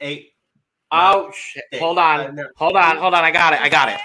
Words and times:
Eight. 0.00 0.32
Oh 0.92 1.30
shit! 1.34 1.64
Hold 1.78 1.98
on, 1.98 2.38
uh, 2.38 2.44
hold 2.56 2.76
on, 2.76 2.96
hold 2.98 3.14
on. 3.14 3.24
I 3.24 3.30
got 3.30 3.54
it. 3.54 3.60
I 3.60 3.68
got 3.68 3.88
it. 3.88 3.98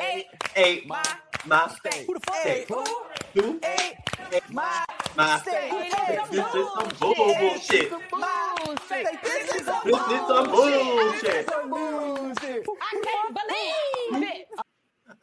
Eight. 0.00 0.26
Eight. 0.56 0.86
My. 0.86 1.02
My 1.46 1.68
state. 1.68 2.06
Who 2.06 2.14
the 2.14 2.20
fuck? 2.20 2.46
Eight. 2.46 2.68
Who? 2.68 2.84
Who? 3.34 3.60
Eight. 3.62 4.42
My 4.50 4.84
My. 5.16 5.38
state. 5.38 5.70
This 6.30 6.54
is 6.54 6.66
some 6.74 6.88
bull 7.00 7.14
bullshit. 7.14 7.90
Bullshit. 7.90 9.22
This 9.22 9.54
is 9.54 9.66
some 9.66 9.80
This 9.84 9.96
is 9.96 10.26
some 10.26 10.50
bullshit. 10.50 11.48
some 11.50 11.70
bullshit. 11.70 12.66
I 12.80 13.00
can't 13.02 13.34
believe 14.14 14.30
it. 14.30 14.48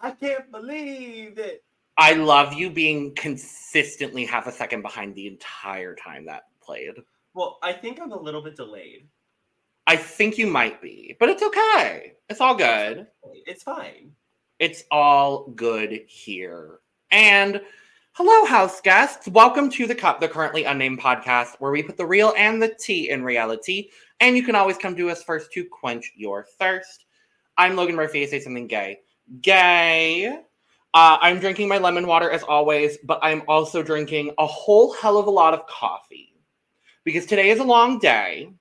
I 0.01 0.11
can't 0.11 0.51
believe 0.51 1.37
it. 1.37 1.63
I 1.97 2.13
love 2.13 2.53
you 2.53 2.69
being 2.71 3.13
consistently 3.15 4.25
half 4.25 4.47
a 4.47 4.51
second 4.51 4.81
behind 4.81 5.13
the 5.15 5.27
entire 5.27 5.95
time 5.95 6.25
that 6.25 6.43
played. 6.63 6.93
Well, 7.33 7.59
I 7.61 7.73
think 7.73 7.99
I'm 8.01 8.11
a 8.11 8.19
little 8.19 8.41
bit 8.41 8.55
delayed. 8.55 9.07
I 9.87 9.95
think 9.95 10.37
you 10.37 10.45
might 10.47 10.81
be, 10.81 11.15
but 11.19 11.29
it's 11.29 11.41
okay. 11.41 12.13
It's 12.29 12.39
all 12.39 12.55
good. 12.55 13.07
It's 13.45 13.63
fine. 13.63 14.11
It's 14.59 14.83
all 14.91 15.47
good 15.55 16.03
here. 16.07 16.79
And 17.09 17.61
hello, 18.13 18.45
house 18.45 18.79
guests. 18.79 19.27
Welcome 19.27 19.71
to 19.71 19.87
the 19.87 19.95
Cup, 19.95 20.19
the 20.19 20.27
currently 20.27 20.65
unnamed 20.65 20.99
podcast, 20.99 21.55
where 21.59 21.71
we 21.71 21.81
put 21.81 21.97
the 21.97 22.05
real 22.05 22.33
and 22.37 22.61
the 22.61 22.75
tea 22.79 23.09
in 23.09 23.23
reality. 23.23 23.89
And 24.19 24.37
you 24.37 24.43
can 24.43 24.55
always 24.55 24.77
come 24.77 24.95
to 24.95 25.09
us 25.09 25.23
first 25.23 25.51
to 25.53 25.65
quench 25.65 26.13
your 26.15 26.45
thirst. 26.59 27.05
I'm 27.57 27.75
Logan 27.75 27.95
Murphy. 27.95 28.21
I 28.21 28.27
say 28.27 28.39
something 28.39 28.67
gay. 28.67 28.99
Gay. 29.41 30.27
Uh, 30.93 31.17
I'm 31.21 31.39
drinking 31.39 31.67
my 31.67 31.79
lemon 31.79 32.05
water 32.05 32.29
as 32.29 32.43
always, 32.43 32.99
but 33.03 33.19
I'm 33.23 33.41
also 33.47 33.81
drinking 33.81 34.31
a 34.37 34.45
whole 34.45 34.93
hell 34.93 35.17
of 35.17 35.25
a 35.25 35.31
lot 35.31 35.55
of 35.55 35.65
coffee 35.65 36.35
because 37.03 37.25
today 37.25 37.49
is 37.49 37.59
a 37.59 37.63
long 37.63 37.97
day. 37.97 38.53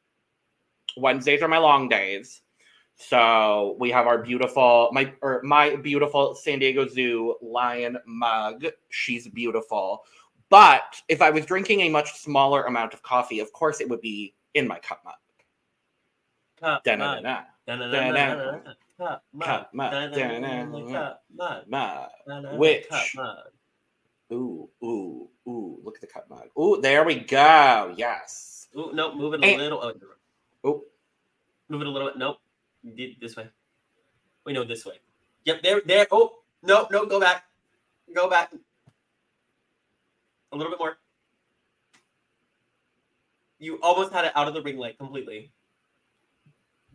Wednesdays 0.97 1.43
are 1.43 1.49
my 1.49 1.59
long 1.59 1.89
days. 1.89 2.43
So 2.97 3.77
we 3.79 3.91
have 3.91 4.07
our 4.07 4.19
beautiful 4.19 4.91
my 4.93 5.13
or 5.23 5.41
my 5.43 5.77
beautiful 5.77 6.35
San 6.35 6.59
Diego 6.59 6.87
Zoo 6.87 7.37
lion 7.41 7.97
mug. 8.07 8.67
She's 8.91 9.27
beautiful. 9.29 10.05
But 10.51 11.01
if 11.09 11.23
I 11.23 11.31
was 11.31 11.47
drinking 11.47 11.81
a 11.83 11.89
much 11.89 12.13
smaller 12.19 12.65
amount 12.65 12.93
of 12.93 13.03
coffee, 13.03 13.41
of 13.41 13.53
course 13.53 13.81
it 13.81 13.89
would 13.89 14.01
be 14.01 14.35
in 14.55 14.67
my 14.69 14.79
cup 14.81 15.01
mug. 15.05 15.15
Cup 16.61 16.85
mug. 21.73 22.11
Which- 22.59 22.87
Ooh, 24.33 24.69
ooh, 24.85 25.29
ooh. 25.49 25.81
Look 25.83 25.95
at 25.97 26.01
the 26.03 26.07
cup 26.07 26.29
mug. 26.29 26.49
Ooh, 26.59 26.81
there 26.81 27.05
we 27.05 27.15
go. 27.17 27.95
Yes. 27.97 28.69
Ooh, 28.77 28.91
no, 28.93 29.15
move 29.15 29.35
it 29.35 29.43
a 29.43 29.47
And- 29.47 29.59
little. 29.59 29.93
Oh, 30.65 30.85
move 31.69 31.81
it 31.83 31.87
a 31.87 31.91
little 31.91 32.09
bit. 32.09 32.19
Nope. 32.19 32.39
This 33.21 33.37
way. 33.37 33.49
We 34.45 34.53
know 34.53 34.65
this 34.65 34.85
way. 34.87 34.95
Yep, 35.45 35.63
there, 35.63 35.81
there. 35.85 36.07
Oh, 36.11 36.37
no, 36.63 36.87
no, 36.91 37.07
go 37.07 37.21
back. 37.21 37.45
Go 38.15 38.29
back. 38.29 38.53
A 40.53 40.57
little 40.57 40.73
bit 40.73 40.79
more. 40.79 40.99
You 43.59 43.79
almost 43.83 44.13
had 44.13 44.25
it 44.25 44.33
out 44.35 44.49
of 44.49 44.55
the 44.55 44.63
ring 44.63 44.79
light 44.79 44.99
completely. 44.99 45.53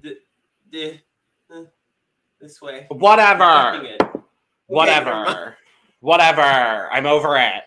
The, 0.01 0.17
the, 0.71 0.99
uh, 1.53 1.63
this 2.41 2.61
way. 2.61 2.87
Whatever. 2.89 3.77
Okay. 3.77 3.97
Whatever. 4.67 5.55
Whatever. 6.01 6.89
I'm 6.91 7.05
over 7.05 7.37
it. 7.37 7.63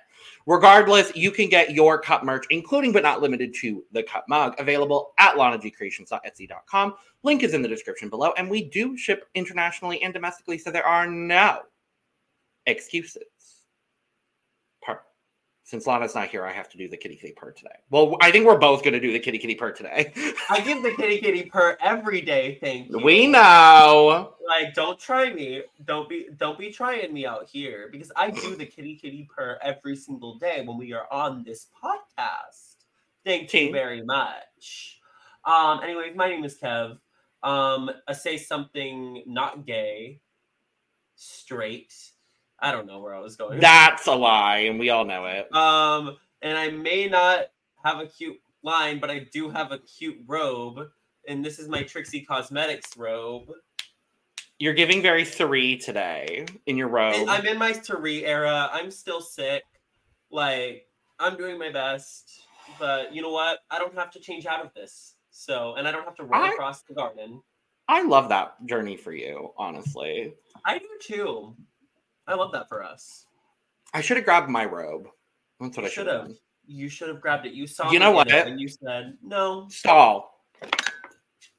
Regardless, 0.49 1.15
you 1.15 1.31
can 1.31 1.51
get 1.51 1.73
your 1.75 1.99
cup 1.99 2.25
merch, 2.25 2.47
including 2.49 2.91
but 2.91 3.03
not 3.03 3.21
limited 3.21 3.53
to 3.57 3.85
the 3.93 4.03
cup 4.03 4.25
mug, 4.31 4.55
available 4.59 5.13
at 5.19 5.35
lanagcreations.etsy.com. 5.35 6.95
Link 7.23 7.43
is 7.43 7.53
in 7.53 7.61
the 7.61 7.69
description 7.69 8.09
below, 8.09 8.33
and 8.39 8.49
we 8.49 8.65
do 8.71 8.97
ship 8.97 9.27
internationally 9.35 10.03
and 10.03 10.15
domestically, 10.15 10.57
so 10.57 10.71
there 10.71 10.87
are 10.87 11.07
no 11.07 11.59
excuses. 12.65 13.25
Since 15.69 15.87
Lana's 15.87 16.15
not 16.15 16.29
here, 16.29 16.47
I 16.47 16.53
have 16.53 16.71
to 16.71 16.79
do 16.79 16.89
the 16.89 16.97
kitty 16.97 17.15
kitty 17.15 17.35
purr 17.37 17.53
today. 17.53 17.75
Well, 17.91 18.17
I 18.23 18.31
think 18.31 18.47
we're 18.47 18.57
both 18.57 18.83
going 18.83 18.95
to 18.95 19.01
do 19.01 19.13
the 19.13 19.19
kitty 19.19 19.37
kitty 19.37 19.55
purr 19.55 19.71
today. 19.73 20.15
I 20.49 20.61
give 20.63 20.83
the 20.83 20.93
kitty 20.93 21.19
kitty 21.19 21.43
purr 21.43 21.77
every 21.83 22.23
day. 22.23 22.57
Thank 22.63 22.89
you. 22.89 22.99
we 23.05 23.27
know. 23.27 24.33
like 24.49 24.73
don't 24.73 24.99
try 24.99 25.31
me 25.31 25.61
don't 25.85 26.09
be 26.09 26.29
don't 26.39 26.59
be 26.59 26.71
trying 26.73 27.13
me 27.13 27.27
out 27.27 27.47
here 27.47 27.91
because 27.93 28.11
i 28.17 28.31
do 28.31 28.57
the 28.57 28.65
kitty 28.65 28.97
kitty 28.97 29.29
purr 29.35 29.59
every 29.63 29.95
single 29.95 30.39
day 30.39 30.63
when 30.65 30.79
we 30.79 30.95
are 30.95 31.07
on 31.13 31.45
this 31.45 31.67
podcast 31.85 32.77
thank 33.27 33.51
King. 33.51 33.67
you 33.67 33.73
very 33.73 34.03
much 34.03 35.01
um 35.45 35.81
anyways 35.83 36.17
my 36.17 36.31
name 36.31 36.45
is 36.45 36.59
kev 36.59 36.93
um 37.43 37.91
i 38.09 38.13
say 38.15 38.39
something 38.39 39.23
not 39.27 39.67
gay 39.67 40.19
straight 41.17 41.93
i 42.61 42.71
don't 42.73 42.87
know 42.87 43.01
where 43.01 43.15
i 43.15 43.19
was 43.21 43.37
going 43.37 43.61
That's 43.61 44.07
a 44.07 44.15
lie, 44.15 44.59
and 44.69 44.79
we 44.79 44.91
all 44.91 45.05
know 45.05 45.25
it. 45.27 45.53
um 45.55 46.17
and 46.43 46.57
i 46.59 46.69
may 46.71 47.09
not 47.09 47.47
have 47.85 47.99
a 48.01 48.07
cute 48.07 48.39
line 48.63 48.99
but 49.01 49.11
i 49.11 49.21
do 49.33 49.49
have 49.51 49.73
a 49.73 49.79
cute 49.79 50.19
robe 50.27 50.89
and 51.29 51.45
this 51.45 51.59
is 51.59 51.69
my 51.69 51.83
trixie 51.83 52.23
cosmetics 52.23 52.97
robe 52.97 53.51
You're 54.59 54.75
giving 54.75 55.03
very 55.03 55.25
three 55.25 55.77
today 55.79 56.47
in 56.67 56.77
your 56.77 56.89
robe. 56.89 57.15
And 57.15 57.31
I'm 57.31 57.47
in 57.47 57.59
my 57.59 57.71
Tari 57.73 58.25
era. 58.27 58.69
I'm 58.73 58.91
still 58.91 59.21
sick. 59.21 59.63
Like, 60.33 60.87
I'm 61.21 61.37
doing 61.37 61.59
my 61.61 61.71
best. 61.71 62.43
But 62.79 63.15
you 63.15 63.23
know 63.23 63.31
what? 63.31 63.61
I 63.71 63.79
don't 63.79 63.95
have 63.95 64.11
to 64.13 64.19
change 64.21 64.47
out 64.47 64.65
of 64.65 64.75
this. 64.75 65.15
So, 65.31 65.75
and 65.77 65.87
I 65.87 65.93
don't 65.93 66.05
have 66.05 66.17
to 66.17 66.25
run 66.25 66.43
I- 66.43 66.53
across 66.55 66.83
the 66.83 66.95
garden. 66.95 67.41
I 67.87 68.03
love 68.03 68.29
that 68.31 68.55
journey 68.67 68.97
for 68.97 69.13
you, 69.13 69.53
honestly. 69.57 70.35
I 70.67 70.79
do 70.79 70.89
too. 71.01 71.55
I 72.29 72.35
love 72.35 72.53
that 72.53 72.69
for 72.69 72.85
us. 72.85 73.25
I 73.95 74.03
should 74.03 74.19
have 74.19 74.27
grabbed 74.27 74.51
my 74.51 74.67
robe. 74.67 75.09
That's 75.59 75.77
what 75.77 75.85
I 75.85 75.89
You 75.89 75.93
should 75.93 76.07
should 76.07 76.15
have. 76.15 76.31
You 76.67 76.89
should 76.91 77.09
have 77.09 77.23
grabbed 77.23 77.47
it. 77.47 77.55
You 77.55 77.67
saw 77.67 77.91
You 77.91 77.99
know 77.99 78.13
what? 78.13 78.31
it 78.31 78.47
And 78.47 78.61
you 78.61 78.69
said, 78.69 79.17
no, 79.23 79.67
Stall. 79.71 80.45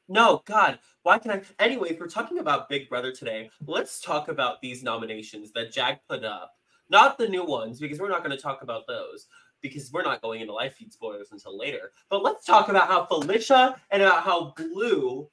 no, 0.07 0.44
God. 0.46 0.78
Why 1.02 1.18
can 1.18 1.31
I? 1.31 1.41
Anyways, 1.57 1.97
we're 2.00 2.07
talking 2.07 2.38
about 2.38 2.69
Big 2.69 2.88
Brother 2.88 3.12
today. 3.12 3.50
Let's 3.66 4.00
talk 4.00 4.28
about 4.28 4.62
these 4.62 4.84
nominations 4.84 5.52
that 5.53 5.72
Jag 5.72 5.97
put 6.07 6.24
up. 6.24 6.53
Not 6.91 7.18
the 7.18 7.28
new 7.28 7.44
ones, 7.44 7.80
because 7.80 8.00
we're 8.00 8.09
not 8.09 8.24
going 8.24 8.36
to 8.36 8.41
talk 8.41 8.62
about 8.62 8.86
those. 8.88 9.28
Because 9.62 9.91
we're 9.91 10.03
not 10.03 10.22
going 10.22 10.41
into 10.41 10.53
live 10.53 10.74
feed 10.75 10.94
spoilers 10.94 11.31
until 11.31 11.57
later. 11.57 11.91
But 12.09 12.24
let's 12.24 12.46
talk 12.46 12.69
about 12.69 12.88
how 12.88 13.06
Felicia 13.06 13.81
and 13.90 14.03
about 14.03 14.24
how 14.24 14.53
Blue 14.56 15.30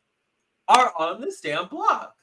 are 0.69 0.93
on 0.99 1.21
this 1.21 1.41
damn 1.41 1.69
block. 1.69 2.15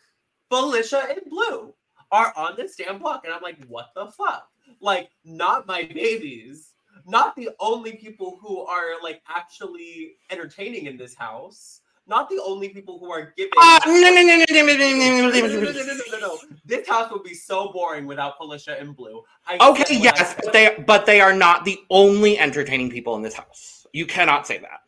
Felicia 0.50 1.06
and 1.10 1.22
Blue 1.30 1.74
are 2.14 2.32
on 2.38 2.56
this 2.56 2.76
damn 2.76 3.00
block. 3.00 3.26
And 3.26 3.34
I'm 3.34 3.42
like, 3.42 3.58
what 3.66 3.90
the 3.96 4.06
fuck? 4.06 4.48
Like, 4.80 5.10
not 5.26 5.68
my 5.68 5.84
babies. 5.84 6.74
Not 7.06 7.36
the 7.36 7.50
only 7.60 7.94
people 7.94 8.38
who 8.42 8.62
are 8.62 9.02
like 9.02 9.22
actually 9.28 10.16
entertaining 10.30 10.86
in 10.86 10.96
this 10.96 11.16
house. 11.16 11.82
Not 12.06 12.30
the 12.30 12.42
only 12.46 12.70
people 12.70 13.00
who 13.00 13.12
are 13.12 13.34
giving. 13.36 13.52
Ah, 13.58 13.80
no, 13.86 13.94
no, 13.94 14.10
no, 14.10 14.22
no, 14.22 14.46
no, 14.50 14.62
no, 14.62 14.76
no, 14.76 15.72
no, 15.72 15.94
no, 16.12 16.20
no. 16.20 16.38
This 16.66 16.88
house 16.88 17.12
would 17.12 17.24
be 17.24 17.34
so 17.34 17.72
boring 17.72 18.06
without 18.06 18.38
Felicia 18.38 18.80
and 18.80 18.96
Blue. 18.96 19.24
I 19.48 19.58
Okay, 19.70 19.98
yes, 19.98 20.36
but 20.44 20.54
they 20.54 20.84
but 20.86 21.06
they 21.06 21.22
are 21.22 21.34
not 21.34 21.66
the 21.66 21.80
only 21.90 22.38
entertaining 22.38 22.90
people 22.90 23.16
in 23.16 23.22
this 23.22 23.34
house. 23.34 23.88
You 23.94 24.06
cannot 24.06 24.46
say 24.46 24.60
that. 24.60 24.82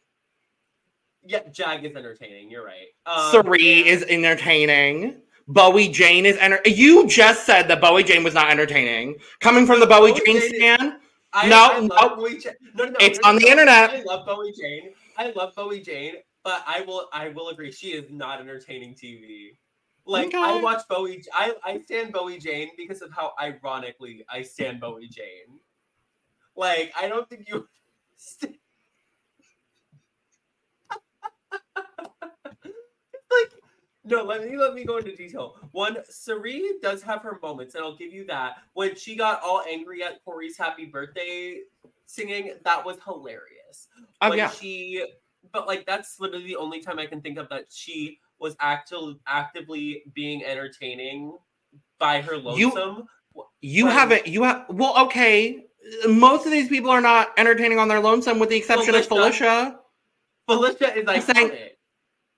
Yeah, 1.26 1.40
Jag 1.52 1.86
is 1.86 1.96
entertaining. 1.96 2.52
You're 2.52 2.66
right. 2.66 2.88
Um, 3.06 3.32
Cirie 3.32 3.88
is 3.88 4.04
entertaining. 4.04 5.22
Bowie 5.48 5.90
Jane 5.90 6.26
is 6.26 6.38
enter. 6.38 6.60
You 6.66 7.08
just 7.08 7.46
said 7.46 7.68
that 7.68 7.82
Bowie 7.82 8.04
Jane 8.04 8.24
was 8.24 8.34
not 8.34 8.50
entertaining. 8.50 9.16
Coming 9.40 9.66
from 9.66 9.80
the 9.80 9.86
Bowie 9.86 10.12
Bowie 10.12 10.22
Jane 10.26 10.40
Jane 10.42 10.56
stand, 10.56 10.94
I, 11.34 11.48
No, 11.48 11.70
I 11.72 11.80
no. 11.82 12.16
Bowie 12.16 12.40
Jane. 12.40 12.54
No, 12.74 12.86
no, 12.86 12.92
no. 12.92 12.98
It's 13.00 13.20
on 13.20 13.36
the 13.36 13.48
internet. 13.48 13.92
I 13.92 14.02
love 14.04 14.26
Bowie 14.26 14.54
Jane. 14.54 14.92
I 15.18 15.32
love 15.32 15.54
Bowie 15.56 15.82
Jane, 15.82 16.16
but 16.44 16.64
I 16.66 16.82
will 16.82 17.08
I 17.14 17.30
will 17.30 17.50
agree 17.50 17.72
she 17.72 17.90
is 17.90 18.10
not 18.10 18.40
entertaining 18.40 18.96
TV. 18.96 19.58
Like 20.06 20.34
I 20.34 20.62
watch 20.62 20.82
Bowie 20.90 21.24
I 21.34 21.54
I 21.64 21.80
stand 21.80 22.14
Bowie 22.14 22.40
Jane 22.40 22.70
because 22.78 23.02
of 23.02 23.12
how 23.12 23.34
ironically 23.40 24.26
I 24.30 24.42
stand 24.42 24.80
Bowie 24.80 25.08
Jane. 25.08 25.60
Like 26.56 26.92
I 27.00 27.08
don't 27.08 27.30
think 27.30 27.48
you 27.48 27.68
like 28.42 28.60
no, 34.06 34.24
let 34.24 34.44
me 34.50 34.56
let 34.58 34.74
me 34.74 34.84
go 34.84 34.98
into 34.98 35.16
detail. 35.16 35.56
One, 35.72 35.98
Cirie 36.10 36.74
does 36.82 37.02
have 37.04 37.22
her 37.22 37.40
moments, 37.42 37.76
and 37.76 37.84
I'll 37.84 37.96
give 37.96 38.14
you 38.14 38.26
that. 38.28 38.58
When 38.74 38.96
she 38.96 39.16
got 39.16 39.42
all 39.42 39.64
angry 39.68 40.04
at 40.04 40.24
Cory's 40.24 40.58
happy 40.58 40.86
birthday 40.86 41.60
singing, 42.06 42.54
that 42.64 42.86
was 42.86 42.98
hilarious. 43.04 43.88
oh 44.22 44.30
when 44.30 44.38
yeah, 44.38 44.50
she 44.50 45.06
but 45.52 45.68
like 45.68 45.86
that's 45.86 46.20
literally 46.20 46.46
the 46.46 46.56
only 46.56 46.82
time 46.82 47.00
I 47.00 47.06
can 47.06 47.22
think 47.22 47.38
of 47.38 47.50
that 47.50 47.66
she 47.70 48.20
was 48.40 48.56
active, 48.60 49.16
actively 49.28 50.04
being 50.14 50.44
entertaining 50.44 51.38
by 52.00 52.22
her 52.22 52.38
lonesome. 52.38 53.08
you 53.62 53.86
Right. 53.86 53.94
haven't. 53.94 54.28
You 54.28 54.44
have. 54.44 54.66
Well, 54.70 54.98
okay. 55.08 55.66
Most 56.08 56.46
of 56.46 56.52
these 56.52 56.68
people 56.68 56.90
are 56.90 57.02
not 57.02 57.30
entertaining 57.38 57.78
on 57.80 57.88
their 57.88 58.00
lonesome, 58.00 58.40
with 58.40 58.50
the 58.50 58.58
exception 58.58 58.94
of 58.96 59.06
Felicia. 59.06 59.80
Felicia. 60.48 60.88
Felicia 60.88 60.98
is 60.98 61.06
iconic. 61.06 61.36
saying- 61.36 61.70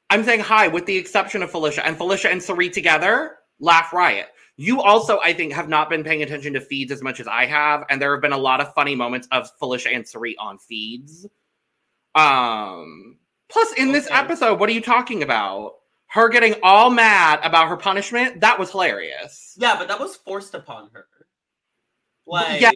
I'm 0.09 0.24
saying 0.24 0.39
hi, 0.42 0.68
with 0.68 0.86
the 0.86 0.98
exception 0.98 1.44
of 1.44 1.51
Felicia 1.51 1.86
and 1.86 1.98
Felicia 1.98 2.30
and 2.30 2.42
Cirie 2.42 2.69
together. 2.69 3.38
Laugh 3.59 3.92
riot. 3.92 4.27
You 4.56 4.81
also, 4.81 5.19
I 5.24 5.33
think, 5.33 5.54
have 5.54 5.69
not 5.69 5.89
been 5.89 6.04
paying 6.04 6.24
attention 6.24 6.54
to 6.54 6.62
feeds 6.62 6.92
as 6.92 7.04
much 7.04 7.19
as 7.19 7.27
I 7.27 7.45
have, 7.45 7.83
and 7.89 8.01
there 8.01 8.12
have 8.13 8.21
been 8.21 8.33
a 8.33 8.38
lot 8.38 8.62
of 8.62 8.74
funny 8.74 8.95
moments 8.95 9.27
of 9.31 9.50
Felicia 9.59 9.89
and 9.89 10.07
Cirie 10.07 10.38
on 10.38 10.57
feeds. 10.57 11.27
Um. 12.15 13.18
Plus, 13.50 13.74
in 13.74 13.92
this 13.92 14.07
episode, 14.12 14.59
what 14.59 14.69
are 14.69 14.74
you 14.74 14.81
talking 14.81 15.24
about? 15.24 15.75
Her 16.07 16.30
getting 16.30 16.56
all 16.63 16.89
mad 16.89 17.39
about 17.44 17.68
her 17.68 17.77
punishment? 17.77 18.42
That 18.42 18.57
was 18.57 18.71
hilarious. 18.71 19.56
Yeah, 19.57 19.75
but 19.77 19.88
that 19.89 20.00
was 20.00 20.15
forced 20.15 20.54
upon 20.54 20.89
her. 20.94 21.06
Like, 22.25 22.62
yeah. 22.62 22.71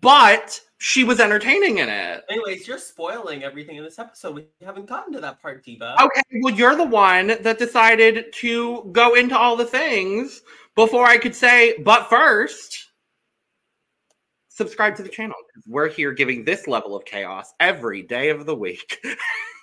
But 0.00 0.60
she 0.78 1.04
was 1.04 1.20
entertaining 1.20 1.78
in 1.78 1.88
it. 1.88 2.24
anyways, 2.28 2.68
you're 2.68 2.78
spoiling 2.78 3.42
everything 3.42 3.76
in 3.76 3.84
this 3.84 3.98
episode. 3.98 4.34
We 4.34 4.46
haven't 4.62 4.86
gotten 4.86 5.12
to 5.14 5.20
that 5.20 5.40
part, 5.40 5.64
Diva. 5.64 5.96
Okay, 6.00 6.22
well, 6.42 6.54
you're 6.54 6.76
the 6.76 6.84
one 6.84 7.28
that 7.40 7.58
decided 7.58 8.32
to 8.34 8.88
go 8.92 9.14
into 9.14 9.36
all 9.36 9.56
the 9.56 9.64
things 9.64 10.42
before 10.74 11.06
I 11.06 11.16
could 11.18 11.34
say, 11.34 11.78
but 11.78 12.10
first, 12.10 12.90
subscribe 14.48 14.96
to 14.96 15.02
the 15.02 15.08
channel. 15.08 15.36
We're 15.66 15.88
here 15.88 16.12
giving 16.12 16.44
this 16.44 16.66
level 16.66 16.94
of 16.94 17.04
chaos 17.04 17.52
every 17.60 18.02
day 18.02 18.30
of 18.30 18.46
the 18.46 18.54
week. 18.54 18.98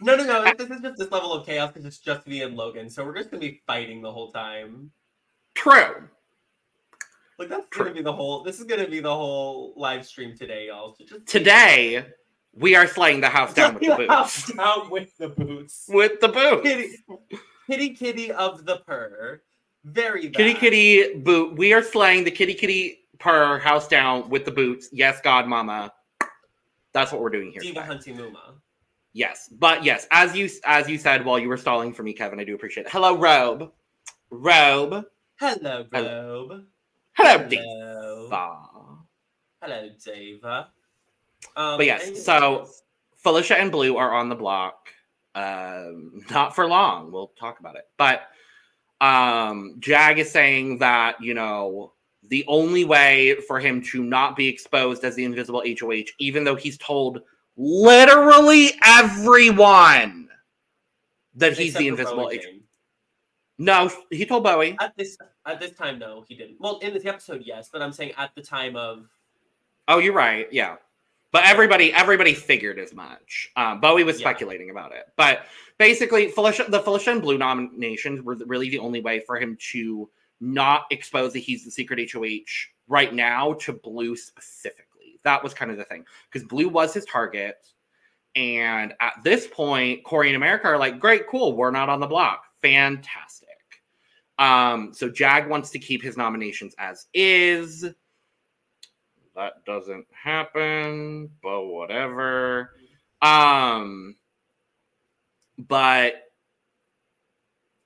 No, 0.01 0.15
no, 0.15 0.25
no. 0.25 0.51
This 0.57 0.69
is 0.69 0.81
just 0.81 0.97
this 0.97 1.11
level 1.11 1.33
of 1.33 1.45
chaos 1.45 1.71
because 1.71 1.85
it's 1.85 1.99
just 1.99 2.27
me 2.27 2.41
and 2.41 2.57
Logan. 2.57 2.89
So 2.89 3.05
we're 3.05 3.15
just 3.15 3.31
gonna 3.31 3.39
be 3.41 3.61
fighting 3.65 4.01
the 4.01 4.11
whole 4.11 4.31
time. 4.31 4.91
True. 5.55 6.09
Like 7.49 7.49
that's 7.49 7.77
gonna 7.77 7.93
be 7.93 8.01
the 8.01 8.13
whole. 8.13 8.43
This 8.43 8.59
is 8.59 8.65
gonna 8.65 8.87
be 8.87 8.99
the 8.99 9.13
whole 9.13 9.73
live 9.75 10.05
stream 10.05 10.35
today, 10.37 10.67
y'all. 10.67 10.95
So 10.97 11.05
just 11.05 11.27
Today, 11.27 12.05
we 12.53 12.75
are 12.75 12.87
slaying 12.87 13.21
the 13.21 13.29
house 13.29 13.53
down 13.53 13.75
with 13.75 13.83
the 13.83 13.95
boots. 14.07 14.53
down 14.53 14.89
with 14.89 15.17
the 15.17 15.29
boots. 15.29 15.85
With 15.89 16.19
the 16.19 16.29
boots. 16.29 16.63
Kitty, 16.63 16.97
kitty, 17.67 17.89
kitty 17.91 18.31
of 18.31 18.65
the 18.65 18.77
purr. 18.87 19.41
Very 19.83 20.27
bad. 20.27 20.35
Kitty 20.35 20.53
kitty 20.53 21.15
boot. 21.19 21.57
We 21.57 21.73
are 21.73 21.83
slaying 21.83 22.23
the 22.23 22.31
kitty 22.31 22.53
kitty 22.53 22.99
purr 23.19 23.59
house 23.59 23.87
down 23.87 24.29
with 24.29 24.45
the 24.45 24.51
boots. 24.51 24.89
Yes, 24.91 25.19
God, 25.21 25.47
Mama. 25.47 25.91
That's 26.93 27.11
what 27.11 27.21
we're 27.21 27.29
doing 27.29 27.51
here. 27.51 27.61
Diva 27.61 27.81
hunting 27.81 28.17
Muma. 28.17 28.55
Yes, 29.13 29.49
but 29.59 29.83
yes, 29.83 30.07
as 30.11 30.35
you 30.35 30.49
as 30.65 30.89
you 30.89 30.97
said 30.97 31.23
while 31.23 31.37
you 31.37 31.47
were 31.47 31.57
stalling 31.57 31.93
for 31.93 32.01
me, 32.01 32.13
Kevin, 32.13 32.39
I 32.39 32.43
do 32.43 32.55
appreciate 32.55 32.87
it. 32.87 32.91
Hello, 32.91 33.17
Robe. 33.17 33.71
Robe. 34.31 35.05
Hello. 35.39 35.85
Robe. 35.91 36.65
Hello. 37.13 37.47
Diva. 37.47 38.57
Hello, 39.61 39.89
Diva. 40.03 40.67
Um, 41.55 41.77
But 41.77 41.85
yes, 41.85 42.23
so- 42.23 42.67
Felicia 43.17 43.57
and 43.57 43.71
Blue 43.71 43.95
are 43.97 44.13
on 44.13 44.29
the 44.29 44.35
block. 44.35 44.89
Um, 45.35 46.21
not 46.29 46.53
for 46.53 46.67
long. 46.67 47.11
We'll 47.11 47.31
talk 47.39 47.59
about 47.59 47.75
it. 47.75 47.87
But 47.97 48.23
um, 49.01 49.75
Jag 49.79 50.19
is 50.19 50.29
saying 50.29 50.79
that 50.79 51.21
you 51.21 51.33
know 51.33 51.93
the 52.29 52.43
only 52.47 52.83
way 52.83 53.35
for 53.47 53.59
him 53.59 53.81
to 53.83 54.03
not 54.03 54.35
be 54.35 54.47
exposed 54.47 55.03
as 55.03 55.15
the 55.15 55.23
invisible 55.23 55.63
HOH, 55.65 56.05
even 56.19 56.43
though 56.43 56.55
he's 56.55 56.77
told 56.77 57.21
literally 57.57 58.71
everyone 58.85 60.29
that 61.35 61.57
he's 61.57 61.67
except 61.69 61.79
the 61.79 61.87
invisible 61.87 62.29
HOH. 62.29 62.62
No, 63.63 63.89
he 64.09 64.25
told 64.25 64.43
Bowie. 64.43 64.75
At 64.81 64.95
this 64.97 65.17
at 65.45 65.59
this 65.59 65.71
time, 65.71 65.97
no, 65.97 66.25
he 66.27 66.35
didn't. 66.35 66.59
Well, 66.59 66.79
in 66.79 66.93
this 66.93 67.05
episode, 67.05 67.43
yes, 67.45 67.69
but 67.71 67.81
I'm 67.81 67.93
saying 67.93 68.11
at 68.17 68.35
the 68.35 68.41
time 68.41 68.75
of 68.75 69.07
Oh, 69.87 69.99
you're 69.99 70.13
right. 70.13 70.47
Yeah. 70.51 70.75
But 71.31 71.45
everybody, 71.45 71.93
everybody 71.93 72.33
figured 72.33 72.77
as 72.77 72.93
much. 72.93 73.49
Um, 73.55 73.79
Bowie 73.79 74.03
was 74.03 74.19
Yeah. 74.19 74.25
speculating 74.27 74.69
about 74.69 74.91
it, 74.91 75.05
but 75.15 75.45
basically, 75.77 76.27
Felicia, 76.29 76.65
the 76.69 76.79
Felicia 76.81 77.11
and 77.11 77.21
Blue 77.21 77.37
nominations 77.37 78.21
were 78.21 78.35
really 78.45 78.69
the 78.69 78.79
only 78.79 78.99
way 79.01 79.21
for 79.21 79.37
him 79.37 79.57
to 79.71 80.09
not 80.41 80.85
expose 80.91 81.31
that 81.33 81.39
he's 81.39 81.63
the 81.63 81.71
secret 81.71 81.99
HOH 81.99 82.67
right 82.87 83.13
now 83.13 83.53
to 83.53 83.71
Blue 83.73 84.15
specifically. 84.17 85.19
That 85.23 85.41
was 85.41 85.53
kind 85.53 85.71
of 85.71 85.77
the 85.77 85.85
thing 85.85 86.05
because 86.31 86.45
Blue 86.47 86.67
was 86.67 86.93
his 86.93 87.05
target, 87.05 87.65
and 88.35 88.93
at 88.99 89.13
this 89.23 89.47
point, 89.47 90.03
Cory 90.03 90.27
and 90.27 90.35
America 90.35 90.67
are 90.67 90.77
like, 90.77 90.99
"Great, 90.99 91.27
cool, 91.27 91.53
we're 91.55 91.71
not 91.71 91.87
on 91.89 91.99
the 92.01 92.07
block, 92.07 92.43
fantastic." 92.61 93.42
Um, 94.39 94.93
so 94.93 95.09
Jag 95.09 95.47
wants 95.47 95.69
to 95.71 95.79
keep 95.79 96.01
his 96.01 96.17
nominations 96.17 96.73
as 96.77 97.05
is. 97.13 97.85
That 99.35 99.65
doesn't 99.65 100.05
happen 100.11 101.29
but 101.41 101.65
whatever. 101.65 102.75
Um 103.21 104.15
but 105.57 106.15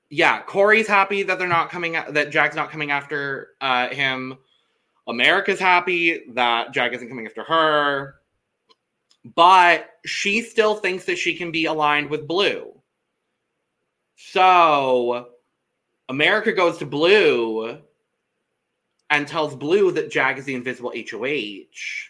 yeah 0.09 0.41
Cory's 0.41 0.87
happy 0.87 1.23
that 1.23 1.39
they're 1.39 1.47
not 1.47 1.69
coming 1.69 1.93
that 1.93 2.31
jag's 2.31 2.55
not 2.55 2.69
coming 2.69 2.91
after 2.91 3.49
uh 3.61 3.89
him. 3.89 4.37
America's 5.07 5.59
happy 5.59 6.23
that 6.33 6.73
jag 6.73 6.93
isn't 6.93 7.07
coming 7.07 7.25
after 7.25 7.43
her. 7.43 8.15
But 9.35 9.89
she 10.05 10.41
still 10.41 10.75
thinks 10.75 11.05
that 11.05 11.17
she 11.17 11.35
can 11.35 11.51
be 11.51 11.65
aligned 11.65 12.09
with 12.09 12.27
blue. 12.27 12.73
So 14.15 15.29
america 16.09 16.51
goes 16.51 16.77
to 16.77 16.85
blue 16.85 17.79
and 19.09 19.27
tells 19.27 19.55
Blue 19.55 19.91
that 19.91 20.11
Jag 20.11 20.37
is 20.37 20.45
the 20.45 20.55
invisible 20.55 20.91
HOH. 20.91 22.09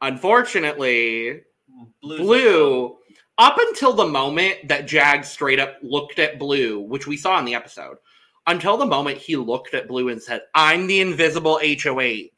Unfortunately, 0.00 1.40
Blue's 2.00 2.20
Blue, 2.20 2.96
up 3.38 3.58
until 3.58 3.92
the 3.92 4.06
moment 4.06 4.68
that 4.68 4.86
Jag 4.86 5.24
straight 5.24 5.58
up 5.58 5.76
looked 5.82 6.18
at 6.18 6.38
Blue, 6.38 6.80
which 6.80 7.06
we 7.06 7.16
saw 7.16 7.38
in 7.38 7.44
the 7.44 7.54
episode, 7.54 7.96
until 8.46 8.76
the 8.76 8.86
moment 8.86 9.18
he 9.18 9.36
looked 9.36 9.74
at 9.74 9.88
Blue 9.88 10.10
and 10.10 10.22
said, 10.22 10.42
I'm 10.54 10.86
the 10.86 11.00
invisible 11.00 11.58
HOH, 11.58 12.28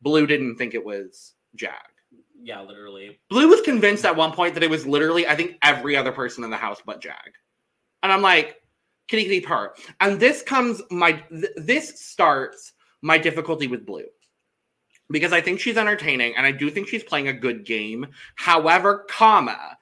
Blue 0.00 0.26
didn't 0.26 0.56
think 0.56 0.74
it 0.74 0.84
was 0.84 1.34
Jag. 1.54 1.72
yeah, 2.42 2.62
literally. 2.62 3.20
Blue 3.28 3.48
was 3.48 3.60
convinced 3.60 4.06
at 4.06 4.16
one 4.16 4.32
point 4.32 4.54
that 4.54 4.62
it 4.62 4.70
was 4.70 4.86
literally, 4.86 5.26
I 5.26 5.34
think, 5.34 5.56
every 5.62 5.94
other 5.94 6.12
person 6.12 6.42
in 6.42 6.50
the 6.50 6.56
house 6.56 6.80
but 6.84 7.02
Jag. 7.02 7.34
And 8.02 8.10
I'm 8.10 8.22
like, 8.22 8.59
kitty 9.10 9.40
purr. 9.40 9.74
And 10.00 10.20
this 10.20 10.42
comes 10.42 10.80
my 10.90 11.12
th- 11.12 11.52
this 11.56 12.00
starts 12.00 12.72
my 13.02 13.18
difficulty 13.18 13.66
with 13.66 13.86
Blue. 13.86 14.06
Because 15.10 15.32
I 15.32 15.40
think 15.40 15.58
she's 15.58 15.76
entertaining 15.76 16.34
and 16.36 16.46
I 16.46 16.52
do 16.52 16.70
think 16.70 16.86
she's 16.86 17.02
playing 17.02 17.28
a 17.28 17.32
good 17.32 17.64
game. 17.64 18.06
However, 18.36 19.06
comma, 19.08 19.76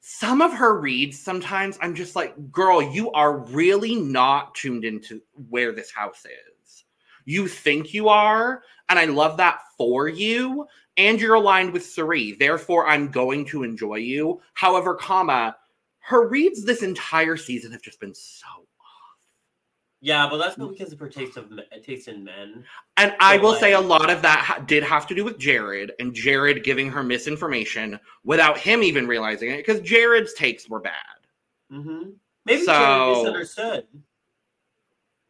some 0.00 0.42
of 0.42 0.52
her 0.52 0.78
reads 0.78 1.18
sometimes 1.18 1.78
I'm 1.80 1.94
just 1.94 2.14
like, 2.14 2.52
girl, 2.52 2.82
you 2.82 3.10
are 3.12 3.38
really 3.38 3.96
not 3.96 4.54
tuned 4.54 4.84
into 4.84 5.22
where 5.48 5.72
this 5.72 5.90
house 5.90 6.24
is. 6.26 6.84
You 7.24 7.48
think 7.48 7.92
you 7.92 8.08
are, 8.08 8.62
and 8.88 8.98
I 8.98 9.06
love 9.06 9.38
that 9.38 9.60
for 9.76 10.06
you 10.06 10.66
and 10.96 11.20
you're 11.20 11.34
aligned 11.34 11.72
with 11.72 11.84
Cirie. 11.84 12.32
Therefore, 12.32 12.88
I'm 12.88 13.10
going 13.10 13.44
to 13.46 13.62
enjoy 13.62 13.96
you. 13.96 14.40
However, 14.54 14.94
comma, 14.94 15.56
her 16.06 16.28
reads 16.28 16.62
this 16.64 16.82
entire 16.84 17.36
season 17.36 17.72
have 17.72 17.82
just 17.82 17.98
been 17.98 18.14
so 18.14 18.46
off. 18.46 18.66
Yeah, 20.00 20.28
but 20.30 20.36
that's 20.38 20.56
not 20.56 20.70
because 20.70 20.92
of 20.92 21.00
her 21.00 21.08
taste 21.08 21.36
of 21.36 21.50
taste 21.82 22.06
in 22.06 22.22
men. 22.22 22.62
And 22.96 23.16
I 23.18 23.36
But, 23.38 23.42
will 23.42 23.54
say 23.56 23.72
a 23.72 23.80
lot 23.80 24.08
of 24.08 24.22
that 24.22 24.38
ha- 24.38 24.58
did 24.60 24.84
have 24.84 25.08
to 25.08 25.16
do 25.16 25.24
with 25.24 25.36
Jared 25.36 25.90
and 25.98 26.14
Jared 26.14 26.62
giving 26.62 26.88
her 26.92 27.02
misinformation 27.02 27.98
without 28.22 28.56
him 28.56 28.84
even 28.84 29.08
realizing 29.08 29.50
it 29.50 29.56
because 29.56 29.80
Jared's 29.80 30.32
takes 30.34 30.68
were 30.68 30.78
bad. 30.78 30.92
Mm-hmm. 31.72 32.10
Maybe 32.44 32.62
So- 32.62 32.72
Jared 32.72 33.16
misunderstood 33.18 33.86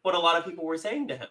what 0.03 0.15
a 0.15 0.19
lot 0.19 0.37
of 0.37 0.45
people 0.45 0.67
were 0.67 0.77
saying 0.77 1.09
to 1.09 1.17
him. 1.17 1.29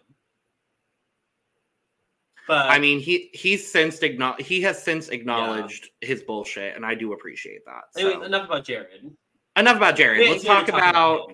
But 2.48 2.66
I 2.68 2.78
mean, 2.80 2.98
he 3.00 3.30
he's 3.32 3.64
since 3.70 3.98
acknow- 4.00 4.40
he 4.40 4.60
has 4.62 4.82
since 4.82 5.08
acknowledged 5.08 5.90
his 6.00 6.22
bullshit, 6.22 6.74
and 6.76 6.84
I 6.86 6.94
do 6.96 7.12
appreciate 7.12 7.64
that. 7.64 7.82
So. 7.92 8.08
anyways, 8.08 8.26
enough 8.26 8.46
about 8.48 8.64
Jared. 8.64 9.16
Enough 9.56 9.76
about 9.76 9.96
Jared. 9.96 10.28
Let's 10.28 10.44
talk 10.44 10.66
to 10.66 10.74
about 10.76 11.32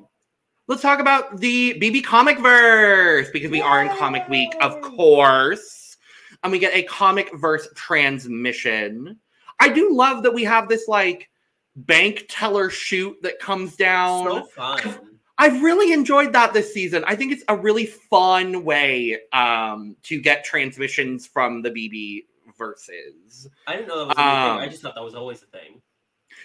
let's 0.69 0.81
talk 0.83 1.00
about 1.00 1.38
the 1.41 1.75
BB 1.81 2.05
Comic 2.05 2.38
Verse 2.38 3.29
because 3.33 3.50
we 3.50 3.61
are 3.61 3.83
in 3.83 3.88
Comic 3.97 4.29
Week, 4.29 4.52
of 4.61 4.81
course, 4.81 5.97
and 6.43 6.52
we 6.52 6.59
get 6.59 6.73
a 6.75 6.85
Comic 6.85 7.31
Verse 7.35 7.69
transmission. 7.75 9.19
I 9.61 9.69
do 9.69 9.95
love 9.95 10.23
that 10.23 10.33
we 10.33 10.45
have 10.45 10.69
this 10.69 10.87
like 10.88 11.29
bank 11.75 12.26
teller 12.29 12.71
shoot 12.71 13.17
that 13.23 13.38
comes 13.41 13.76
down. 13.76 14.25
so 14.25 14.45
fun. 14.45 15.19
I've 15.38 15.61
really 15.62 15.93
enjoyed 15.93 16.33
that 16.35 16.52
this 16.52 16.73
season. 16.73 17.02
I 17.07 17.17
think 17.17 17.33
it's 17.33 17.43
a 17.49 17.57
really 17.57 17.87
fun 17.87 18.64
way 18.64 19.19
um, 19.33 19.97
to 20.05 20.21
get 20.21 20.45
transmissions 20.45 21.26
from 21.26 21.62
the 21.62 21.71
BB 21.71 22.25
verses. 22.57 23.49
I 23.67 23.73
didn't 23.76 23.88
know 23.88 24.07
that 24.07 24.09
was 24.09 24.17
a 24.17 24.21
new 24.21 24.25
thing. 24.25 24.59
I 24.61 24.64
Um, 24.64 24.71
just 24.71 24.83
thought 24.83 24.95
that 24.95 25.02
was 25.02 25.14
always 25.17 25.43
a 25.43 25.47
thing. 25.47 25.81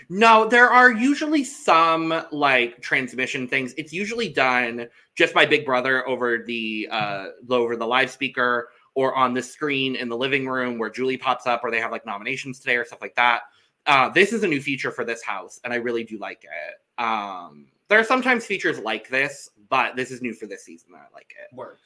No, 0.10 0.48
there 0.48 0.70
are 0.70 0.92
usually 0.92 1.44
some 1.44 2.24
like 2.32 2.82
transmission 2.82 3.48
things. 3.48 3.74
It's 3.78 3.92
usually 3.94 4.30
done 4.30 4.88
just 5.16 5.34
by 5.34 5.46
Big 5.46 5.66
Brother 5.66 6.08
over 6.08 6.40
the 6.46 6.88
uh 6.92 7.28
over 7.50 7.76
the 7.76 7.88
live 7.88 8.10
speaker 8.12 8.70
or 8.96 9.16
on 9.16 9.34
the 9.34 9.42
screen 9.44 9.96
in 9.96 10.10
the 10.10 10.18
living 10.18 10.48
room 10.48 10.80
where 10.80 10.90
Julie 10.90 11.18
pops 11.18 11.46
up 11.46 11.62
or 11.64 11.72
they 11.72 11.80
have 11.80 11.92
like 11.92 12.06
nominations 12.06 12.60
today 12.60 12.76
or 12.78 12.86
stuff 12.86 13.02
like 13.02 13.16
that. 13.16 13.42
uh, 13.88 14.10
this 14.10 14.34
is 14.34 14.44
a 14.44 14.48
new 14.48 14.62
feature 14.62 14.92
for 14.92 15.06
this 15.06 15.24
house, 15.24 15.60
and 15.64 15.72
I 15.74 15.78
really 15.78 16.04
do 16.04 16.18
like 16.18 16.44
it. 16.44 17.02
Um, 17.02 17.68
there 17.88 18.00
are 18.00 18.04
sometimes 18.04 18.46
features 18.46 18.80
like 18.80 19.08
this, 19.08 19.50
but 19.70 19.96
this 19.96 20.12
is 20.12 20.22
new 20.22 20.34
for 20.34 20.46
this 20.46 20.66
season. 20.66 20.90
and 20.94 21.02
I 21.02 21.06
like 21.14 21.34
it. 21.42 21.56
Work. 21.56 21.80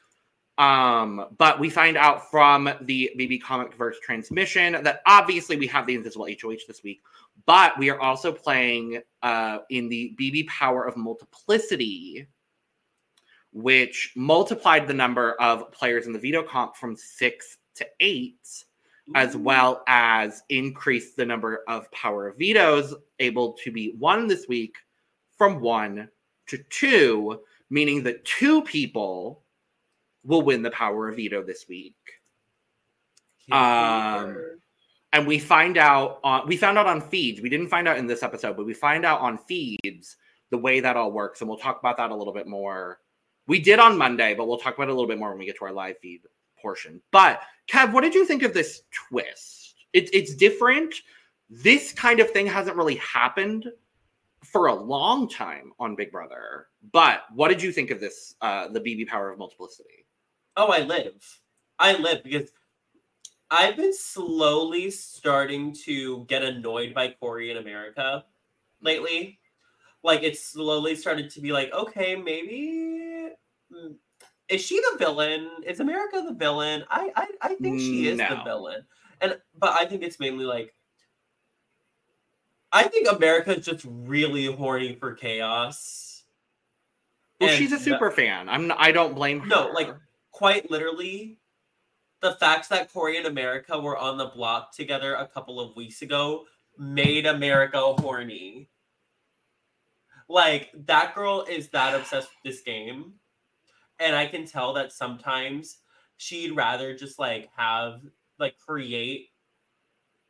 Um, 0.58 1.28
but 1.38 1.60
we 1.60 1.70
find 1.70 1.98
out 1.98 2.30
from 2.30 2.70
the 2.82 3.10
BB 3.18 3.42
Comic 3.42 3.74
Verse 3.76 3.98
transmission 4.04 4.84
that 4.84 5.02
obviously 5.06 5.56
we 5.56 5.68
have 5.68 5.88
the 5.88 5.96
Invisible 5.96 6.28
HOH 6.28 6.68
this 6.68 6.84
week, 6.84 7.02
but 7.46 7.78
we 7.80 7.90
are 7.90 8.00
also 8.00 8.32
playing 8.32 9.02
uh, 9.24 9.60
in 9.70 9.90
the 9.90 10.16
BB 10.20 10.48
Power 10.48 10.86
of 10.86 10.98
Multiplicity, 10.98 12.28
which 13.54 14.14
multiplied 14.16 14.88
the 14.88 14.94
number 14.94 15.34
of 15.42 15.72
players 15.72 16.06
in 16.06 16.14
the 16.14 16.20
veto 16.20 16.44
comp 16.44 16.76
from 16.76 16.96
six 16.96 17.58
to 17.76 17.88
eight, 18.00 18.48
as 19.16 19.36
well 19.36 19.84
as 19.88 20.44
increased 20.50 21.16
the 21.16 21.26
number 21.26 21.64
of 21.68 21.92
power 21.92 22.28
of 22.28 22.38
vetoes 22.38 22.94
able 23.20 23.54
to 23.54 23.72
be 23.72 23.96
won 23.98 24.28
this 24.28 24.48
week 24.48 24.76
from 25.38 25.60
one 25.60 26.10
to 26.48 26.58
two, 26.70 27.40
meaning 27.70 28.04
that 28.04 28.24
two 28.26 28.62
people 28.62 29.41
will 30.24 30.42
win 30.42 30.62
the 30.62 30.72
power 30.72 31.10
of 31.10 31.16
veto 31.16 31.44
this 31.44 31.66
week. 31.68 31.96
Um, 33.52 34.38
and 35.14 35.28
we 35.28 35.40
find 35.40 35.78
out 35.78 36.20
on 36.24 36.48
we 36.48 36.58
found 36.58 36.78
out 36.78 36.88
on 36.88 37.02
feeds. 37.02 37.42
We 37.42 37.50
didn't 37.50 37.68
find 37.68 37.88
out 37.88 37.98
in 37.98 38.08
this 38.08 38.24
episode, 38.24 38.56
but 38.56 38.66
we 38.66 38.74
find 38.74 39.06
out 39.06 39.20
on 39.20 39.38
feeds 39.38 40.16
the 40.52 40.58
way 40.58 40.80
that 40.80 40.96
all 40.96 41.12
works, 41.12 41.42
and 41.42 41.50
we'll 41.50 41.58
talk 41.58 41.80
about 41.80 41.98
that 41.98 42.12
a 42.12 42.16
little 42.16 42.34
bit 42.34 42.48
more. 42.48 43.00
We 43.48 43.60
did 43.60 43.80
on 43.80 43.98
Monday, 43.98 44.36
but 44.36 44.48
we'll 44.48 44.58
talk 44.58 44.76
about 44.76 44.88
it 44.88 44.92
a 44.92 44.94
little 44.94 45.08
bit 45.08 45.18
more 45.18 45.30
when 45.30 45.40
we 45.40 45.46
get 45.46 45.58
to 45.58 45.66
our 45.66 45.74
live 45.74 45.98
feed 46.00 46.22
portion. 46.62 47.02
But 47.12 47.42
Kev, 47.70 47.92
what 47.92 48.02
did 48.02 48.14
you 48.14 48.26
think 48.26 48.44
of 48.44 48.54
this 48.54 48.84
twist? 48.92 49.76
It, 49.94 50.14
it's 50.14 50.36
different. 50.36 50.94
This 51.50 51.92
kind 51.92 52.20
of 52.20 52.30
thing 52.32 52.48
hasn't 52.48 52.78
really 52.78 52.96
happened 52.96 53.68
for 54.46 54.68
a 54.68 54.74
long 54.74 55.28
time 55.28 55.74
on 55.80 55.96
Big 55.96 56.12
Brother. 56.12 56.68
But 56.92 57.24
what 57.34 57.50
did 57.50 57.62
you 57.62 57.72
think 57.72 57.92
of 57.92 58.00
this? 58.00 58.36
Uh, 58.42 58.68
the 58.70 58.80
BB 58.80 59.08
Power 59.08 59.30
of 59.32 59.38
Multiplicity. 59.38 60.06
Oh, 60.56 60.68
I 60.72 60.80
live. 60.80 61.42
I 61.80 61.94
live 61.98 62.24
because 62.24 62.52
I've 63.50 63.76
been 63.76 63.94
slowly 63.94 64.92
starting 64.92 65.74
to 65.86 66.26
get 66.26 66.44
annoyed 66.44 66.94
by 66.94 67.10
Cory 67.20 67.52
in 67.52 67.58
America 67.58 68.26
lately. 68.82 69.40
Like 70.04 70.24
it's 70.24 70.44
slowly 70.44 70.96
started 70.96 71.30
to 71.32 71.42
be 71.42 71.52
like, 71.52 71.74
okay, 71.74 72.16
maybe 72.16 73.32
mm, 73.72 73.96
is 74.50 74.62
she 74.62 74.80
the 74.80 74.98
villain? 75.00 75.50
Is 75.66 75.80
America 75.80 76.24
the 76.26 76.34
villain? 76.34 76.86
I 76.90 77.12
I, 77.16 77.28
I 77.42 77.56
think 77.56 77.80
she 77.80 78.08
is 78.08 78.20
the 78.20 78.42
villain. 78.44 78.86
And 79.22 79.40
but 79.60 79.80
I 79.80 79.86
think 79.86 80.04
it's 80.04 80.20
mainly 80.20 80.46
like 80.46 80.76
I 82.72 82.84
think 82.84 83.08
America 83.10 83.58
is 83.58 83.66
just 83.66 83.86
really 83.88 84.46
horny 84.46 84.96
for 84.96 85.14
chaos. 85.14 86.24
Well, 87.40 87.50
And 87.50 87.58
she's 87.58 87.72
a 87.72 87.80
super 87.80 88.12
fan. 88.12 88.50
I'm. 88.50 88.72
I 88.78 88.92
don't 88.92 89.16
blame 89.16 89.40
her. 89.42 89.48
No, 89.48 89.72
like 89.72 89.90
quite 90.42 90.72
literally, 90.72 91.38
the 92.22 92.32
fact 92.32 92.68
that 92.68 92.92
Cory 92.92 93.16
and 93.16 93.28
America 93.28 93.80
were 93.80 93.96
on 93.96 94.18
the 94.18 94.26
block 94.26 94.76
together 94.76 95.14
a 95.14 95.28
couple 95.28 95.60
of 95.60 95.76
weeks 95.76 96.02
ago 96.02 96.46
made 96.80 97.28
America 97.28 97.78
horny. 98.00 98.68
Like 100.28 100.72
that 100.88 101.14
girl 101.14 101.46
is 101.48 101.70
that 101.70 101.94
obsessed 101.94 102.30
with 102.30 102.52
this 102.52 102.64
game. 102.64 103.14
And 104.00 104.16
I 104.16 104.26
can 104.26 104.48
tell 104.48 104.74
that 104.74 104.92
sometimes 104.92 105.78
she'd 106.18 106.56
rather 106.56 106.98
just 106.98 107.20
like 107.20 107.48
have 107.56 108.02
like 108.40 108.58
create 108.58 109.28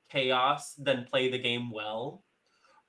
chaos 0.10 0.74
than 0.74 1.06
play 1.06 1.32
the 1.32 1.40
game 1.40 1.72
well 1.72 2.26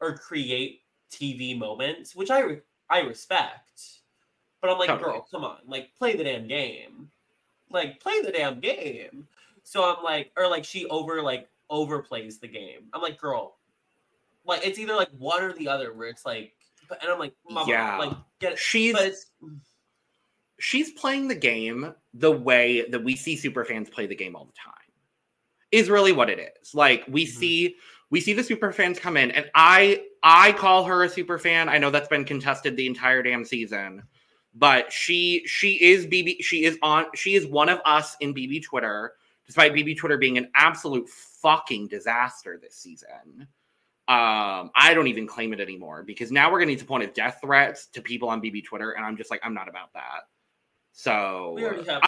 or 0.01 0.19
create 0.19 0.81
TV 1.09 1.57
moments, 1.57 2.17
which 2.17 2.33
I 2.33 2.63
I 2.91 3.03
respect. 3.03 4.02
But 4.63 4.71
I'm 4.71 4.79
like, 4.79 4.89
Totally. 4.89 5.13
girl, 5.13 5.27
come 5.31 5.45
on, 5.45 5.59
like 5.67 5.95
play 5.99 6.17
the 6.17 6.25
damn 6.25 6.47
game. 6.47 7.11
Like 7.71 8.01
play 8.01 8.21
the 8.23 8.31
damn 8.33 8.61
game. 8.61 9.27
So 9.65 9.85
I'm 9.85 10.03
like, 10.05 10.31
or 10.37 10.49
like 10.49 10.65
she 10.65 10.87
over 10.87 11.21
like 11.21 11.49
overplays 11.71 12.39
the 12.41 12.49
game. 12.49 12.85
I'm 12.95 13.03
like, 13.03 13.19
girl, 13.19 13.59
like 14.47 14.65
it's 14.65 14.79
either 14.79 14.95
like 14.95 15.11
one 15.19 15.43
or 15.43 15.53
the 15.53 15.69
other 15.69 15.93
where 15.93 16.09
it's 16.09 16.25
like 16.25 16.53
and 17.01 17.11
I'm 17.11 17.19
like, 17.19 17.35
mama, 17.49 17.71
Yeah. 17.71 17.99
like 17.99 18.17
get 18.39 18.53
it. 18.53 18.59
she's 18.59 18.93
But 18.93 19.07
it's 19.07 19.31
she's 20.59 20.93
playing 20.93 21.29
the 21.29 21.35
game 21.35 21.95
the 22.15 22.31
way 22.31 22.89
that 22.91 23.03
we 23.03 23.17
see 23.17 23.37
super 23.37 23.65
fans 23.65 23.91
play 23.91 24.07
the 24.07 24.15
game 24.15 24.37
all 24.37 24.45
the 24.45 24.53
time. 24.53 24.75
Is 25.73 25.89
really 25.91 26.13
what 26.13 26.29
it 26.31 26.39
is. 26.39 26.75
Like 26.75 27.05
we 27.09 27.25
Mhm. 27.25 27.29
see 27.31 27.77
we 28.11 28.21
see 28.21 28.35
the 28.35 28.45
super 28.45 28.73
fans 28.73 28.99
come 28.99 29.17
in, 29.17 29.31
and 29.31 29.51
I 29.55 30.05
I 30.23 30.53
call 30.53 30.85
her 30.85 31.03
a 31.03 31.09
super 31.09 31.39
fan. 31.39 31.69
I 31.69 31.79
know 31.79 31.91
that's 31.91 32.09
been 32.09 32.25
contested 32.27 32.77
the 32.77 32.87
entire 32.87 33.23
damn 33.23 33.45
season, 33.45 34.03
but 34.55 34.93
she 34.93 35.43
she 35.47 35.83
is 35.83 36.07
BB. 36.07 36.43
She 36.43 36.65
is 36.65 36.79
on. 36.83 37.07
She 37.15 37.35
is 37.35 37.47
one 37.47 37.69
of 37.69 37.81
us 37.85 38.17
in 38.21 38.35
BB 38.35 38.63
Twitter, 38.65 39.15
despite 39.47 39.73
BB 39.73 39.97
Twitter 39.97 40.19
being 40.19 40.39
an 40.39 40.51
absolute 40.55 41.09
fucking 41.09 41.89
disaster 41.89 42.59
this 42.61 42.77
season. 42.77 43.49
Um, 44.09 44.71
I 44.75 44.93
don't 44.95 45.07
even 45.07 45.27
claim 45.27 45.53
it 45.53 45.61
anymore 45.61 46.03
because 46.03 46.31
now 46.33 46.51
we're 46.51 46.59
getting 46.59 46.77
to 46.77 46.85
point 46.85 47.05
of 47.05 47.15
death 47.15 47.39
threats 47.41 47.87
to 47.87 48.03
people 48.03 48.29
on 48.29 48.43
BB 48.43 48.65
Twitter, 48.65 48.93
and 48.93 49.05
I'm 49.05 49.17
just 49.17 49.31
like, 49.31 49.41
I'm 49.43 49.55
not 49.55 49.69
about 49.69 49.93
that. 49.95 50.23
So 50.93 51.57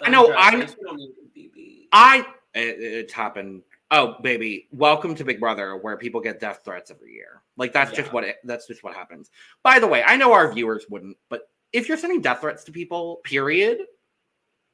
I 0.03 0.09
know, 0.09 0.31
I 0.33 0.55
like, 0.55 0.67
kn- 0.67 0.77
don't 0.83 0.97
need 0.97 1.13
BB. 1.35 1.87
I 1.91 2.25
it, 2.53 2.77
it's 2.79 3.13
happened. 3.13 3.63
Oh, 3.91 4.15
baby, 4.21 4.67
welcome 4.71 5.15
to 5.15 5.23
Big 5.23 5.39
Brother, 5.39 5.77
where 5.77 5.97
people 5.97 6.21
get 6.21 6.39
death 6.39 6.61
threats 6.65 6.91
every 6.91 7.13
year. 7.13 7.41
Like 7.57 7.73
that's 7.73 7.91
just 7.91 8.11
what 8.13 8.23
it. 8.23 8.37
That's 8.43 8.67
just 8.67 8.83
what 8.83 8.93
happens. 8.93 9.31
By 9.63 9.79
the 9.79 9.87
way, 9.87 10.03
I 10.03 10.17
know 10.17 10.33
our 10.33 10.51
viewers 10.51 10.85
wouldn't, 10.89 11.17
but 11.29 11.49
if 11.75 11.87
you're 11.89 11.97
sending 11.97 12.21
death 12.21 12.41
threats 12.41 12.63
to 12.63 12.71
people, 12.71 13.17
period, 13.23 13.79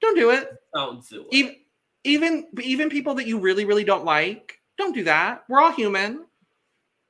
don't 0.02 0.16
do 0.16 0.32
it. 0.32 0.50
Don't 0.74 1.08
do 1.08 1.22
it. 1.22 1.36
Even 1.36 1.56
even 2.04 2.48
even 2.62 2.90
people 2.90 3.16
that 3.16 3.28
you 3.28 3.40
really 3.40 3.66
really 3.66 3.84
don't 3.84 4.06
like, 4.06 4.60
don't 4.78 4.94
do 4.94 5.04
that. 5.04 5.44
We're 5.50 5.62
all 5.62 5.72
human. 5.72 6.26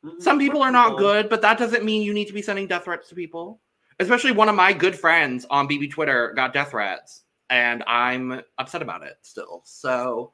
Mhm. 0.03 0.21
Some 0.21 0.39
people 0.39 0.61
are 0.61 0.71
not 0.71 0.97
good, 0.97 1.29
but 1.29 1.41
that 1.41 1.57
doesn't 1.57 1.83
mean 1.85 2.01
you 2.01 2.13
need 2.13 2.27
to 2.27 2.33
be 2.33 2.41
sending 2.41 2.67
death 2.67 2.85
threats 2.85 3.09
to 3.09 3.15
people. 3.15 3.61
Especially 3.99 4.31
one 4.31 4.49
of 4.49 4.55
my 4.55 4.73
good 4.73 4.97
friends 4.97 5.45
on 5.49 5.67
BB 5.67 5.91
Twitter 5.91 6.33
got 6.35 6.53
death 6.53 6.71
threats, 6.71 7.23
and 7.49 7.83
I'm 7.85 8.41
upset 8.57 8.81
about 8.81 9.03
it 9.03 9.17
still. 9.21 9.61
So, 9.63 10.33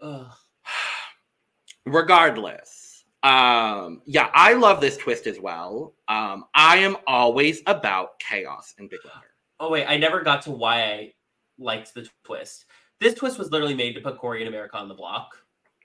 Ugh. 0.00 0.26
regardless, 1.86 2.81
um, 3.22 4.02
yeah, 4.04 4.30
I 4.34 4.54
love 4.54 4.80
this 4.80 4.96
twist 4.96 5.26
as 5.26 5.38
well. 5.38 5.94
Um, 6.08 6.44
I 6.54 6.78
am 6.78 6.96
always 7.06 7.62
about 7.66 8.18
chaos 8.18 8.74
and 8.78 8.90
Big 8.90 9.00
Brother. 9.02 9.26
Oh 9.60 9.70
wait, 9.70 9.86
I 9.86 9.96
never 9.96 10.22
got 10.22 10.42
to 10.42 10.50
why 10.50 10.82
I 10.82 11.12
liked 11.58 11.94
the 11.94 12.08
twist. 12.24 12.64
This 13.00 13.14
twist 13.14 13.38
was 13.38 13.50
literally 13.50 13.74
made 13.74 13.94
to 13.94 14.00
put 14.00 14.18
Cory 14.18 14.40
and 14.40 14.48
America 14.48 14.76
on 14.76 14.88
the 14.88 14.94
block. 14.94 15.36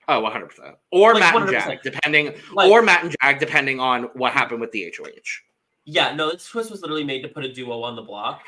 Oh, 0.08 0.22
100%. 0.22 0.75
Or 0.91 1.13
Like, 1.13 1.20
Matt 1.20 1.36
and 1.36 1.50
100%. 1.50 1.51
Jag, 1.51 1.79
depending, 1.84 2.34
Like- 2.53 2.72
or 2.72 2.82
Matt 2.82 3.03
and 3.03 3.15
Jag, 3.22 3.39
depending 3.39 3.79
on 3.79 4.03
what 4.13 4.32
happened 4.34 4.62
with 4.62 4.72
the 4.72 4.84
HOH. 4.98 5.41
Yeah, 5.84 6.13
no, 6.15 6.32
this 6.32 6.48
twist 6.48 6.72
was 6.72 6.82
literally 6.82 7.03
made 7.03 7.22
to 7.24 7.27
put 7.29 7.44
a 7.46 7.51
duo 7.51 7.82
on 7.82 7.96
the 7.96 8.01
block, 8.01 8.41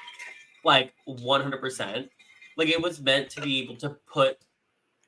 like 0.64 0.94
one 1.06 1.42
hundred 1.42 1.62
percent. 1.62 2.10
Like 2.58 2.68
it 2.68 2.82
was 2.82 3.00
meant 3.00 3.30
to 3.32 3.42
be 3.42 3.62
able 3.62 3.78
to 3.78 3.90
put 4.12 4.40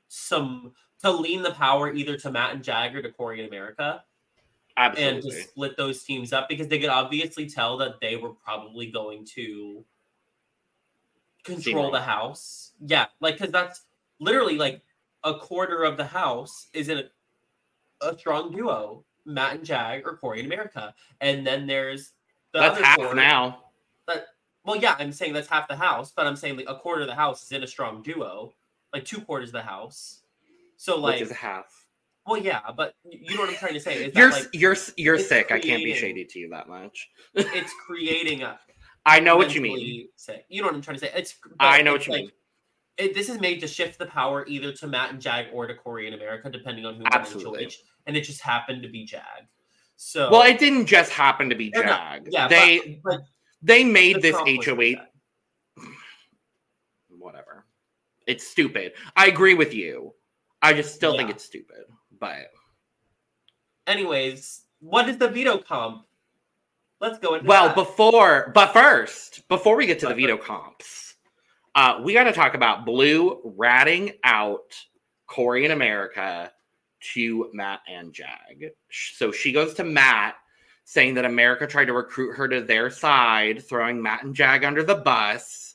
some 0.08 0.72
to 1.02 1.10
lean 1.10 1.42
the 1.42 1.52
power 1.52 1.92
either 1.92 2.16
to 2.18 2.30
Matt 2.30 2.54
and 2.54 2.62
Jagger 2.62 3.02
to 3.02 3.10
Cory 3.10 3.40
and 3.40 3.48
America, 3.48 4.04
and 4.76 5.22
to 5.22 5.30
split 5.30 5.76
those 5.76 6.02
teams 6.02 6.32
up 6.32 6.48
because 6.48 6.68
they 6.68 6.78
could 6.78 6.88
obviously 6.90 7.48
tell 7.48 7.76
that 7.78 8.00
they 8.00 8.16
were 8.16 8.30
probably 8.30 8.86
going 8.86 9.24
to 9.34 9.84
control 11.44 11.90
the 11.90 12.00
house. 12.00 12.72
Yeah, 12.84 13.06
like 13.20 13.38
because 13.38 13.52
that's 13.52 13.82
literally 14.20 14.56
like 14.56 14.82
a 15.24 15.34
quarter 15.34 15.84
of 15.84 15.96
the 15.96 16.06
house 16.06 16.68
is 16.72 16.88
in 16.88 16.98
a, 16.98 17.04
a 18.06 18.18
strong 18.18 18.52
duo, 18.52 19.04
Matt 19.24 19.56
and 19.56 19.64
Jag 19.64 20.06
or 20.06 20.16
Cory 20.16 20.40
and 20.40 20.46
America, 20.46 20.94
and 21.20 21.46
then 21.46 21.66
there's 21.66 22.12
the 22.52 22.60
That's 22.60 22.76
other 22.76 22.84
half 22.84 22.96
quarter. 22.96 23.14
now. 23.14 23.64
But 24.06 24.26
well, 24.64 24.76
yeah, 24.76 24.96
I'm 24.98 25.12
saying 25.12 25.32
that's 25.32 25.48
half 25.48 25.68
the 25.68 25.76
house, 25.76 26.12
but 26.14 26.26
I'm 26.26 26.36
saying 26.36 26.56
like 26.56 26.68
a 26.68 26.76
quarter 26.76 27.02
of 27.02 27.08
the 27.08 27.14
house 27.14 27.44
is 27.44 27.52
in 27.52 27.62
a 27.62 27.66
strong 27.66 28.02
duo, 28.02 28.52
like 28.92 29.04
two 29.04 29.20
quarters 29.20 29.50
of 29.50 29.54
the 29.54 29.62
house. 29.62 30.21
So 30.82 30.98
like, 30.98 31.20
which 31.20 31.22
is 31.22 31.30
half. 31.30 31.66
well, 32.26 32.42
yeah, 32.42 32.58
but 32.76 32.96
you 33.04 33.36
know 33.36 33.42
what 33.42 33.50
I'm 33.50 33.54
trying 33.54 33.74
to 33.74 33.80
say 33.80 34.06
is 34.06 34.16
You're 34.16 34.30
that 34.30 34.40
like 34.40 34.48
you're 34.52 34.76
you're 34.96 35.16
sick. 35.16 35.52
I 35.52 35.60
can't 35.60 35.84
be 35.84 35.94
shady 35.94 36.24
to 36.24 36.38
you 36.40 36.48
that 36.48 36.68
much. 36.68 37.08
it's 37.34 37.72
creating 37.86 38.42
a 38.42 38.58
I 39.06 39.20
know 39.20 39.36
what 39.36 39.54
you 39.54 39.60
mean. 39.60 40.08
sick. 40.16 40.44
You 40.48 40.60
know 40.60 40.66
what 40.66 40.74
I'm 40.74 40.82
trying 40.82 40.96
to 40.96 41.00
say? 41.06 41.12
It's 41.14 41.36
I 41.60 41.82
know 41.82 41.94
it's 41.94 42.08
what 42.08 42.18
you 42.18 42.24
like, 42.24 42.32
mean. 42.98 43.10
It, 43.10 43.14
this 43.14 43.28
is 43.28 43.38
made 43.38 43.60
to 43.60 43.68
shift 43.68 43.96
the 43.96 44.06
power 44.06 44.44
either 44.48 44.72
to 44.72 44.88
Matt 44.88 45.12
and 45.12 45.20
Jag 45.20 45.46
or 45.52 45.68
to 45.68 45.74
Cory 45.76 46.08
in 46.08 46.14
America, 46.14 46.50
depending 46.50 46.84
on 46.84 46.96
who 46.96 47.04
Absolutely. 47.12 47.66
HOH, 47.66 47.70
and 48.08 48.16
it 48.16 48.22
just 48.22 48.40
happened 48.40 48.82
to 48.82 48.88
be 48.88 49.04
Jag. 49.04 49.20
So 49.98 50.32
Well, 50.32 50.42
it 50.42 50.58
didn't 50.58 50.86
just 50.86 51.12
happen 51.12 51.48
to 51.48 51.54
be 51.54 51.70
Jag. 51.70 52.26
yeah, 52.28 52.48
they 52.48 53.00
but, 53.04 53.18
but 53.18 53.20
they 53.62 53.84
made 53.84 54.16
the 54.16 54.32
this 54.32 54.66
HOH. 54.66 55.00
Whatever. 57.08 57.66
It's 58.26 58.44
stupid. 58.44 58.94
I 59.14 59.28
agree 59.28 59.54
with 59.54 59.74
you. 59.74 60.12
I 60.62 60.72
just 60.72 60.94
still 60.94 61.16
think 61.16 61.30
it's 61.30 61.44
stupid. 61.44 61.84
But 62.18 62.50
Anyways, 63.86 64.62
what 64.80 65.08
is 65.08 65.18
the 65.18 65.28
veto 65.28 65.58
comp? 65.58 66.06
Let's 67.00 67.18
go 67.18 67.34
into 67.34 67.46
Well, 67.48 67.66
that. 67.66 67.74
before, 67.74 68.52
but 68.54 68.72
first, 68.72 69.46
before 69.48 69.74
we 69.76 69.86
get 69.86 69.98
to 70.00 70.06
the 70.06 70.14
But 70.14 70.20
veto 70.20 70.36
comps, 70.36 71.14
uh, 71.74 72.00
we 72.04 72.12
got 72.12 72.24
to 72.24 72.32
talk 72.32 72.54
about 72.54 72.86
Blue 72.86 73.40
ratting 73.56 74.12
out 74.22 74.74
Cory 75.26 75.64
in 75.64 75.72
America 75.72 76.52
to 77.14 77.50
Matt 77.52 77.80
and 77.88 78.12
Jag. 78.12 78.70
So 78.90 79.32
she 79.32 79.50
goes 79.50 79.74
to 79.74 79.84
Matt 79.84 80.36
saying 80.84 81.14
that 81.14 81.24
America 81.24 81.66
tried 81.66 81.86
to 81.86 81.92
recruit 81.92 82.34
her 82.36 82.46
to 82.46 82.60
their 82.60 82.88
side, 82.90 83.64
throwing 83.64 84.00
Matt 84.00 84.22
and 84.22 84.34
Jag 84.34 84.62
under 84.62 84.84
the 84.84 84.94
bus, 84.96 85.74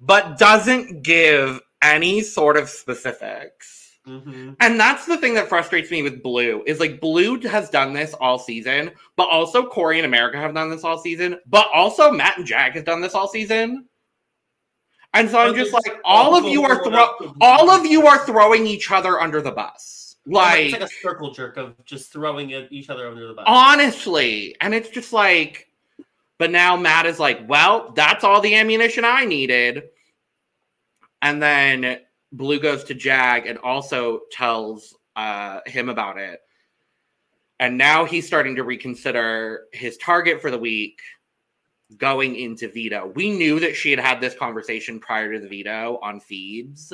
but 0.00 0.38
doesn't 0.38 1.02
give 1.02 1.60
any 1.82 2.20
sort 2.20 2.56
of 2.56 2.68
specifics. 2.68 3.83
Mhm. 4.06 4.56
And 4.60 4.78
that's 4.78 5.06
the 5.06 5.16
thing 5.16 5.34
that 5.34 5.48
frustrates 5.48 5.90
me 5.90 6.02
with 6.02 6.22
Blue 6.22 6.62
is 6.66 6.78
like 6.78 7.00
Blue 7.00 7.40
has 7.40 7.70
done 7.70 7.94
this 7.94 8.12
all 8.14 8.38
season, 8.38 8.90
but 9.16 9.28
also 9.30 9.66
Cory 9.66 9.98
and 9.98 10.06
America 10.06 10.36
have 10.36 10.52
done 10.54 10.68
this 10.68 10.84
all 10.84 10.98
season, 10.98 11.38
but 11.46 11.68
also 11.72 12.10
Matt 12.10 12.36
and 12.36 12.46
Jag 12.46 12.72
has 12.72 12.84
done 12.84 13.00
this 13.00 13.14
all 13.14 13.28
season. 13.28 13.86
And 15.14 15.30
so 15.30 15.38
I'm 15.38 15.54
just 15.54 15.72
like, 15.72 16.00
all 16.04 16.36
of 16.36 16.44
you 16.44 16.64
are 16.64 16.84
throw, 16.84 17.34
all 17.40 17.70
of 17.70 17.86
you 17.90 18.06
are 18.06 18.26
throwing 18.26 18.66
each 18.66 18.90
other 18.90 19.20
under 19.20 19.40
the 19.40 19.52
bus, 19.52 20.16
it's 20.26 20.32
like, 20.34 20.72
like 20.72 20.80
a 20.82 20.88
circle 20.88 21.30
jerk 21.30 21.56
of 21.56 21.74
just 21.84 22.12
throwing 22.12 22.50
each 22.70 22.90
other 22.90 23.08
under 23.08 23.28
the 23.28 23.34
bus. 23.34 23.44
honestly. 23.46 24.56
And 24.60 24.74
it's 24.74 24.90
just 24.90 25.12
like, 25.12 25.68
but 26.38 26.50
now 26.50 26.76
Matt 26.76 27.06
is 27.06 27.20
like, 27.20 27.48
well, 27.48 27.92
that's 27.94 28.24
all 28.24 28.40
the 28.40 28.54
ammunition 28.56 29.04
I 29.04 29.24
needed. 29.24 29.84
And 31.22 31.40
then 31.40 32.00
Blue 32.36 32.58
goes 32.58 32.84
to 32.84 32.94
Jag 32.94 33.46
and 33.46 33.58
also 33.58 34.20
tells 34.30 34.94
uh, 35.16 35.60
him 35.66 35.88
about 35.88 36.18
it. 36.18 36.40
And 37.60 37.78
now 37.78 38.04
he's 38.04 38.26
starting 38.26 38.56
to 38.56 38.64
reconsider 38.64 39.66
his 39.72 39.96
target 39.98 40.42
for 40.42 40.50
the 40.50 40.58
week 40.58 41.00
going 41.96 42.34
into 42.36 42.68
veto. 42.68 43.12
We 43.14 43.30
knew 43.30 43.60
that 43.60 43.76
she 43.76 43.90
had 43.90 44.00
had 44.00 44.20
this 44.20 44.34
conversation 44.34 44.98
prior 44.98 45.32
to 45.32 45.38
the 45.38 45.48
veto 45.48 45.98
on 46.02 46.18
feeds. 46.18 46.92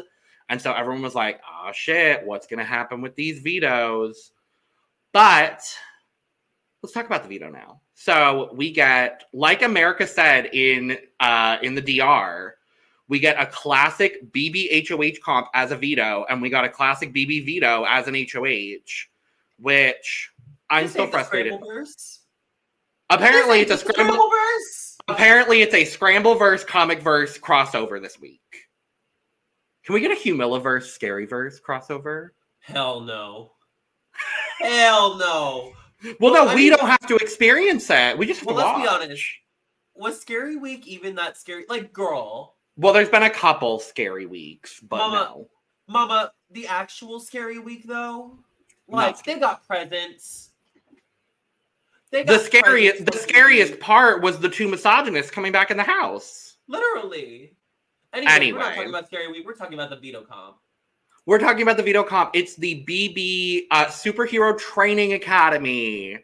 And 0.51 0.61
so 0.61 0.73
everyone 0.73 1.03
was 1.03 1.15
like, 1.15 1.41
oh 1.49 1.71
shit, 1.73 2.27
what's 2.27 2.47
going 2.47 2.59
to 2.59 2.65
happen 2.65 3.01
with 3.01 3.15
these 3.15 3.41
vetoes? 3.41 4.33
But 5.13 5.63
let's 6.83 6.93
talk 6.93 7.07
about 7.07 7.23
the 7.23 7.29
veto 7.29 7.51
now. 7.51 7.81
So 7.95 8.51
we 8.53 8.73
get, 8.73 9.25
like 9.33 9.63
America 9.63 10.07
said 10.07 10.47
in 10.55 10.99
uh, 11.21 11.57
in 11.63 11.75
the 11.75 11.99
DR, 11.99 12.57
we 13.11 13.19
get 13.19 13.39
a 13.39 13.45
classic 13.47 14.33
BB 14.33 14.89
HOH 14.89 15.19
comp 15.23 15.49
as 15.53 15.73
a 15.73 15.77
veto, 15.77 16.25
and 16.31 16.41
we 16.41 16.49
got 16.49 16.65
a 16.65 16.69
classic 16.69 17.13
BB 17.13 17.45
veto 17.45 17.85
as 17.87 18.07
an 18.09 18.15
HOH, 18.15 19.09
which 19.59 20.31
I'm 20.71 20.87
still 20.89 21.09
frustrated. 21.09 21.55
Apparently, 23.11 23.61
it's 23.61 23.73
a 23.73 23.77
scramble. 23.77 24.15
Scrambleverse. 24.17 24.97
Apparently, 25.09 25.63
it's 25.63 25.75
a 25.75 25.85
scramble 25.85 26.37
verse, 26.37 26.63
comic 26.65 27.03
verse 27.03 27.37
crossover 27.37 28.01
this 28.01 28.21
week. 28.21 28.41
Can 29.85 29.95
we 29.95 30.01
get 30.01 30.13
a 30.13 30.15
Humillaverse, 30.15 30.85
scary 30.85 31.27
verse 31.27 31.61
crossover? 31.61 32.29
Hell 32.61 33.01
no. 33.01 33.53
Hell 34.61 35.17
no. 35.17 35.73
Well, 36.05 36.15
Well, 36.21 36.45
no, 36.45 36.51
I 36.53 36.55
we 36.55 36.71
mean- 36.71 36.77
don't 36.77 36.89
have 36.89 37.07
to 37.09 37.17
experience 37.17 37.89
that. 37.89 38.17
We 38.17 38.27
just 38.27 38.41
have 38.41 38.47
Well, 38.47 38.57
to 38.57 38.79
let's 38.79 38.81
be 38.83 38.87
honest. 39.05 39.25
Was 39.97 40.21
Scary 40.21 40.57
Week 40.57 40.87
even 40.87 41.17
that 41.17 41.37
scary? 41.37 41.65
Like, 41.69 41.93
girl, 41.93 42.55
Well, 42.77 42.93
there's 42.93 43.09
been 43.09 43.25
a 43.25 43.31
couple 43.31 43.79
scary 43.79 44.27
weeks, 44.27 44.81
but 44.81 44.99
Mama, 44.99 45.17
no. 45.17 45.49
Mama, 45.87 46.33
the 46.51 46.67
actual 46.67 47.21
Scary 47.21 47.59
Week 47.59 47.85
though, 47.85 48.39
like 48.89 49.17
Not 49.17 49.25
they 49.25 49.39
got 49.39 49.67
presents. 49.67 50.51
They 52.11 52.25
The 52.25 52.39
scariest, 52.39 53.07
the 53.07 53.17
scariest 53.19 53.79
part 53.79 54.23
was 54.23 54.39
the 54.39 54.49
two 54.49 54.69
misogynists 54.69 55.31
coming 55.31 55.53
back 55.53 55.71
in 55.71 55.77
the 55.77 55.83
house. 55.83 56.57
Literally. 56.67 57.55
Anyway, 58.13 58.53
we're 58.53 58.59
not 58.59 58.75
talking 58.75 58.89
about 58.89 59.07
Scary 59.07 59.31
Week. 59.31 59.47
We're 59.47 59.55
talking 59.55 59.75
about 59.75 59.91
the 59.91 59.97
veto 59.97 60.23
comp. 60.23 60.57
We're 61.27 61.39
talking 61.39 61.63
about 61.63 61.77
the 61.77 61.83
veto 61.85 62.03
comp. 62.03 62.31
It's 62.35 62.57
the 62.57 62.85
BB 62.85 63.67
uh, 63.71 63.87
Superhero 63.87 64.59
Training 64.59 65.13
Academy 65.13 66.19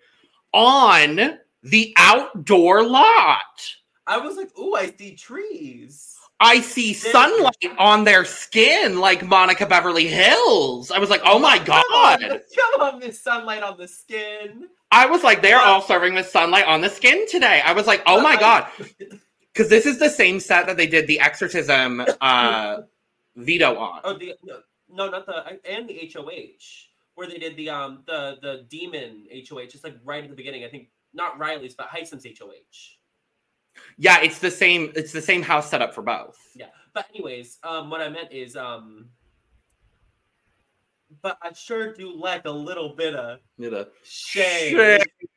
on 0.53 1.39
the 1.63 1.95
outdoor 1.97 2.83
lot. 2.83 3.75
I 4.07 4.19
was 4.19 4.37
like, 4.37 4.57
ooh, 4.59 4.75
I 4.75 4.93
see 4.97 5.15
trees. 5.15 6.16
I 6.41 6.61
see 6.61 6.93
sunlight 6.93 7.73
on 7.79 8.05
their 8.05 8.25
skin 8.25 8.99
like 9.01 9.25
Monica 9.25 9.65
Beverly 9.65 10.07
Hillz. 10.07 10.91
I 10.93 10.99
was 10.99 11.09
like, 11.09 11.23
oh 11.25 11.39
my 11.39 11.59
god. 11.59 12.19
come 12.21 12.81
on, 12.81 12.99
Miss 12.99 13.21
Sunlight 13.21 13.63
on 13.63 13.79
the 13.79 13.89
skin. 13.89 14.69
I 14.91 15.07
was 15.07 15.25
like, 15.25 15.41
they're 15.41 15.61
all 15.61 15.81
serving 15.81 16.15
with 16.15 16.29
sunlight 16.29 16.67
on 16.67 16.81
the 16.83 16.91
skin 16.91 17.27
today. 17.29 17.63
I 17.65 17.73
was 17.73 17.87
like, 17.87 18.03
oh 18.07 18.21
my 18.21 18.37
god. 18.37 18.69
Because 19.53 19.71
this 19.71 19.87
is 19.87 19.99
the 19.99 20.11
same 20.11 20.39
set 20.39 20.67
that 20.67 20.77
they 20.77 20.87
did 20.87 21.07
the 21.07 21.19
exorcism 21.19 22.05
uh, 22.21 22.83
veto 23.37 23.75
on. 23.79 24.01
Oh, 24.05 24.13
the 24.13 24.35
no, 24.45 24.59
no, 24.93 25.09
not 25.09 25.25
the 25.25 25.59
and 25.65 25.89
the 25.89 26.13
HOH 26.15 26.91
where 27.15 27.27
they 27.27 27.39
did 27.39 27.57
the 27.57 27.71
um 27.71 28.03
the 28.07 28.37
the 28.43 28.67
demon 28.69 29.25
HOH. 29.49 29.65
Just 29.71 29.83
like 29.83 29.97
right 30.05 30.23
at 30.23 30.29
the 30.29 30.37
beginning. 30.37 30.65
I 30.65 30.69
think 30.69 30.91
not 31.15 31.39
Reilly's, 31.39 31.75
but 31.75 31.89
Hisam's 31.89 32.27
HOH. 32.27 32.96
Yeah, 33.99 34.21
it's 34.23 34.39
the 34.39 34.51
same. 34.51 34.93
It's 34.95 35.13
the 35.13 35.23
same 35.23 35.43
house 35.43 35.71
setup 35.71 35.95
for 35.95 36.03
both. 36.03 36.39
Yeah. 36.55 36.67
But 36.95 37.07
anyways, 37.15 37.59
um, 37.63 37.91
what 37.91 38.01
I 38.01 38.09
meant 38.09 38.33
is 38.33 38.57
um. 38.57 39.09
But 41.23 41.39
I 41.41 41.53
sure 41.53 41.95
do 41.95 42.15
like 42.15 42.45
a 42.47 42.51
little 42.51 42.95
bit 42.97 43.15
of 43.15 43.39
You 43.59 43.71
know, 43.71 43.87
shade. 44.03 44.73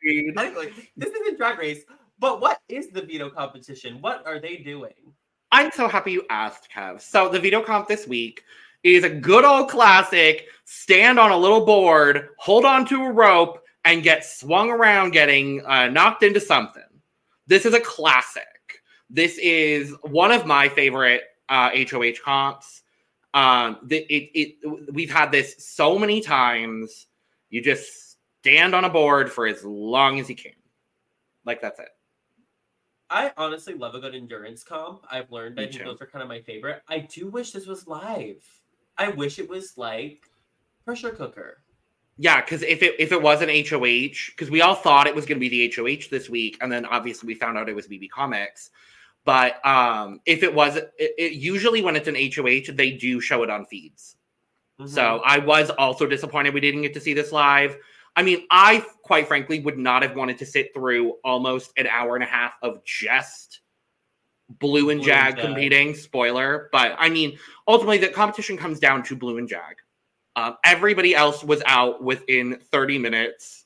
shade. 0.04 0.36
Like, 0.36 0.74
this 0.98 1.10
isn't 1.14 1.38
drag 1.38 1.60
race, 1.60 1.84
but 2.18 2.42
what 2.42 2.60
is 2.70 2.90
the 2.90 3.02
veto 3.04 3.30
competition? 3.30 4.02
What 4.02 4.26
are 4.26 4.40
they 4.40 4.58
doing? 4.58 4.94
I'm 5.52 5.72
so 5.72 5.88
happy 5.88 6.12
you 6.12 6.26
asked, 6.30 6.70
Kev. 6.76 7.02
So 7.02 7.30
the 7.30 7.40
veto 7.40 7.62
comp 7.62 7.88
this 7.88 8.08
week 8.08 8.44
is 8.84 9.04
a 9.04 9.10
good 9.10 9.46
old 9.46 9.70
classic. 9.70 10.48
Stand 10.66 11.20
on 11.20 11.32
a 11.32 11.38
little 11.38 11.66
board, 11.66 12.30
hold 12.38 12.66
on 12.66 12.86
to 12.88 13.04
a 13.06 13.12
rope, 13.12 13.64
and 13.86 14.04
get 14.04 14.26
swung 14.26 14.70
around, 14.70 15.12
getting 15.12 15.66
uh, 15.66 15.88
knocked 15.88 16.24
into 16.24 16.40
something. 16.40 16.84
This 17.50 17.66
is 17.66 17.74
a 17.74 17.80
classic. 17.80 18.84
This 19.10 19.40
is 19.40 19.96
one 20.04 20.32
of 20.32 20.46
my 20.46 20.70
favorite 20.70 21.24
uh, 21.50 21.72
HOH 21.76 22.22
comps. 22.24 22.84
Um, 23.34 23.78
the, 23.84 23.98
it, 23.98 24.30
it, 24.62 24.92
we've 24.94 25.10
had 25.10 25.32
this 25.32 25.56
so 25.58 25.98
many 25.98 26.22
times. 26.22 27.08
You 27.50 27.64
just 27.64 28.18
stand 28.42 28.76
on 28.76 28.86
a 28.86 28.90
board 28.90 29.32
for 29.32 29.48
as 29.48 29.64
long 29.64 30.20
as 30.20 30.30
you 30.30 30.36
can. 30.36 30.52
Like 31.44 31.60
that's 31.60 31.80
it. 31.80 31.90
I 33.10 33.32
honestly 33.36 33.74
love 33.74 33.96
a 33.96 34.00
good 34.00 34.14
endurance 34.14 34.64
comp. 34.64 35.08
I've 35.10 35.32
learned. 35.32 35.56
Me 35.56 35.64
I 35.64 35.66
think 35.66 35.82
too. 35.82 35.86
those 35.86 36.02
are 36.02 36.06
kind 36.06 36.22
of 36.22 36.30
my 36.30 36.42
favorite. 36.42 36.84
I 36.88 37.00
do 37.00 37.30
wish 37.30 37.52
this 37.52 37.66
was 37.66 37.88
live. 37.88 38.46
I 38.96 39.10
wish 39.10 39.40
it 39.40 39.50
was 39.50 39.76
like 39.76 40.30
pressure 40.86 41.10
cooker. 41.10 41.64
Yeah, 42.22 42.42
because 42.42 42.64
if 42.64 42.84
it 42.84 42.96
if 43.00 43.14
it 43.14 43.22
was 43.22 43.42
an 43.42 43.48
HOH, 43.48 44.32
because 44.32 44.52
we 44.52 44.62
all 44.62 44.76
thought 44.76 45.08
it 45.08 45.16
was 45.16 45.26
going 45.26 45.40
to 45.40 45.50
be 45.50 45.68
the 45.68 45.74
HOH 45.74 46.10
this 46.12 46.30
week, 46.30 46.58
and 46.60 46.70
then 46.70 46.86
obviously 46.86 47.28
we 47.28 47.34
found 47.34 47.58
out 47.58 47.70
it 47.70 47.76
was 47.76 47.88
BB 47.88 48.10
Comics. 48.10 48.72
But 49.24 49.66
um, 49.66 50.20
if 50.26 50.44
it 50.44 50.54
was, 50.54 50.76
it, 50.76 50.92
it, 50.98 51.32
usually 51.34 51.82
when 51.82 51.96
it's 51.96 52.10
an 52.10 52.16
HOH, 52.16 52.74
they 52.76 52.92
do 52.92 53.22
show 53.22 53.44
it 53.44 53.50
on 53.50 53.66
feeds. 53.66 54.18
Mhm. 54.82 54.90
So 54.90 55.22
I 55.26 55.38
was 55.40 55.70
also 55.70 56.06
disappointed 56.06 56.54
we 56.54 56.60
didn't 56.60 56.82
get 56.82 56.94
to 56.96 57.00
see 57.00 57.14
this 57.14 57.32
live. 57.32 57.78
I 58.18 58.24
mean, 58.24 58.46
I 58.52 58.84
quite 59.02 59.26
frankly 59.30 59.62
would 59.62 59.78
not 59.78 60.04
have 60.04 60.18
wanted 60.18 60.38
to 60.40 60.46
sit 60.46 60.74
through 60.74 61.14
almost 61.24 61.72
an 61.78 61.88
hour 61.88 62.16
and 62.16 62.24
a 62.24 62.28
half 62.28 62.54
of 62.62 62.84
just 62.84 63.62
Blue 64.50 64.90
and 64.90 65.00
Blue 65.00 65.00
and 65.00 65.04
Jag 65.04 65.36
Jag. 65.38 65.46
competing. 65.46 65.96
Spoiler, 65.96 66.68
but 66.74 66.96
I 66.98 67.08
mean, 67.08 67.40
ultimately 67.66 68.00
the 68.00 68.10
competition 68.10 68.58
comes 68.58 68.78
down 68.78 69.04
to 69.04 69.16
Blue 69.16 69.38
and 69.38 69.48
Jag. 69.48 69.78
Um, 70.36 70.58
everybody 70.64 71.16
else 71.16 71.44
was 71.44 71.62
out 71.66 72.04
within 72.04 72.60
30 72.72 72.98
minutes. 72.98 73.66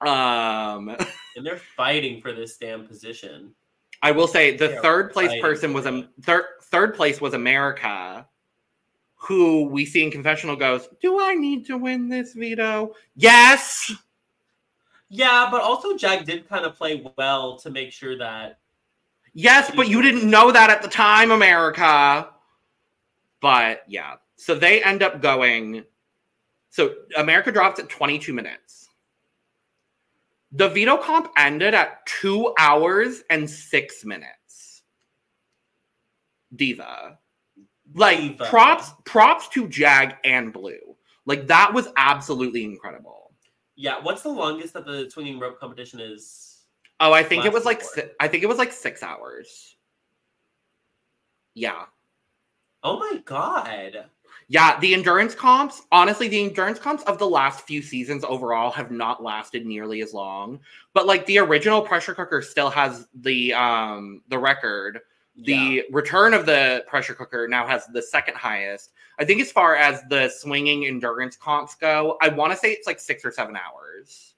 Um, 0.00 0.88
and 1.36 1.44
they're 1.44 1.60
fighting 1.76 2.20
for 2.20 2.32
this 2.32 2.56
damn 2.56 2.86
position. 2.86 3.54
I 4.02 4.12
will 4.12 4.28
say 4.28 4.56
the 4.56 4.68
They're 4.68 4.80
third 4.80 5.12
place 5.12 5.40
person 5.40 5.72
was 5.72 5.86
a 5.86 6.08
third 6.22 6.44
third 6.62 6.94
place 6.94 7.20
was 7.20 7.34
America, 7.34 8.26
who 9.16 9.64
we 9.64 9.84
see 9.84 10.04
in 10.04 10.10
confessional 10.12 10.54
goes, 10.54 10.88
"Do 11.02 11.20
I 11.20 11.34
need 11.34 11.66
to 11.66 11.76
win 11.76 12.08
this 12.08 12.34
veto?" 12.34 12.94
Yes. 13.16 13.92
Yeah, 15.08 15.48
but 15.50 15.62
also 15.62 15.96
Jag 15.96 16.26
did 16.26 16.48
kind 16.48 16.64
of 16.64 16.76
play 16.76 17.10
well 17.16 17.58
to 17.58 17.70
make 17.70 17.92
sure 17.92 18.16
that 18.18 18.60
Yes, 19.34 19.70
but 19.74 19.88
you 19.88 20.02
didn't 20.02 20.28
know 20.28 20.50
that 20.50 20.70
at 20.70 20.82
the 20.82 20.88
time, 20.88 21.30
America. 21.30 22.28
But 23.40 23.82
yeah, 23.86 24.16
so 24.38 24.54
they 24.54 24.82
end 24.82 25.02
up 25.02 25.20
going. 25.20 25.84
So 26.70 26.94
America 27.16 27.52
drops 27.52 27.80
at 27.80 27.88
22 27.88 28.32
minutes. 28.32 28.88
The 30.52 30.68
veto 30.68 30.96
comp 30.96 31.30
ended 31.36 31.74
at 31.74 32.06
two 32.06 32.54
hours 32.58 33.22
and 33.28 33.50
six 33.50 34.04
minutes. 34.04 34.82
Diva. 36.54 37.18
Like 37.94 38.18
Diva. 38.18 38.44
props 38.46 38.92
props 39.04 39.48
to 39.48 39.68
Jag 39.68 40.16
and 40.24 40.52
Blue. 40.52 40.96
Like 41.26 41.46
that 41.48 41.74
was 41.74 41.88
absolutely 41.96 42.64
incredible. 42.64 43.32
Yeah, 43.76 43.96
what's 44.02 44.22
the 44.22 44.30
longest 44.30 44.72
that 44.74 44.86
the 44.86 45.10
swinging 45.10 45.38
rope 45.38 45.60
competition 45.60 46.00
is? 46.00 46.64
Oh, 47.00 47.12
I 47.12 47.22
think 47.22 47.44
it 47.44 47.52
was 47.52 47.64
like 47.64 47.82
si- 47.82 48.10
I 48.20 48.28
think 48.28 48.42
it 48.42 48.46
was 48.46 48.58
like 48.58 48.72
six 48.72 49.02
hours. 49.02 49.76
Yeah. 51.54 51.84
Oh 52.82 52.98
my 52.98 53.20
god. 53.24 54.06
Yeah, 54.50 54.80
the 54.80 54.94
endurance 54.94 55.34
comps, 55.34 55.82
honestly, 55.92 56.26
the 56.26 56.42
endurance 56.42 56.78
comps 56.78 57.02
of 57.04 57.18
the 57.18 57.28
last 57.28 57.66
few 57.66 57.82
seasons 57.82 58.24
overall 58.24 58.70
have 58.70 58.90
not 58.90 59.22
lasted 59.22 59.66
nearly 59.66 60.00
as 60.00 60.14
long. 60.14 60.58
But 60.94 61.06
like 61.06 61.26
the 61.26 61.38
original 61.38 61.82
pressure 61.82 62.14
cooker 62.14 62.40
still 62.40 62.70
has 62.70 63.06
the 63.14 63.52
um 63.52 64.22
the 64.28 64.38
record. 64.38 65.00
The 65.44 65.52
Yeah. 65.54 65.82
return 65.92 66.32
of 66.34 66.46
the 66.46 66.82
pressure 66.88 67.14
cooker 67.14 67.46
now 67.46 67.66
has 67.66 67.86
the 67.88 68.00
second 68.02 68.36
highest. 68.36 68.90
I 69.20 69.24
think 69.24 69.40
as 69.42 69.52
far 69.52 69.76
as 69.76 70.02
the 70.08 70.28
swinging 70.30 70.86
endurance 70.86 71.36
comps 71.36 71.74
go, 71.74 72.16
I 72.22 72.28
want 72.28 72.52
to 72.52 72.58
say 72.58 72.72
it's 72.72 72.86
like 72.86 72.98
6 73.00 73.24
or 73.24 73.30
7 73.30 73.54
hours. 73.54 74.34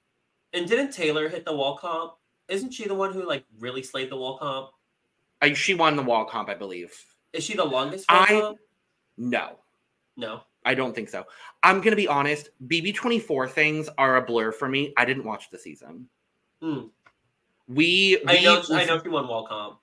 And 0.53 0.69
didn't 0.69 0.91
Taylor 0.91 1.29
hit 1.29 1.45
the 1.45 1.55
wall 1.55 1.77
comp? 1.79 2.15
Isn't 2.49 2.73
she 2.75 2.87
the 2.89 2.95
one 2.95 3.13
who 3.13 3.23
like 3.27 3.45
really 3.61 3.83
slayed 3.85 4.11
the 4.11 4.17
wall 4.17 4.39
comp? 4.39 4.71
I, 5.41 5.53
she 5.55 5.75
won 5.75 5.95
the 5.97 6.03
wall 6.03 6.25
comp, 6.25 6.49
I 6.49 6.55
believe. 6.55 6.93
Is 7.33 7.45
she 7.45 7.55
the 7.55 7.65
longest 7.65 8.07
I- 8.09 8.27
comp? 8.27 8.59
No. 9.17 9.57
No. 10.21 10.43
I 10.65 10.75
don't 10.75 10.95
think 10.95 11.09
so. 11.09 11.25
I'm 11.63 11.77
going 11.77 11.91
to 11.91 11.97
be 11.97 12.07
honest, 12.07 12.51
BB24 12.67 13.51
things 13.51 13.89
are 13.97 14.17
a 14.17 14.23
blur 14.23 14.53
for 14.53 14.69
me. 14.69 14.93
I 14.97 15.05
didn't 15.07 15.25
watch 15.25 15.51
the 15.51 15.59
season. 15.59 16.07
Hmm. 16.61 16.89
We, 17.67 18.21
we 18.27 18.39
I 18.39 18.43
know 18.43 18.63
I 18.71 18.85
know 18.85 19.01
she 19.03 19.09
won 19.09 19.27
wall 19.27 19.47
comp. 19.47 19.79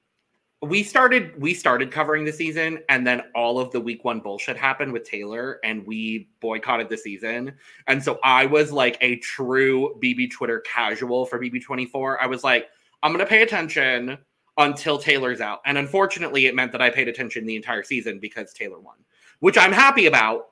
we 0.62 0.84
started 0.84 1.40
we 1.40 1.54
started 1.54 1.92
covering 1.92 2.26
the 2.26 2.32
season 2.34 2.80
and 2.90 3.06
then 3.08 3.22
all 3.34 3.60
of 3.60 3.72
the 3.72 3.80
week 3.80 4.04
one 4.04 4.20
bullshit 4.20 4.58
happened 4.58 4.92
with 4.92 5.04
taylor 5.04 5.60
and 5.64 5.86
we 5.86 6.28
boycotted 6.42 6.90
the 6.90 6.98
season 6.98 7.54
and 7.86 8.04
so 8.04 8.20
i 8.24 8.46
was 8.46 8.72
like 8.72 8.98
a 9.02 9.18
true 9.18 9.96
bb 10.04 10.30
twitter 10.32 10.62
casual 10.62 11.26
for 11.28 11.40
bb24 11.40 12.18
i 12.20 12.26
was 12.26 12.44
like 12.44 12.70
i'm 13.04 13.12
gonna 13.12 13.24
pay 13.26 13.44
attention 13.44 14.18
until 14.58 14.98
taylor's 14.98 15.42
out 15.42 15.60
and 15.66 15.78
unfortunately 15.78 16.48
it 16.48 16.56
meant 16.56 16.72
that 16.72 16.82
i 16.82 16.90
paid 16.90 17.08
attention 17.08 17.46
the 17.46 17.56
entire 17.56 17.84
season 17.84 18.18
because 18.20 18.52
taylor 18.52 18.80
won 18.80 18.96
which 19.40 19.58
i'm 19.58 19.72
happy 19.72 20.06
about 20.06 20.48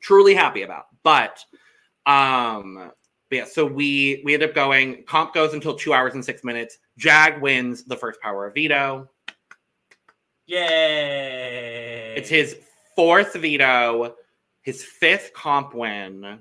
truly 0.00 0.34
happy 0.34 0.62
about 0.62 0.86
but 1.02 1.44
um 2.06 2.90
but 3.28 3.36
yeah, 3.36 3.44
so 3.44 3.66
we 3.66 4.22
we 4.24 4.34
end 4.34 4.42
up 4.44 4.54
going. 4.54 5.02
Comp 5.04 5.34
goes 5.34 5.52
until 5.52 5.74
two 5.74 5.92
hours 5.92 6.14
and 6.14 6.24
six 6.24 6.44
minutes. 6.44 6.78
Jag 6.96 7.40
wins 7.42 7.84
the 7.84 7.96
first 7.96 8.20
power 8.20 8.46
of 8.46 8.54
veto. 8.54 9.08
Yay! 10.46 12.14
It's 12.16 12.28
his 12.28 12.56
fourth 12.94 13.34
veto, 13.34 14.14
his 14.62 14.84
fifth 14.84 15.32
comp 15.34 15.74
win. 15.74 16.38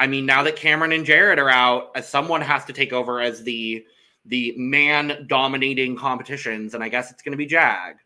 I 0.00 0.06
mean, 0.06 0.24
now 0.24 0.42
that 0.44 0.56
Cameron 0.56 0.92
and 0.92 1.04
Jared 1.04 1.38
are 1.38 1.50
out, 1.50 1.90
uh, 1.94 2.00
someone 2.00 2.40
has 2.40 2.64
to 2.64 2.72
take 2.72 2.94
over 2.94 3.20
as 3.20 3.42
the 3.42 3.84
the 4.24 4.54
man 4.56 5.26
dominating 5.28 5.94
competitions, 5.94 6.72
and 6.72 6.82
I 6.82 6.88
guess 6.88 7.10
it's 7.10 7.22
going 7.22 7.32
to 7.32 7.38
be 7.38 7.46
Jag. 7.46 7.96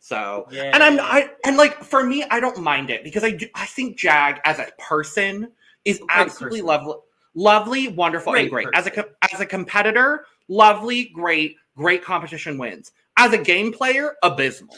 So, 0.00 0.46
and 0.52 0.82
I'm 0.82 1.00
I 1.00 1.30
and 1.44 1.56
like 1.56 1.82
for 1.82 2.04
me, 2.04 2.24
I 2.30 2.40
don't 2.40 2.58
mind 2.62 2.90
it 2.90 3.04
because 3.04 3.24
I 3.24 3.32
do, 3.32 3.46
I 3.54 3.66
think 3.66 3.96
Jag 3.96 4.40
as 4.44 4.58
a 4.58 4.68
person 4.78 5.50
is 5.84 5.98
Great 5.98 6.10
absolutely 6.10 6.60
person. 6.60 6.66
lovely, 6.66 6.94
lovely, 7.34 7.88
wonderful, 7.88 8.34
and 8.34 8.50
Great 8.50 8.64
great 8.66 8.76
as 8.76 8.86
a 8.86 9.06
as 9.32 9.40
a 9.40 9.46
competitor. 9.46 10.24
Lovely, 10.48 11.06
great, 11.06 11.56
great 11.76 12.04
competition 12.04 12.58
wins. 12.58 12.92
As 13.16 13.32
a 13.32 13.38
game 13.38 13.72
player, 13.72 14.14
abysmal. 14.22 14.76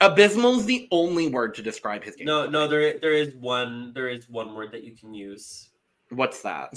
Abysmal 0.00 0.58
is 0.58 0.64
the 0.64 0.88
only 0.90 1.28
word 1.28 1.54
to 1.54 1.62
describe 1.62 2.02
his 2.02 2.16
game. 2.16 2.26
No, 2.26 2.48
no, 2.48 2.66
there 2.66 2.98
there 2.98 3.12
is 3.12 3.34
one 3.36 3.92
there 3.94 4.08
is 4.08 4.28
one 4.28 4.54
word 4.54 4.72
that 4.72 4.82
you 4.82 4.96
can 4.96 5.12
use. 5.12 5.68
What's 6.08 6.42
that? 6.42 6.72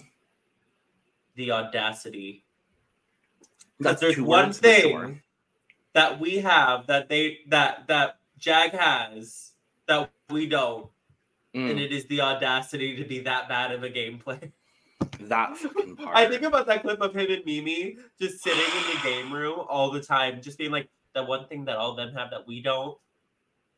The 1.35 1.51
audacity. 1.51 2.43
That's 3.79 4.01
there's 4.01 4.19
one 4.19 4.53
thing 4.53 4.91
sure. 4.91 5.22
That 5.93 6.19
we 6.19 6.37
have 6.39 6.87
that 6.87 7.09
they 7.09 7.39
that 7.47 7.87
that 7.87 8.17
Jag 8.37 8.71
has 8.71 9.51
that 9.87 10.09
we 10.29 10.47
don't, 10.47 10.89
Mm, 11.55 11.69
and 11.69 11.79
it 11.79 11.91
is 11.91 12.05
the 12.07 12.19
audacity 12.19 12.95
to 12.95 13.03
be 13.05 13.19
that 13.19 13.47
bad 13.47 13.71
of 13.71 13.83
a 13.83 13.89
gameplay. 13.89 14.51
that 15.19 15.55
fucking 15.55 15.95
part. 15.97 16.17
I 16.17 16.27
think 16.27 16.41
about 16.41 16.65
that 16.65 16.81
clip 16.81 16.99
of 16.99 17.13
him 17.15 17.29
and 17.29 17.45
Mimi 17.45 17.97
just 18.19 18.41
sitting 18.43 18.59
in 18.59 18.95
the 18.95 19.01
game 19.03 19.31
room 19.31 19.59
all 19.69 19.91
the 19.91 20.01
time, 20.01 20.41
just 20.41 20.57
being 20.57 20.71
like, 20.71 20.89
the 21.13 21.23
one 21.23 21.45
thing 21.47 21.65
that 21.65 21.77
all 21.77 21.91
of 21.91 21.97
them 21.97 22.11
have 22.15 22.31
that 22.31 22.47
we 22.47 22.59
don't 22.63 22.97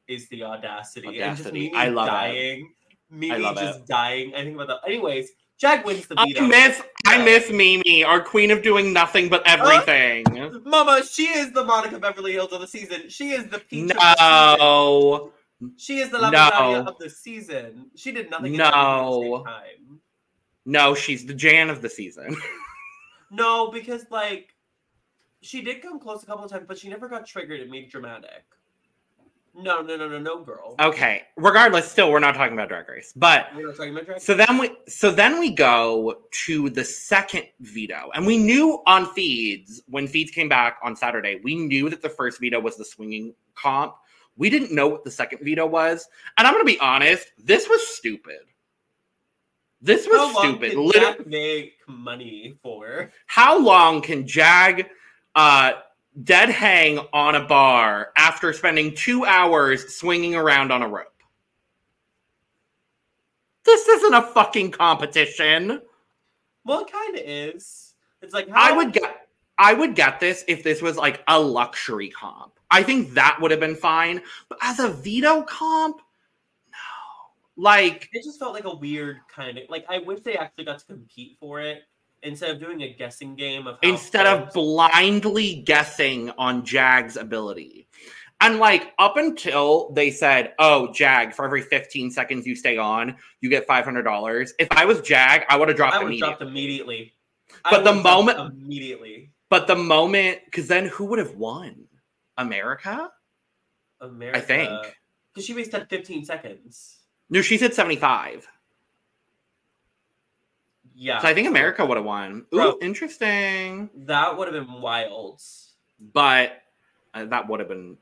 is 0.08 0.30
the 0.30 0.44
audacity. 0.44 1.08
And 1.08 1.38
just 1.38 1.48
Audacity. 1.48 1.60
Mimi 1.72 1.76
I 1.76 1.90
love 1.90 2.08
it. 2.08 2.12
dying. 2.12 2.74
Mimi 3.10 3.38
love 3.40 3.58
just 3.58 3.86
dying. 3.86 4.34
I 4.34 4.44
think 4.44 4.56
about 4.56 4.68
that. 4.68 4.80
Anyways, 4.88 5.32
Jag 5.58 5.86
wins 5.86 6.06
the 6.08 6.16
veto. 6.16 6.44
I 6.44 6.48
miss 6.48 6.82
I 7.08 7.24
miss 7.24 7.50
Mimi, 7.50 8.04
our 8.04 8.20
queen 8.20 8.52
of 8.52 8.62
doing 8.62 8.92
nothing 8.92 9.30
but 9.30 9.42
everything. 9.46 10.26
Mama, 10.66 11.02
she 11.06 11.28
is 11.28 11.52
the 11.52 11.64
Monica 11.64 11.98
Beverly 12.00 12.34
Hillz 12.34 12.52
of 12.52 12.62
the 12.62 12.68
season. 12.68 13.10
She 13.10 13.30
is 13.32 13.46
the 13.48 13.60
peach 13.60 13.92
of 13.92 13.98
the 13.98 14.16
season. 14.16 14.58
No, 14.60 15.32
She 15.78 16.00
is 16.00 16.10
the 16.10 16.20
La 16.20 16.30
No. 16.30 16.84
Of 16.86 16.98
the 17.00 17.10
season. 17.10 17.90
She 17.96 18.12
did 18.12 18.30
nothing 18.30 18.54
and 18.56 18.62
at 18.62 18.72
the 18.72 18.78
No. 18.78 19.44
time. 19.46 20.02
no, 20.66 20.94
she's 20.96 21.26
the 21.26 21.34
Jan 21.34 21.70
of 21.70 21.82
the 21.82 21.90
season. 21.90 22.36
No, 23.32 23.70
because 23.72 24.06
like 24.12 24.54
she 25.42 25.62
did 25.62 25.82
come 25.82 26.00
close 26.00 26.22
a 26.24 26.26
couple 26.26 26.46
of 26.46 26.52
times, 26.52 26.66
but 26.68 26.78
she 26.78 26.90
never 26.90 27.10
got 27.10 27.26
triggered 27.26 27.60
and 27.60 27.70
made 27.72 27.90
dramatic. 27.90 28.44
No, 29.58 29.82
no, 29.82 29.96
no, 29.96 30.08
no, 30.10 30.20
no, 30.20 30.44
girl. 30.44 30.76
Okay, 30.80 31.24
regardless, 31.38 31.90
still 31.90 32.12
we're 32.12 32.20
not 32.20 32.36
talking 32.36 32.54
about 32.54 32.68
Drag 32.68 32.88
Race, 32.90 33.14
but 33.16 33.48
We're 33.56 33.68
not 33.68 33.78
talking 33.78 33.94
about 33.94 34.06
drag. 34.06 34.20
so 34.22 34.34
then 34.34 34.58
we 34.58 34.70
so 34.88 35.12
then 35.12 35.40
we 35.40 35.52
go 35.52 36.24
to 36.46 36.70
the 36.70 36.84
second 36.84 37.46
veto, 37.62 38.10
and 38.16 38.26
we 38.26 38.38
knew 38.38 38.82
on 38.86 39.06
feeds 39.14 39.82
when 39.88 40.08
feeds 40.08 40.32
came 40.32 40.50
back 40.50 40.78
on 40.84 40.96
Saturday, 40.96 41.40
we 41.44 41.56
knew 41.56 41.90
that 41.90 42.02
the 42.02 42.10
first 42.10 42.40
veto 42.42 42.60
was 42.60 42.76
the 42.76 42.84
swinging 42.86 43.34
comp. 43.56 43.96
We 44.38 44.50
didn't 44.50 44.74
know 44.76 44.90
what 44.90 45.06
the 45.06 45.12
second 45.12 45.40
veto 45.42 45.66
was, 45.66 46.06
and 46.38 46.46
I'm 46.46 46.54
gonna 46.54 46.66
be 46.66 46.80
honest, 46.80 47.32
this 47.38 47.70
was 47.70 47.86
stupid. 47.88 48.40
This 49.82 50.08
was 50.08 50.18
How 50.18 50.34
long 50.34 50.54
stupid. 50.60 50.72
can 50.72 50.86
Liter- 50.86 51.00
Jag 51.00 51.28
make 51.28 51.74
money 51.88 52.58
for? 52.62 53.12
how 53.28 53.58
long 53.58 54.02
can 54.02 54.26
Jag 54.28 54.90
uh, 55.36 55.74
dead 56.24 56.50
hang 56.50 57.00
on 57.14 57.36
a 57.36 57.46
bar 57.46 58.12
after 58.18 58.54
spending 58.54 58.96
two 58.96 59.26
hours 59.26 59.96
swinging 59.96 60.36
around 60.36 60.72
on 60.72 60.82
a 60.82 60.88
rope? 60.88 61.08
This 63.66 63.88
isn't 63.88 64.14
a 64.14 64.22
fucking 64.22 64.72
competition. 64.72 65.82
Well, 66.66 66.82
it 66.82 66.92
kind 66.92 67.16
of 67.16 67.22
is. 67.26 67.94
It's 68.22 68.34
like 68.34 68.48
I 68.52 68.72
would 68.72 68.94
get, 68.94 69.28
I 69.58 69.74
would 69.74 69.96
get 69.96 70.20
this 70.20 70.44
if 70.48 70.64
this 70.64 70.82
was 70.82 70.98
like 70.98 71.24
a 71.28 71.40
luxury 71.40 72.10
comp. 72.10 72.54
I 72.72 72.84
think 72.84 73.14
that 73.14 73.38
would 73.42 73.52
have 73.52 73.60
been 73.60 73.76
fine. 73.76 74.22
But 74.50 74.60
as 74.62 74.80
a 74.80 74.90
veto 74.90 75.44
comp, 75.44 75.98
no. 76.72 77.62
Like, 77.64 78.10
It 78.12 78.24
just 78.24 78.40
felt 78.40 78.54
like 78.54 78.66
a 78.66 78.76
weird 78.76 79.18
kind 79.34 79.58
of 79.58 79.66
like. 79.70 79.86
I 79.90 80.00
wish 80.00 80.22
they 80.22 80.36
actually 80.38 80.66
got 80.66 80.80
to 80.80 80.86
compete 80.86 81.38
for 81.40 81.62
it 81.62 81.84
instead 82.26 82.50
of 82.52 82.60
doing 82.60 82.82
a 82.82 82.94
guessing 82.94 83.36
game 83.36 83.68
of 83.68 83.78
how 83.82 83.90
instead 83.90 84.26
of 84.26 84.52
blindly 84.54 85.56
guessing 85.66 86.32
on 86.38 86.66
Jag's 86.66 87.16
ability. 87.18 87.88
And 88.42 88.60
like 88.60 88.94
up 89.00 89.16
until 89.16 89.92
they 89.94 90.12
said, 90.12 90.54
"Oh, 90.60 90.92
Jag, 90.92 91.34
for 91.34 91.46
every 91.46 91.62
15 91.62 92.12
seconds 92.12 92.46
you 92.46 92.56
stay 92.56 92.78
on, 92.78 93.16
you 93.40 93.50
get 93.50 93.66
$500." 93.68 94.52
If 94.60 94.68
I 94.72 94.84
was 94.86 95.00
Jag, 95.02 95.44
I 95.48 95.56
would 95.58 95.70
have 95.70 95.78
dropped 95.78 95.96
immediately. 95.96 96.20
dropped 96.20 96.42
immediately. 96.42 97.14
But 97.70 97.84
the 97.86 97.94
moment- 97.94 98.40
immediately, 98.40 99.32
But 99.50 99.68
the 99.68 99.76
moment, 99.76 100.42
because 100.46 100.68
then 100.68 100.88
who 100.88 101.06
would 101.06 101.20
have 101.20 101.36
won? 101.36 101.88
America? 102.38 103.12
America, 104.02 104.38
I 104.38 104.42
think. 104.42 104.70
because 105.34 105.46
she 105.46 105.54
wasted 105.54 105.88
15 105.90 106.26
seconds. 106.26 106.98
No, 107.30 107.42
she 107.42 107.58
said 107.58 107.74
75. 107.74 108.48
Yeah, 110.98 111.22
So 111.22 111.28
I 111.28 111.34
think 111.34 111.48
America 111.48 111.86
would 111.86 111.98
have 111.98 112.06
won. 112.06 112.46
Ooh, 112.54 112.58
Bro. 112.58 112.78
interesting. 112.82 113.90
that 114.06 114.38
would 114.38 114.52
have 114.54 114.66
been 114.66 114.82
wild. 114.82 115.42
But 116.14 116.62
uh, 117.14 117.26
that 117.26 117.48
would 117.50 117.60
have 117.60 117.70
been 117.70 117.98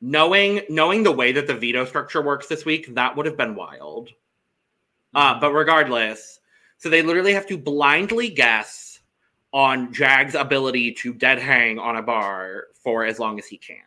knowing 0.00 0.62
knowing 0.68 1.02
the 1.02 1.12
way 1.12 1.32
that 1.32 1.46
the 1.46 1.54
veto 1.54 1.84
structure 1.84 2.22
works 2.22 2.46
this 2.48 2.64
week. 2.64 2.94
That 2.94 3.16
would 3.16 3.26
have 3.26 3.36
been 3.36 3.54
wild. 3.54 4.10
Uh, 5.14 5.38
but 5.40 5.52
regardless, 5.52 6.40
so 6.76 6.88
they 6.88 7.02
literally 7.02 7.32
have 7.32 7.46
to 7.46 7.56
blindly 7.56 8.28
guess 8.28 9.00
on 9.52 9.92
Jag's 9.92 10.34
ability 10.34 10.92
to 10.92 11.14
dead 11.14 11.38
hang 11.38 11.78
on 11.78 11.96
a 11.96 12.02
bar 12.02 12.64
for 12.74 13.04
as 13.04 13.18
long 13.18 13.38
as 13.38 13.46
he 13.46 13.56
can. 13.56 13.78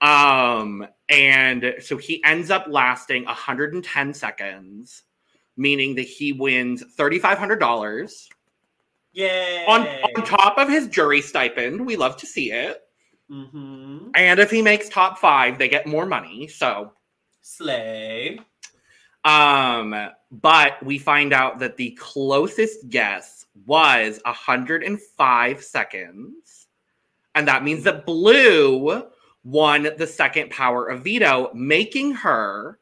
Um, 0.00 0.86
and 1.10 1.74
so 1.80 1.98
he 1.98 2.24
ends 2.24 2.50
up 2.50 2.64
lasting 2.68 3.26
110 3.26 4.14
seconds, 4.14 5.02
meaning 5.60 5.94
that 5.94 6.02
he 6.02 6.32
wins 6.32 6.82
$3,500 6.96 8.28
Yay! 9.12 9.64
on, 9.66 9.86
on 9.86 10.24
top 10.24 10.56
of 10.56 10.68
his 10.68 10.88
jury 10.88 11.20
stipend. 11.20 11.84
We 11.84 11.96
love 11.96 12.16
to 12.16 12.26
see 12.26 12.50
it. 12.50 12.82
Mm-hmm. 13.30 14.08
And 14.14 14.40
if 14.40 14.50
he 14.50 14.62
makes 14.62 14.88
top 14.88 15.18
five, 15.18 15.58
they 15.58 15.68
get 15.68 15.86
more 15.86 16.06
money. 16.06 16.48
So, 16.48 16.92
Slay. 17.42 18.40
Um, 19.24 19.94
but 20.30 20.82
we 20.82 20.98
find 20.98 21.34
out 21.34 21.58
that 21.58 21.76
the 21.76 21.90
closest 21.92 22.88
guess 22.88 23.44
was 23.66 24.18
105 24.24 25.62
seconds. 25.62 26.66
And 27.34 27.46
that 27.46 27.62
means 27.62 27.84
that 27.84 28.06
Blue 28.06 29.04
won 29.44 29.88
the 29.98 30.06
second 30.06 30.50
power 30.50 30.86
of 30.86 31.04
veto, 31.04 31.50
making 31.54 32.12
her 32.12 32.79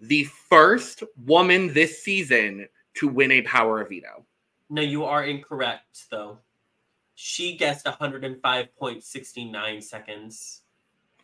the 0.00 0.24
first 0.24 1.02
woman 1.24 1.72
this 1.72 2.02
season 2.02 2.68
to 2.94 3.08
win 3.08 3.30
a 3.32 3.42
power 3.42 3.80
of 3.80 3.88
veto. 3.88 4.24
No, 4.70 4.82
you 4.82 5.04
are 5.04 5.24
incorrect 5.24 6.06
though. 6.10 6.38
She 7.14 7.56
guessed 7.56 7.86
105.69 7.86 9.82
seconds. 9.82 10.62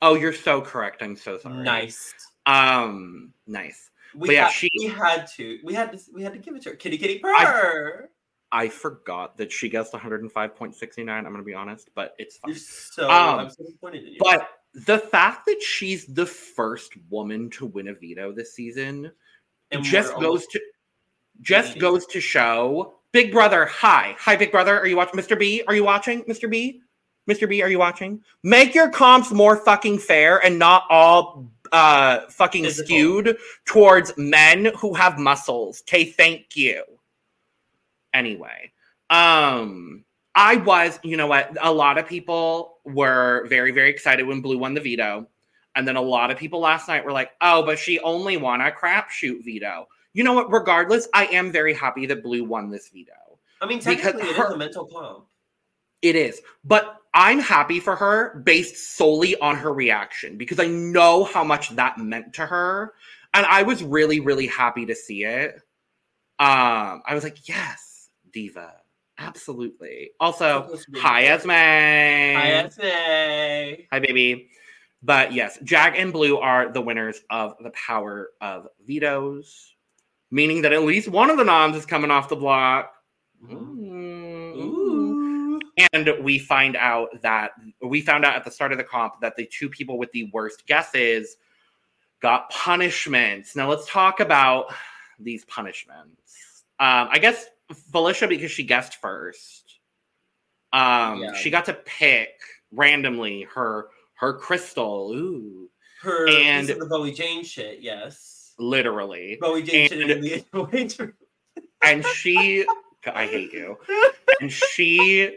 Oh, 0.01 0.15
you're 0.15 0.33
so 0.33 0.61
correct. 0.61 1.03
I'm 1.03 1.17
so 1.17 1.39
sorry. 1.39 1.63
Nice. 1.63 2.15
Um, 2.47 3.33
nice. 3.47 3.91
We, 4.15 4.29
But 4.29 4.35
yeah, 4.35 4.45
ha- 4.45 4.51
she- 4.51 4.71
we 4.79 4.87
had 4.89 5.27
to. 5.37 5.59
We 5.65 5.75
had 5.75 5.93
to. 5.93 5.99
We 6.13 6.23
had 6.23 6.33
to 6.33 6.39
give 6.39 6.55
it 6.57 6.63
to 6.63 6.71
her. 6.71 6.77
Kitty, 6.77 6.99
kitty, 6.99 7.19
purr. 7.19 8.09
I 8.51 8.69
forgot 8.69 9.39
that 9.39 9.51
she 9.51 9.69
guessed 9.71 9.93
105.69. 9.95 11.09
I'm 11.09 11.25
gonna 11.25 11.43
be 11.43 11.55
honest, 11.55 11.89
but 11.95 12.15
it's 12.19 12.37
fine. 12.37 12.51
You're 12.51 12.59
so. 12.59 13.09
Um, 13.11 13.39
I'm 13.41 13.49
so 13.51 13.65
disappointed 13.65 14.05
in 14.05 14.13
you. 14.15 14.19
But 14.21 14.49
the 14.75 14.99
fact 14.99 15.47
that 15.47 15.63
she's 15.63 16.07
the 16.07 16.27
first 16.27 16.95
woman 17.11 17.51
to 17.51 17.67
win 17.67 17.89
a 17.89 17.95
veto 17.95 18.33
this 18.33 18.55
season 18.55 19.13
And 19.71 19.85
just 19.85 20.15
goes 20.15 20.47
to 20.49 20.61
just 21.41 21.79
goes 21.79 22.07
to 22.07 22.21
show 22.21 22.95
Big 23.13 23.33
Brother. 23.33 23.67
Hi, 23.67 24.15
hi, 24.19 24.37
Big 24.37 24.51
Brother. 24.51 24.79
Are 24.79 24.87
you 24.87 24.97
watching, 24.97 25.21
Mr. 25.21 25.39
B? 25.39 25.63
Are 25.67 25.75
you 25.75 25.85
watching, 25.85 26.23
Mr. 26.25 26.49
B? 26.49 26.81
Mr. 27.29 27.49
B, 27.49 27.63
are 27.63 27.69
you 27.69 27.79
watching? 27.79 28.21
Make 28.43 28.75
your 28.75 28.91
comps 28.91 29.31
more 29.31 29.57
fucking 29.57 29.99
fair 29.99 30.39
and 30.45 30.59
not 30.59 30.85
all 30.89 31.51
uh 31.73 32.21
fucking 32.29 32.65
Physical. 32.65 32.87
skewed 32.87 33.37
towards 33.65 34.13
men 34.17 34.73
who 34.77 34.95
have 34.95 35.19
muscles. 35.19 35.83
Okay, 35.83 36.05
thank 36.05 36.57
you. 36.57 36.83
Anyway, 38.13 38.73
um 39.11 40.05
I 40.35 40.57
was, 40.57 40.99
you 41.03 41.17
know 41.17 41.27
what? 41.27 41.57
A 41.61 41.73
lot 41.73 41.99
of 41.99 42.07
people 42.07 42.79
were 42.85 43.47
very, 43.49 43.71
very 43.71 43.91
excited 43.91 44.27
when 44.27 44.41
Blue 44.41 44.59
won 44.59 44.75
the 44.75 44.81
veto. 44.81 45.29
And 45.75 45.87
then 45.87 45.97
a 45.97 46.03
lot 46.03 46.31
of 46.31 46.39
people 46.39 46.61
last 46.61 46.89
night 46.89 47.05
were 47.05 47.13
like, 47.13 47.31
oh, 47.41 47.65
but 47.65 47.79
she 47.79 47.99
only 48.01 48.37
won 48.37 48.61
a 48.61 48.71
crapshoot 48.71 49.45
veto. 49.45 49.89
You 50.13 50.25
know 50.25 50.35
what? 50.35 50.51
Regardless, 50.53 51.09
I 51.15 51.27
am 51.27 51.51
very 51.51 51.75
happy 51.75 52.07
that 52.07 52.23
Blue 52.23 52.45
won 52.45 52.71
this 52.71 52.89
veto. 52.89 53.13
I 53.61 53.67
mean, 53.67 53.79
because 53.79 53.97
technically, 53.97 54.29
it 54.29 54.31
is 54.33 54.37
her- 54.37 54.53
a 54.53 54.57
mental 54.57 54.87
comp. 54.87 55.27
It 56.03 56.17
is. 56.17 56.41
But 56.65 56.97
I'm 57.15 57.39
happy 57.39 57.79
for 57.79 57.95
her 57.95 58.41
based 58.41 58.97
solely 58.97 59.39
on 59.39 59.57
her 59.57 59.73
reaction 59.73 60.37
because 60.37 60.59
I 60.59 60.67
know 60.67 61.25
how 61.25 61.45
much 61.45 61.71
that 61.77 61.99
meant 61.99 62.35
to 62.35 62.47
her. 62.47 62.95
And 63.35 63.47
I 63.47 63.63
was 63.63 63.83
really, 63.83 64.21
really 64.21 64.47
happy 64.47 64.85
to 64.87 64.95
see 64.95 65.25
it. 65.25 65.55
Um, 66.39 67.03
I 67.07 67.15
was 67.15 67.23
like, 67.23 67.49
yes, 67.49 68.09
Diva. 68.33 68.75
Absolutely. 69.19 70.11
Also, 70.21 70.63
Supposed 70.63 70.85
to 70.87 70.91
be- 70.93 71.01
hi, 71.01 71.23
Esme. 71.25 71.51
Hi, 71.51 72.51
Esme. 72.51 73.83
Hi, 73.93 73.99
baby. 73.99 74.49
But 75.03 75.33
yes, 75.33 75.59
Jag 75.65 75.97
and 75.97 76.13
Blue 76.13 76.39
are 76.39 76.73
the 76.73 76.81
winners 76.81 77.23
of 77.31 77.55
the 77.61 77.71
power 77.71 78.31
of 78.41 78.69
vetoes, 78.87 79.75
meaning 80.31 80.63
that 80.63 80.73
at 80.73 80.83
least 80.85 81.09
one 81.09 81.29
of 81.29 81.37
the 81.37 81.45
noms 81.45 81.77
is 81.77 81.85
coming 81.85 82.11
off 82.11 82.29
the 82.29 82.37
block. 82.37 82.93
Mm. 83.45 84.57
Ooh. 84.57 85.61
And 85.93 86.13
we 86.23 86.39
find 86.39 86.77
out 86.77 87.21
that 87.23 87.53
we 87.81 88.01
found 88.01 88.25
out 88.25 88.37
at 88.37 88.45
the 88.45 88.51
start 88.51 88.73
of 88.73 88.79
the 88.79 88.85
comp 88.85 89.21
that 89.21 89.35
the 89.37 89.47
two 89.47 89.69
people 89.69 89.99
with 89.99 90.13
the 90.13 90.31
worst 90.33 90.67
guesses 90.67 91.37
got 92.21 92.51
punishments. 92.51 93.57
Now 93.57 93.69
let's 93.69 93.87
talk 93.89 94.21
about 94.21 94.67
these 95.19 95.45
punishments. 95.47 96.65
Um, 96.79 97.09
I 97.11 97.19
guess 97.19 97.47
Felicia 97.75 98.29
because 98.29 98.51
she 98.51 98.65
guessed 98.65 98.95
first. 98.97 99.79
Um, 100.73 101.21
Yeah. 101.23 101.35
she 101.35 101.51
got 101.51 101.67
to 101.67 101.75
pick 101.75 102.31
randomly 102.71 103.43
her 103.55 103.89
her 104.15 104.35
crystal. 104.35 105.13
Ooh, 105.15 105.69
Her 106.01 106.29
And- 106.29 106.69
the 106.69 106.87
Bowie 106.87 107.13
Jane 107.13 107.45
shit. 107.45 107.81
Yes. 107.81 108.55
literally. 108.59 109.39
Bowie 109.41 109.63
Jane 109.63 109.89
shit 109.89 110.11
And- 110.11 110.25
in 110.25 110.45
the 110.53 110.63
waitress. 110.65 111.15
And 111.83 112.05
she 112.07 112.65
I 113.07 113.27
hate 113.27 113.53
you. 113.53 113.79
And 114.41 114.51
she 114.53 115.37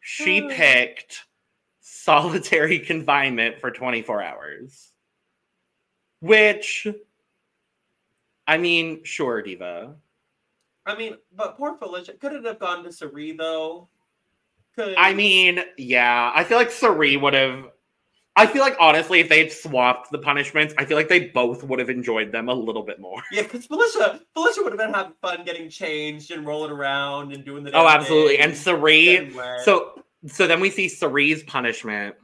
she 0.00 0.40
picked 0.48 1.24
solitary 1.80 2.78
confinement 2.80 3.60
for 3.60 3.70
24 3.70 4.22
hours. 4.22 4.92
Which 6.20 6.86
I 8.46 8.56
mean, 8.56 9.04
sure, 9.04 9.42
Diva. 9.42 9.96
I 10.88 10.96
mean, 10.96 11.16
but 11.36 11.56
poor 11.56 11.76
Felicia. 11.76 12.14
Could 12.14 12.32
it 12.32 12.44
have 12.44 12.58
gone 12.58 12.82
to 12.84 12.92
Cirie 12.92 13.32
though? 13.32 13.88
Could 14.74 14.94
I 14.96 15.12
mean, 15.12 15.60
yeah, 15.76 16.32
I 16.34 16.44
feel 16.44 16.58
like 16.58 16.70
Cirie 16.70 17.16
would 17.16 17.34
have. 17.34 17.66
I 18.36 18.46
feel 18.46 18.62
like 18.62 18.76
honestly, 18.78 19.18
if 19.18 19.28
they'd 19.28 19.50
swapped 19.50 20.12
the 20.12 20.18
punishments, 20.18 20.72
I 20.78 20.84
feel 20.84 20.96
like 20.96 21.08
they 21.08 21.26
both 21.28 21.64
would 21.64 21.80
have 21.80 21.90
enjoyed 21.90 22.30
them 22.30 22.48
a 22.48 22.54
little 22.54 22.84
bit 22.84 23.00
more. 23.00 23.20
Yeah, 23.32 23.42
because 23.42 23.66
Felicia, 23.66 24.20
Felicia 24.32 24.62
would 24.62 24.72
have 24.72 24.78
been 24.78 24.94
having 24.94 25.12
fun 25.20 25.44
getting 25.44 25.68
changed 25.68 26.30
and 26.30 26.46
rolling 26.46 26.70
around 26.70 27.32
and 27.32 27.44
doing 27.44 27.64
the. 27.64 27.72
Oh, 27.72 27.88
absolutely. 27.88 28.36
thing, 28.36 28.44
And 28.44 28.56
Cirie, 28.56 29.32
so 29.64 30.04
so 30.26 30.46
then 30.46 30.60
we 30.60 30.70
see 30.70 30.88
Cirie's 30.88 31.42
punishment 31.42 32.14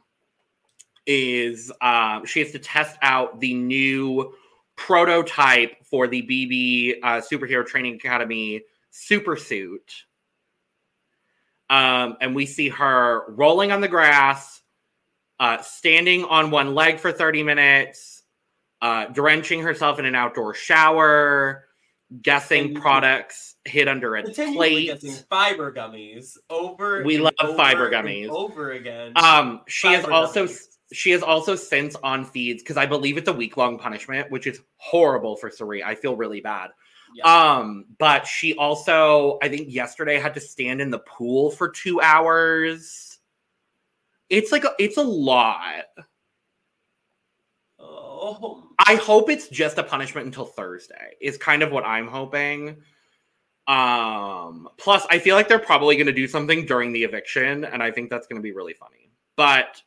is 1.07 1.70
um, 1.81 2.24
she 2.24 2.40
has 2.40 2.50
to 2.53 2.59
test 2.59 2.96
out 3.03 3.40
the 3.40 3.55
new 3.55 4.35
prototype 4.77 5.85
for 5.85 6.07
the 6.07 6.23
BB 6.23 6.99
uh, 7.03 7.21
Superhero 7.21 7.65
Training 7.67 7.95
Academy 7.97 8.63
super 8.91 9.37
suit. 9.37 10.05
Um, 11.71 12.17
and 12.21 12.35
we 12.35 12.47
see 12.47 12.69
her 12.69 13.25
rolling 13.33 13.73
on 13.73 13.81
the 13.81 13.89
grass, 13.89 14.61
uh, 15.41 15.59
standing 15.63 16.25
on 16.25 16.51
one 16.51 16.75
leg 16.75 16.99
for 16.99 17.11
30 17.11 17.43
minutes, 17.43 18.23
uh, 18.83 19.07
drenching 19.07 19.63
herself 19.63 19.99
in 19.99 20.05
an 20.05 20.15
outdoor 20.15 20.55
shower, 20.55 21.65
guessing 22.21 22.67
And- 22.67 22.81
products 22.83 23.57
hid 23.65 23.89
under 23.89 24.15
a 24.17 24.23
plate. 24.23 25.01
fiber 25.31 25.73
gummies 25.73 26.37
over. 26.51 27.03
We 27.03 27.17
love 27.19 27.33
over 27.41 27.57
fiber 27.57 27.91
gummies. 27.91 28.29
over 28.29 28.73
again. 28.73 29.13
Um, 29.17 29.63
she 29.67 29.89
is 29.89 30.03
Fiber 30.03 30.13
also 30.13 30.45
gummies. 30.45 30.74
She 30.95 31.13
is 31.13 31.23
also 31.23 31.57
since 31.57 31.97
on 31.97 32.25
feeds 32.25 32.63
because 32.63 32.77
I 32.77 32.87
believe 32.87 33.17
it's 33.17 33.29
a 33.29 33.33
week 33.33 33.57
long 33.57 33.79
punishment, 33.79 34.31
which 34.31 34.47
is 34.47 34.61
horrible 34.77 35.37
for 35.37 35.51
Cirie. 35.51 35.83
I 35.83 35.95
feel 35.95 36.17
really 36.17 36.41
bad. 36.41 36.71
Um, 37.23 37.85
but 37.99 38.27
she 38.27 38.55
also, 38.57 39.39
I 39.43 39.49
think 39.49 39.73
yesterday 39.73 40.19
had 40.19 40.35
to 40.35 40.41
stand 40.41 40.81
in 40.81 40.91
the 40.91 40.99
pool 40.99 41.51
for 41.51 41.69
two 41.69 42.01
hours. 42.01 43.19
It's 44.29 44.51
like 44.51 44.65
a, 44.65 44.71
it's 44.79 44.97
a 44.97 45.03
lot. 45.03 45.85
oh, 47.79 48.65
I 48.87 48.97
hope 48.97 49.31
it's 49.31 49.49
just 49.49 49.79
a 49.79 49.83
punishment 49.83 50.27
until 50.27 50.47
Thursday. 50.47 51.15
Is 51.21 51.37
kind 51.37 51.63
of 51.63 51.71
what 51.71 51.85
I'm 51.85 52.09
hoping. 52.09 52.79
Um, 53.67 54.69
plus, 54.77 55.07
I 55.09 55.19
feel 55.19 55.37
like 55.37 55.49
they're 55.49 55.59
probably 55.59 55.97
going 55.97 56.07
to 56.07 56.13
do 56.13 56.27
something 56.27 56.67
during 56.67 56.93
the 56.93 57.05
eviction, 57.05 57.65
and 57.65 57.83
I 57.83 57.91
think 57.91 58.11
that's 58.11 58.27
going 58.27 58.41
to 58.41 58.43
be 58.43 58.53
really 58.53 58.75
funny. 58.75 59.11
But 59.37 59.81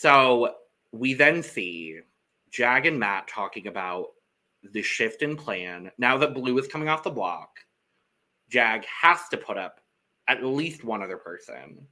so 0.00 0.54
we 0.92 1.14
then 1.14 1.42
see 1.42 2.00
Jag 2.50 2.86
and 2.86 2.98
Matt 2.98 3.28
talking 3.28 3.66
about 3.66 4.06
the 4.62 4.82
shift 4.82 5.22
in 5.22 5.36
plan. 5.36 5.90
Now 5.98 6.16
that 6.18 6.34
Blue 6.34 6.58
is 6.58 6.66
coming 6.66 6.88
off 6.88 7.02
the 7.02 7.10
block, 7.10 7.50
Jag 8.48 8.84
has 8.84 9.28
to 9.30 9.36
put 9.36 9.58
up 9.58 9.80
at 10.26 10.44
least 10.44 10.84
one 10.84 11.02
other 11.02 11.16
person 11.16 11.86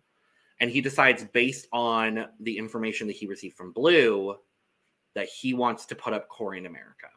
and 0.61 0.71
he 0.71 0.81
decides 0.81 1.25
based 1.33 1.67
on 1.73 2.27
the 2.41 2.57
information 2.57 3.07
that 3.07 3.17
he 3.17 3.27
received 3.27 3.57
from 3.57 3.73
blue 3.73 4.37
that 5.15 5.29
he 5.29 5.55
wants 5.55 5.87
to 5.87 5.95
put 5.95 6.13
up 6.13 6.29
Cory 6.29 6.59
in 6.59 6.67
america 6.67 7.09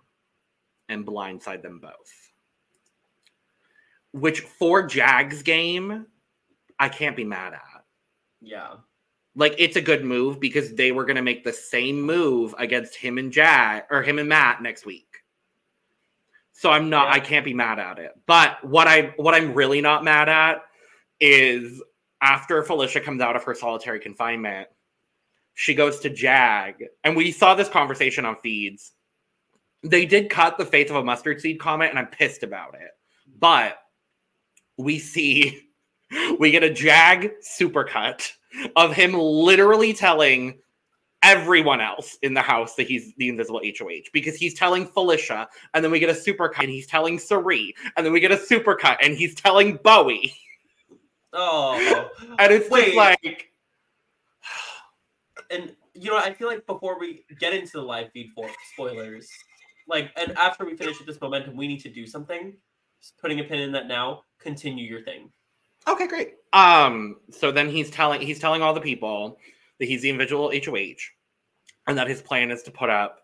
and 0.89 1.05
blindside 1.05 1.61
them 1.61 1.79
both 1.79 2.31
which 4.13 4.41
for 4.41 4.85
jag's 4.87 5.43
game 5.43 6.05
i 6.79 6.89
can't 6.89 7.15
be 7.15 7.23
mad 7.23 7.53
at 7.53 7.83
yeah. 8.41 8.73
Like 9.35 9.55
it's 9.57 9.77
a 9.77 9.81
good 9.81 10.03
move 10.03 10.39
because 10.39 10.73
they 10.73 10.91
were 10.91 11.05
going 11.05 11.15
to 11.15 11.21
make 11.21 11.43
the 11.43 11.53
same 11.53 12.01
move 12.01 12.53
against 12.57 12.95
him 12.95 13.17
and 13.17 13.31
jag 13.31 13.83
or 13.89 14.03
him 14.03 14.19
and 14.19 14.27
matt 14.29 14.61
next 14.61 14.85
week. 14.85 15.07
So 16.53 16.69
i'm 16.71 16.89
not 16.89 17.07
Yeah. 17.07 17.13
i 17.13 17.19
can't 17.19 17.45
be 17.45 17.53
mad 17.53 17.79
at 17.79 17.97
it. 17.99 18.11
But 18.27 18.63
what 18.63 18.87
i 18.87 19.13
what 19.17 19.33
i'm 19.33 19.53
really 19.53 19.81
not 19.81 20.03
mad 20.03 20.29
at 20.29 20.63
is 21.19 21.81
after 22.21 22.61
felicia 22.63 22.99
comes 23.01 23.21
out 23.21 23.35
of 23.35 23.43
her 23.43 23.55
solitary 23.55 23.99
confinement 23.99 24.67
she 25.53 25.75
goes 25.75 25.99
to 25.99 26.09
jag. 26.09 26.75
And 27.03 27.15
we 27.15 27.31
saw 27.31 27.55
this 27.55 27.67
conversation 27.69 28.25
on 28.25 28.37
feeds. 28.37 28.93
They 29.83 30.05
did 30.05 30.29
cut 30.29 30.57
the 30.57 30.65
faith 30.65 30.89
of 30.89 30.95
a 30.95 31.03
mustard 31.03 31.41
seed 31.41 31.59
comment 31.59 31.89
and 31.89 31.99
i'm 31.99 32.07
pissed 32.07 32.43
about 32.43 32.75
it. 32.75 32.91
But 33.39 33.77
we 34.77 34.99
see 34.99 35.61
we 36.39 36.51
get 36.51 36.63
a 36.63 36.69
jag 36.69 37.31
supercut 37.41 38.31
of 38.75 38.93
him 38.93 39.13
literally 39.13 39.93
telling 39.93 40.59
everyone 41.23 41.79
else 41.79 42.17
in 42.23 42.33
the 42.33 42.41
house 42.41 42.75
that 42.75 42.87
he's 42.87 43.13
the 43.15 43.29
invisible 43.29 43.61
HOH 43.63 44.09
because 44.11 44.35
he's 44.35 44.53
telling 44.53 44.85
Felicia, 44.87 45.47
and 45.73 45.83
then 45.83 45.91
we 45.91 45.99
get 45.99 46.09
a 46.09 46.15
super 46.15 46.49
cut, 46.49 46.63
and 46.63 46.71
he's 46.71 46.87
telling 46.87 47.19
Cirie, 47.19 47.75
and 47.95 48.05
then 48.05 48.11
we 48.11 48.19
get 48.19 48.31
a 48.31 48.37
super 48.37 48.75
cut, 48.75 48.97
and 49.03 49.15
he's 49.15 49.35
telling 49.35 49.77
Bowie. 49.83 50.33
Oh, 51.33 52.09
And 52.39 52.51
it's 52.51 52.69
Wait. 52.69 52.85
just 52.85 52.97
like, 52.97 53.51
and 55.49 55.75
you 55.93 56.09
know, 56.09 56.17
I 56.17 56.33
feel 56.33 56.47
like 56.47 56.65
before 56.65 56.99
we 56.99 57.25
get 57.39 57.53
into 57.53 57.73
the 57.73 57.81
live 57.81 58.11
feed 58.11 58.31
for 58.33 58.49
spoilers, 58.73 59.29
like, 59.87 60.11
and 60.15 60.31
after 60.37 60.65
we 60.65 60.75
finish 60.75 60.97
with 60.97 61.07
this 61.07 61.19
momentum, 61.21 61.55
we 61.55 61.67
need 61.67 61.81
to 61.81 61.89
do 61.89 62.07
something. 62.07 62.53
Just 63.01 63.17
putting 63.17 63.39
a 63.39 63.43
pin 63.43 63.59
in 63.59 63.71
that 63.73 63.87
now. 63.87 64.23
Continue 64.39 64.85
your 64.85 65.01
thing. 65.03 65.31
Okay, 65.87 66.07
great. 66.07 66.35
Um, 66.53 67.17
so 67.31 67.51
then 67.51 67.69
he's 67.69 67.89
telling 67.89 68.21
he's 68.21 68.39
telling 68.39 68.61
all 68.61 68.73
the 68.73 68.81
people 68.81 69.37
that 69.79 69.85
he's 69.85 70.01
the 70.01 70.09
individual 70.09 70.51
HOH, 70.51 71.09
and 71.87 71.97
that 71.97 72.07
his 72.07 72.21
plan 72.21 72.51
is 72.51 72.63
to 72.63 72.71
put 72.71 72.89
up 72.89 73.19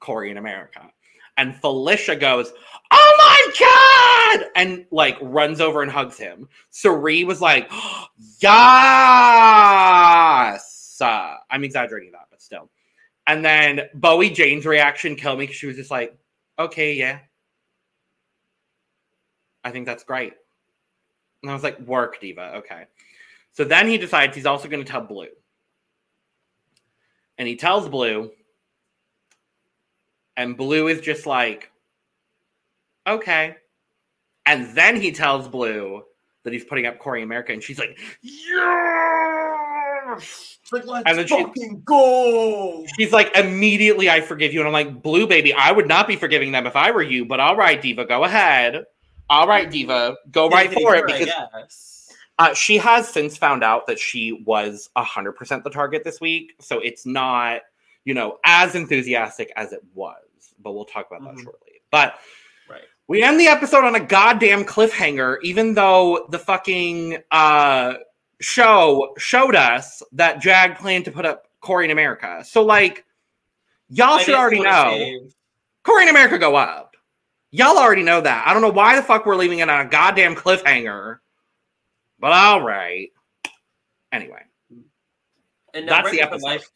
Cory 0.00 0.30
in 0.30 0.36
America. 0.36 0.90
And 1.36 1.56
Felicia 1.56 2.16
goes, 2.16 2.52
"Oh 2.90 3.14
my 3.18 4.38
god!" 4.40 4.50
and 4.56 4.86
like 4.90 5.16
runs 5.20 5.60
over 5.60 5.82
and 5.82 5.90
hugs 5.90 6.18
him. 6.18 6.48
Cirie 6.70 7.24
was 7.24 7.40
like, 7.40 7.70
"Yes!" 8.40 8.50
Uh, 11.00 11.36
I'm 11.50 11.64
exaggerating 11.64 12.12
that, 12.12 12.26
but 12.30 12.40
still. 12.42 12.70
And 13.26 13.44
then 13.44 13.88
Bowie 13.94 14.30
Jane's 14.30 14.66
reaction 14.66 15.16
killed 15.16 15.38
me 15.38 15.44
because 15.44 15.56
she 15.56 15.66
was 15.66 15.76
just 15.76 15.90
like, 15.90 16.16
"Okay, 16.58 16.94
yeah, 16.94 17.20
I 19.64 19.70
think 19.70 19.86
that's 19.86 20.04
great." 20.04 20.34
And 21.44 21.50
I 21.50 21.54
was 21.54 21.62
like, 21.62 21.78
"Work, 21.80 22.20
diva." 22.20 22.56
Okay. 22.56 22.84
So 23.52 23.64
then 23.64 23.86
he 23.86 23.98
decides 23.98 24.34
he's 24.34 24.46
also 24.46 24.66
going 24.66 24.82
to 24.82 24.90
tell 24.90 25.02
Blue, 25.02 25.28
and 27.38 27.46
he 27.46 27.54
tells 27.54 27.88
Blue, 27.88 28.30
and 30.36 30.56
Blue 30.56 30.88
is 30.88 31.00
just 31.00 31.26
like, 31.26 31.70
okay. 33.06 33.56
And 34.46 34.74
then 34.74 35.00
he 35.00 35.12
tells 35.12 35.46
Blue 35.48 36.02
that 36.42 36.52
he's 36.52 36.64
putting 36.64 36.86
up 36.86 36.98
Cory 36.98 37.22
America, 37.22 37.52
and 37.52 37.62
she's 37.62 37.78
like, 37.78 37.96
yes. 38.22 39.38
Like, 40.72 40.86
let's 40.86 41.08
And 41.08 41.18
then 41.18 41.26
she- 41.26 41.42
fucking 41.42 41.82
go. 41.84 42.84
She's 42.98 43.12
like, 43.12 43.36
immediately, 43.36 44.10
I 44.10 44.20
forgive 44.20 44.52
you. 44.52 44.60
And 44.60 44.66
I'm 44.66 44.72
like, 44.72 45.02
Blue 45.02 45.26
baby, 45.26 45.52
I 45.52 45.70
would 45.72 45.86
not 45.88 46.08
be 46.08 46.16
forgiving 46.16 46.52
them 46.52 46.66
if 46.66 46.74
I 46.76 46.90
were 46.90 47.02
you, 47.02 47.24
but 47.24 47.38
all 47.40 47.54
right, 47.56 47.80
Diva, 47.80 48.04
go 48.04 48.24
ahead. 48.24 48.84
All 49.30 49.46
right, 49.48 49.70
Diva, 49.70 50.16
go 50.30 50.48
right 50.48 50.72
for 50.72 50.94
it 50.96 51.06
because. 51.06 51.30
Uh, 52.38 52.52
she 52.52 52.76
has 52.76 53.08
since 53.08 53.36
found 53.36 53.62
out 53.62 53.86
that 53.86 53.96
she 53.96 54.32
was 54.44 54.90
100% 54.96 55.62
the 55.62 55.70
target 55.70 56.02
this 56.02 56.20
week. 56.20 56.54
So 56.60 56.80
it's 56.80 57.06
not, 57.06 57.60
you 58.04 58.12
know, 58.12 58.38
as 58.44 58.74
enthusiastic 58.74 59.52
as 59.54 59.72
it 59.72 59.82
was. 59.94 60.16
But 60.60 60.72
we'll 60.72 60.84
talk 60.84 61.06
about 61.08 61.22
that 61.22 61.36
Mhm. 61.36 61.44
shortly. 61.44 61.80
But 61.92 62.18
Right. 62.68 62.82
we 63.06 63.22
end 63.22 63.38
the 63.38 63.46
episode 63.46 63.84
on 63.84 63.94
a 63.94 64.00
goddamn 64.00 64.64
cliffhanger, 64.64 65.38
even 65.44 65.74
though 65.74 66.26
the 66.30 66.38
fucking 66.40 67.22
uh, 67.30 67.94
show 68.40 69.14
showed 69.16 69.54
us 69.54 70.02
that 70.10 70.40
Jag 70.40 70.76
planned 70.76 71.04
to 71.04 71.12
put 71.12 71.24
up 71.24 71.46
Cory 71.60 71.84
in 71.84 71.92
America. 71.92 72.42
So, 72.44 72.64
like, 72.64 73.04
y'all 73.88 74.14
I 74.14 74.22
should 74.24 74.34
already 74.34 74.58
know 74.58 75.28
Cory 75.84 76.02
in 76.02 76.08
America 76.08 76.36
go 76.36 76.56
up. 76.56 76.93
Y'all 77.56 77.78
already 77.78 78.02
know 78.02 78.20
that. 78.20 78.44
I 78.48 78.52
don't 78.52 78.62
know 78.62 78.70
why 78.72 78.96
the 78.96 79.02
fuck 79.02 79.26
we're 79.26 79.36
leaving 79.36 79.60
it 79.60 79.70
on 79.70 79.86
a 79.86 79.88
goddamn 79.88 80.34
cliffhanger. 80.34 81.18
But 82.18 82.32
all 82.32 82.60
right. 82.64 83.12
Anyway, 84.10 84.42
And 85.72 85.86
now 85.86 86.02
That's 86.02 86.06
right 86.06 86.10
the 86.12 86.18
before 86.18 86.34
episode. 86.34 86.46
life, 86.46 86.70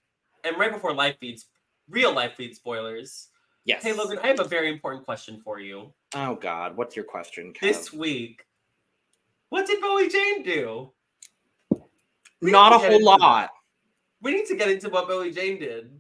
and 0.45 0.57
right 0.57 0.73
before 0.73 0.95
live 0.95 1.17
feeds, 1.19 1.47
real 1.91 2.13
live 2.15 2.35
feed 2.35 2.55
spoilers. 2.55 3.27
yes. 3.65 3.83
Hey 3.83 3.93
Logan, 3.93 4.21
I 4.23 4.29
have 4.29 4.39
a 4.39 4.45
very 4.45 4.71
important 4.71 5.05
question 5.05 5.41
for 5.43 5.59
you. 5.59 5.93
Oh 6.15 6.37
God, 6.37 6.77
what's 6.77 6.95
your 6.95 7.05
question, 7.05 7.53
Kev? 7.53 7.61
This 7.61 7.93
week, 7.93 8.45
what 9.49 9.67
did 9.67 9.81
Bowie 9.81 10.09
Jane 10.09 10.45
do? 10.45 10.93
we 12.41 12.53
Not 12.53 12.73
a 12.73 12.77
need 12.77 12.83
to 12.83 12.89
get 12.89 13.03
whole 13.03 13.15
into 13.15 13.25
lot. 13.25 13.51
We 14.23 14.33
need 14.33 14.47
to 14.47 14.55
get 14.57 14.69
into 14.71 14.91
what 14.91 15.09
Bowie 15.09 15.33
Jane 15.33 15.59
did 15.59 15.91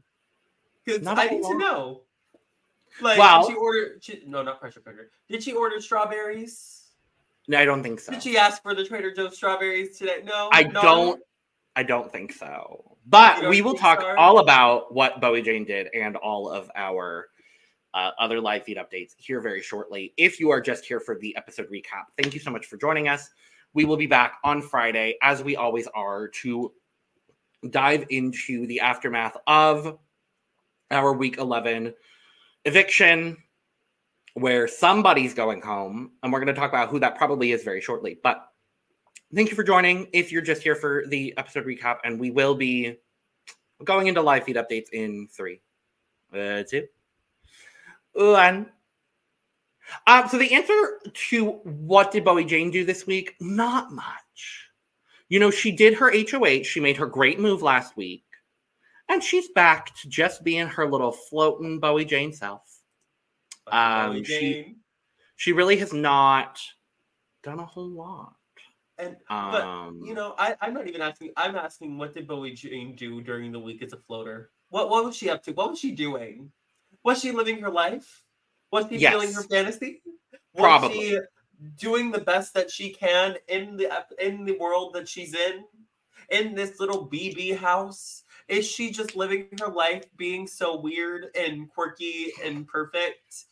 because 0.84 1.04
I 1.04 1.26
need 1.26 1.42
to 1.42 1.58
know. 1.58 2.02
Like, 3.00 3.18
did 3.18 3.50
she 3.50 3.56
order? 3.56 3.96
She, 4.00 4.22
no, 4.26 4.42
not 4.42 4.60
pressure 4.60 4.80
cooker. 4.80 5.10
Did 5.28 5.42
she 5.42 5.52
order 5.52 5.80
strawberries? 5.80 6.84
No, 7.48 7.58
I 7.58 7.64
don't 7.64 7.82
think 7.82 8.00
so. 8.00 8.12
Did 8.12 8.22
she 8.22 8.36
ask 8.36 8.62
for 8.62 8.74
the 8.74 8.84
Trader 8.84 9.14
Joe's 9.14 9.36
strawberries 9.36 9.96
today? 9.98 10.22
No, 10.24 10.50
I 10.52 10.64
no? 10.64 10.82
don't. 10.82 11.22
I 11.76 11.82
don't 11.82 12.10
think 12.10 12.32
so. 12.32 12.96
But 13.06 13.48
we 13.48 13.62
will 13.62 13.74
talk 13.74 14.04
all 14.18 14.40
about 14.40 14.92
what 14.92 15.20
Bowie 15.20 15.42
Jane 15.42 15.64
did 15.64 15.88
and 15.94 16.16
all 16.16 16.50
of 16.50 16.70
our 16.74 17.28
uh, 17.94 18.10
other 18.18 18.40
live 18.40 18.64
feed 18.64 18.76
updates 18.76 19.12
here 19.16 19.40
very 19.40 19.62
shortly. 19.62 20.12
If 20.16 20.40
you 20.40 20.50
are 20.50 20.60
just 20.60 20.84
here 20.84 21.00
for 21.00 21.16
the 21.18 21.34
episode 21.36 21.70
recap, 21.70 22.04
thank 22.20 22.34
you 22.34 22.40
so 22.40 22.50
much 22.50 22.66
for 22.66 22.76
joining 22.76 23.08
us. 23.08 23.30
We 23.72 23.84
will 23.84 23.96
be 23.96 24.06
back 24.06 24.38
on 24.44 24.60
Friday, 24.60 25.16
as 25.22 25.42
we 25.42 25.56
always 25.56 25.86
are, 25.88 26.28
to 26.42 26.72
dive 27.70 28.04
into 28.10 28.66
the 28.66 28.80
aftermath 28.80 29.36
of 29.46 29.98
our 30.90 31.12
week 31.12 31.38
11 31.38 31.94
eviction, 32.64 33.36
where 34.34 34.68
somebody's 34.68 35.34
going 35.34 35.62
home. 35.62 36.12
And 36.22 36.32
we're 36.32 36.40
going 36.40 36.54
to 36.54 36.60
talk 36.60 36.70
about 36.70 36.88
who 36.88 36.98
that 37.00 37.16
probably 37.16 37.52
is 37.52 37.64
very 37.64 37.80
shortly. 37.80 38.18
But 38.22 38.46
thank 39.34 39.50
you 39.50 39.56
for 39.56 39.64
joining. 39.64 40.08
If 40.12 40.32
you're 40.32 40.42
just 40.42 40.62
here 40.62 40.74
for 40.74 41.04
the 41.08 41.34
episode 41.36 41.66
recap, 41.66 41.98
and 42.04 42.18
we 42.18 42.30
will 42.30 42.54
be 42.54 42.96
going 43.84 44.06
into 44.06 44.22
live 44.22 44.44
feed 44.44 44.56
updates 44.56 44.90
in 44.92 45.28
three, 45.28 45.60
uh, 46.34 46.62
two, 46.68 46.86
one. 48.12 48.70
Um, 50.06 50.28
so 50.28 50.38
the 50.38 50.54
answer 50.54 51.00
to 51.30 51.52
what 51.62 52.10
did 52.12 52.24
Bowie 52.24 52.44
Jane 52.44 52.70
do 52.70 52.84
this 52.84 53.06
week? 53.06 53.34
Not 53.40 53.90
much. 53.92 54.68
You 55.28 55.38
know, 55.38 55.50
she 55.50 55.72
did 55.72 55.94
her 55.94 56.12
HOH. 56.12 56.64
She 56.64 56.80
made 56.80 56.96
her 56.96 57.06
great 57.06 57.38
move 57.38 57.62
last 57.62 57.96
week, 57.96 58.24
and 59.08 59.22
she's 59.22 59.48
back 59.48 59.94
to 60.00 60.08
just 60.08 60.44
being 60.44 60.66
her 60.66 60.88
little 60.90 61.12
floating 61.12 61.78
Bowie 61.80 62.04
Jane 62.04 62.32
self. 62.32 62.62
Um, 63.66 64.10
Bowie 64.12 64.24
she- 64.24 64.40
Jane. 64.40 64.76
She 65.36 65.52
really 65.52 65.76
has 65.76 65.92
not 65.92 66.60
done 67.44 67.60
a 67.60 67.64
whole 67.64 67.88
lot. 67.88 68.34
And 68.98 69.16
but 69.28 69.62
Um, 69.62 70.02
you 70.04 70.12
know, 70.14 70.34
I, 70.36 70.56
I'm 70.60 70.74
not 70.74 70.88
even 70.88 71.00
asking. 71.00 71.30
I'm 71.36 71.54
asking, 71.54 71.96
what 71.96 72.12
did 72.12 72.26
Bowie 72.26 72.54
Jane 72.54 72.96
do 72.96 73.20
during 73.20 73.52
the 73.52 73.60
week 73.60 73.80
as 73.82 73.92
a 73.92 73.96
floater? 73.98 74.50
What 74.70 74.90
what 74.90 75.04
was 75.04 75.16
she 75.16 75.30
up 75.30 75.44
to? 75.44 75.52
What 75.52 75.70
was 75.70 75.78
she 75.78 75.92
doing? 75.92 76.50
Was 77.04 77.20
she 77.20 77.30
living 77.30 77.60
her 77.60 77.70
life? 77.70 78.24
Was 78.72 78.86
she 78.88 78.98
feeling 78.98 79.32
her 79.32 79.42
fantasy? 79.44 80.02
Was 80.54 80.62
Probably. 80.62 81.10
she 81.10 81.18
doing 81.78 82.10
the 82.10 82.20
best 82.20 82.54
that 82.54 82.70
she 82.70 82.90
can 82.90 83.36
in 83.46 83.76
the 83.76 83.88
in 84.20 84.44
the 84.44 84.58
world 84.58 84.94
that 84.94 85.08
she's 85.08 85.34
in, 85.34 85.64
in 86.30 86.54
this 86.56 86.80
little 86.80 87.06
BB 87.08 87.56
house? 87.56 88.24
Is 88.48 88.66
she 88.66 88.90
just 88.90 89.14
living 89.14 89.46
her 89.60 89.68
life, 89.68 90.04
being 90.16 90.46
so 90.46 90.80
weird 90.80 91.26
and 91.36 91.68
quirky 91.68 92.32
and 92.42 92.66
perfect? 92.66 93.44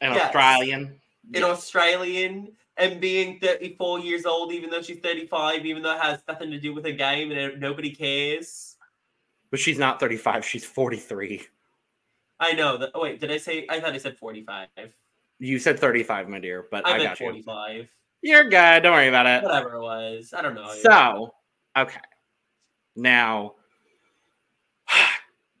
an 0.00 0.14
yes. 0.14 0.26
Australian. 0.26 1.00
an 1.34 1.42
Australian 1.42 2.52
and 2.76 3.00
being 3.00 3.38
34 3.40 4.00
years 4.00 4.26
old, 4.26 4.52
even 4.52 4.70
though 4.70 4.82
she's 4.82 4.98
35, 4.98 5.64
even 5.64 5.82
though 5.82 5.94
it 5.94 6.00
has 6.00 6.20
nothing 6.28 6.50
to 6.50 6.58
do 6.58 6.74
with 6.74 6.86
a 6.86 6.92
game 6.92 7.30
and 7.32 7.60
nobody 7.60 7.90
cares. 7.90 8.76
But 9.50 9.60
she's 9.60 9.78
not 9.78 10.00
35, 10.00 10.44
she's 10.44 10.64
43. 10.64 11.42
I 12.40 12.52
know 12.52 12.76
that. 12.76 12.90
Oh, 12.94 13.02
wait, 13.02 13.20
did 13.20 13.30
I 13.30 13.36
say? 13.36 13.66
I 13.70 13.80
thought 13.80 13.92
I 13.92 13.98
said 13.98 14.18
45. 14.18 14.68
You 15.38 15.58
said 15.58 15.78
35, 15.78 16.28
my 16.28 16.40
dear, 16.40 16.66
but 16.70 16.86
I, 16.86 16.94
I, 16.94 16.98
meant 16.98 17.10
got 17.10 17.20
you. 17.20 17.26
45. 17.26 17.88
You're 18.22 18.44
good. 18.44 18.82
Don't 18.82 18.92
worry 18.92 19.08
about 19.08 19.26
it. 19.26 19.44
Whatever 19.44 19.74
it 19.74 19.82
was. 19.82 20.34
I 20.36 20.42
don't 20.42 20.54
know. 20.54 20.72
So, 20.82 21.34
okay. 21.76 22.00
Now, 22.96 23.54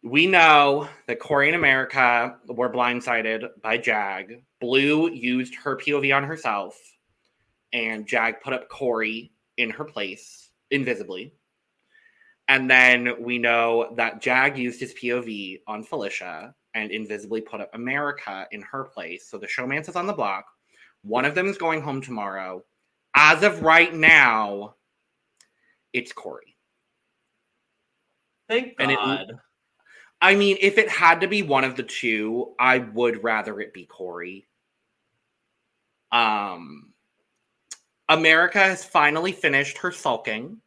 we 0.04 0.26
know 0.26 0.86
that 1.06 1.18
Cory 1.18 1.48
and 1.48 1.56
America 1.56 2.36
were 2.46 2.70
blindsided 2.70 3.48
by 3.62 3.78
Jag. 3.78 4.44
Blue 4.60 5.10
used 5.10 5.54
her 5.54 5.76
POV 5.78 6.14
on 6.14 6.24
herself, 6.24 6.78
and 7.72 8.06
Jag 8.06 8.42
put 8.42 8.52
up 8.52 8.68
Cory 8.68 9.32
in 9.56 9.70
her 9.70 9.84
place 9.84 10.50
invisibly. 10.70 11.32
And 12.48 12.70
then 12.70 13.14
we 13.18 13.38
know 13.38 13.94
that 13.96 14.20
Jag 14.20 14.58
used 14.58 14.78
his 14.78 14.92
POV 14.92 15.62
on 15.66 15.82
Felicia 15.82 16.54
and 16.74 16.90
invisibly 16.90 17.40
put 17.40 17.62
up 17.62 17.70
America 17.74 18.46
in 18.50 18.60
her 18.60 18.84
place. 18.84 19.26
So 19.30 19.38
the 19.38 19.46
showmance 19.46 19.88
is 19.88 19.96
on 19.96 20.06
the 20.06 20.12
block. 20.12 20.44
One 21.02 21.24
of 21.24 21.34
them 21.34 21.46
is 21.46 21.56
going 21.56 21.80
home 21.80 22.02
tomorrow. 22.02 22.62
As 23.14 23.42
of 23.42 23.62
right 23.62 23.94
now, 23.94 24.74
it's 25.94 26.12
Cory. 26.12 26.56
Thank 28.48 28.74
and 28.78 28.90
it- 28.90 28.96
God. 28.96 29.40
I 30.24 30.36
mean, 30.36 30.56
if 30.62 30.78
it 30.78 30.88
had 30.88 31.20
to 31.20 31.28
be 31.28 31.42
one 31.42 31.64
of 31.64 31.76
the 31.76 31.82
two, 31.82 32.54
I 32.58 32.78
would 32.78 33.22
rather 33.22 33.60
it 33.60 33.74
be 33.74 33.84
Cory. 33.84 34.46
Um, 36.10 36.94
America 38.08 38.58
has 38.58 38.82
finally 38.82 39.32
finished 39.32 39.76
her 39.76 39.92
sulking, 39.92 40.62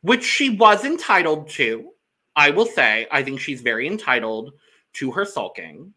which 0.00 0.24
she 0.24 0.56
was 0.56 0.86
entitled 0.86 1.50
to. 1.50 1.90
I 2.34 2.52
will 2.52 2.64
say, 2.64 3.06
I 3.12 3.22
think 3.22 3.38
she's 3.38 3.60
very 3.60 3.86
entitled 3.86 4.54
to 4.94 5.10
her 5.10 5.26
sulking. 5.26 5.92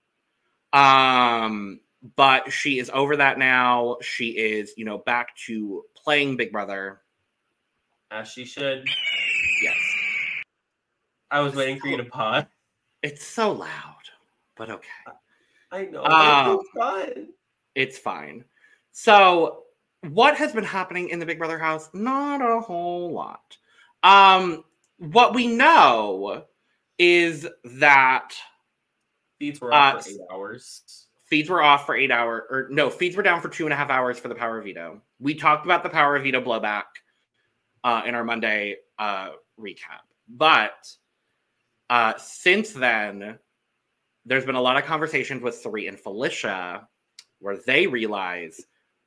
Um, 0.74 1.80
but 2.18 2.52
she 2.52 2.80
is 2.80 2.92
over 2.94 3.16
that 3.16 3.40
now. 3.40 3.96
She 4.02 4.32
is, 4.32 4.74
you 4.76 4.84
know, 4.84 4.98
back 4.98 5.38
to 5.46 5.86
playing 5.96 6.36
Big 6.36 6.52
Brother. 6.52 7.00
As 8.12 8.28
she 8.28 8.44
should. 8.44 8.86
Yes. 9.62 9.78
I 11.32 11.40
was 11.40 11.56
waiting 11.56 11.80
for 11.80 11.88
you 11.88 11.96
to 11.96 12.04
pause. 12.04 12.44
It's 13.04 13.26
so 13.26 13.52
loud, 13.52 13.70
but 14.56 14.70
okay. 14.72 14.88
I 15.72 15.86
know. 15.86 16.04
Um, 16.06 16.60
but 16.76 17.10
it's 17.10 17.16
fun. 17.16 17.28
It's 17.76 17.98
fine. 17.98 18.46
So, 18.92 19.64
what 20.10 20.36
has 20.38 20.54
been 20.54 20.64
happening 20.64 21.10
in 21.10 21.20
the 21.20 21.26
Big 21.26 21.38
Brother 21.38 21.60
house? 21.60 21.90
Not 21.94 22.42
a 22.42 22.60
whole 22.62 23.12
lot. 23.12 23.58
Um, 24.04 24.64
what 24.98 25.36
we 25.36 25.48
know 25.48 26.46
is 26.98 27.48
that 27.64 28.34
Feeds 29.44 29.60
were 29.60 29.74
off 29.74 29.96
uh, 29.96 30.02
for 30.02 30.10
eight 30.10 30.20
hours. 30.32 31.08
feeds 31.26 31.50
were 31.50 31.62
off 31.62 31.86
for 31.86 31.96
eight 31.96 32.12
hours, 32.12 32.44
or 32.50 32.68
no, 32.70 32.90
feeds 32.90 33.18
were 33.18 33.24
down 33.24 33.42
for 33.42 33.50
two 33.50 33.66
and 33.66 33.74
a 33.74 33.76
half 33.76 33.90
hours 33.90 34.18
for 34.18 34.30
the 34.30 34.36
power 34.36 34.60
of 34.60 34.64
veto. 34.64 35.02
We 35.20 35.36
talked 35.36 35.66
about 35.66 35.84
the 35.84 35.90
power 35.90 36.16
of 36.16 36.24
veto 36.24 36.40
blowback 36.42 36.84
uh, 37.84 38.04
in 38.06 38.16
our 38.16 38.24
Monday 38.24 38.78
uh, 38.98 39.32
recap, 39.60 40.06
but 40.30 40.90
uh, 41.90 42.14
since 42.18 42.72
then, 42.72 43.38
there's 44.26 44.46
been 44.46 44.56
a 44.56 44.62
lot 44.62 44.78
of 44.78 44.86
conversations 44.86 45.42
with 45.42 45.56
Cirie 45.56 45.88
and 45.88 46.00
Felicia 46.00 46.88
where 47.40 47.58
they 47.66 47.88
realize, 47.88 48.62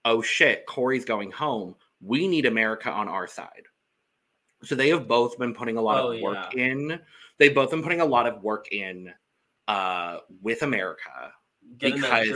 oh 0.04 0.20
shit, 0.22 0.66
Cory's 0.66 1.04
going 1.04 1.30
home. 1.30 1.74
We 2.00 2.28
need 2.28 2.46
America 2.46 2.90
on 2.90 3.08
our 3.08 3.26
side. 3.26 3.62
So 4.62 4.74
they 4.74 4.88
have 4.90 5.08
both 5.08 5.38
been 5.38 5.54
putting 5.54 5.76
a 5.78 5.82
lot 5.82 6.04
Oh, 6.04 6.12
of 6.12 6.20
work 6.20 6.54
yeah. 6.54 6.64
in. 6.64 7.00
They've 7.38 7.54
both 7.54 7.70
been 7.70 7.82
putting 7.82 8.00
a 8.00 8.04
lot 8.04 8.26
of 8.26 8.42
work 8.42 8.72
in 8.72 9.12
uh, 9.68 10.18
with 10.42 10.62
America. 10.62 11.32
Getting 11.78 12.00
because-. 12.00 12.28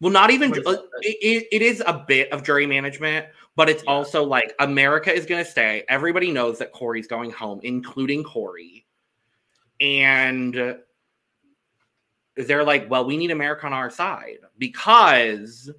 Well, 0.00 0.12
not 0.12 0.30
even 0.30 0.52
uh, 0.52 0.76
it, 1.00 1.48
it, 1.50 1.62
is 1.62 1.82
a 1.86 2.04
bit 2.06 2.30
of 2.30 2.42
jury 2.42 2.66
management, 2.66 3.26
but 3.54 3.70
it's 3.70 3.82
Yeah. 3.84 3.90
also 3.92 4.22
like 4.24 4.54
America 4.58 5.12
is 5.12 5.24
going 5.24 5.42
to 5.42 5.50
stay. 5.50 5.84
Everybody 5.88 6.30
knows 6.30 6.58
that 6.58 6.72
Cory's 6.72 7.06
going 7.06 7.30
home, 7.30 7.60
including 7.62 8.22
Cory, 8.22 8.84
and 9.80 10.76
they're 12.36 12.64
like, 12.64 12.90
"Well, 12.90 13.06
we 13.06 13.16
need 13.16 13.30
America 13.30 13.64
on 13.66 13.72
our 13.72 13.88
side 13.88 14.38
because 14.58 15.70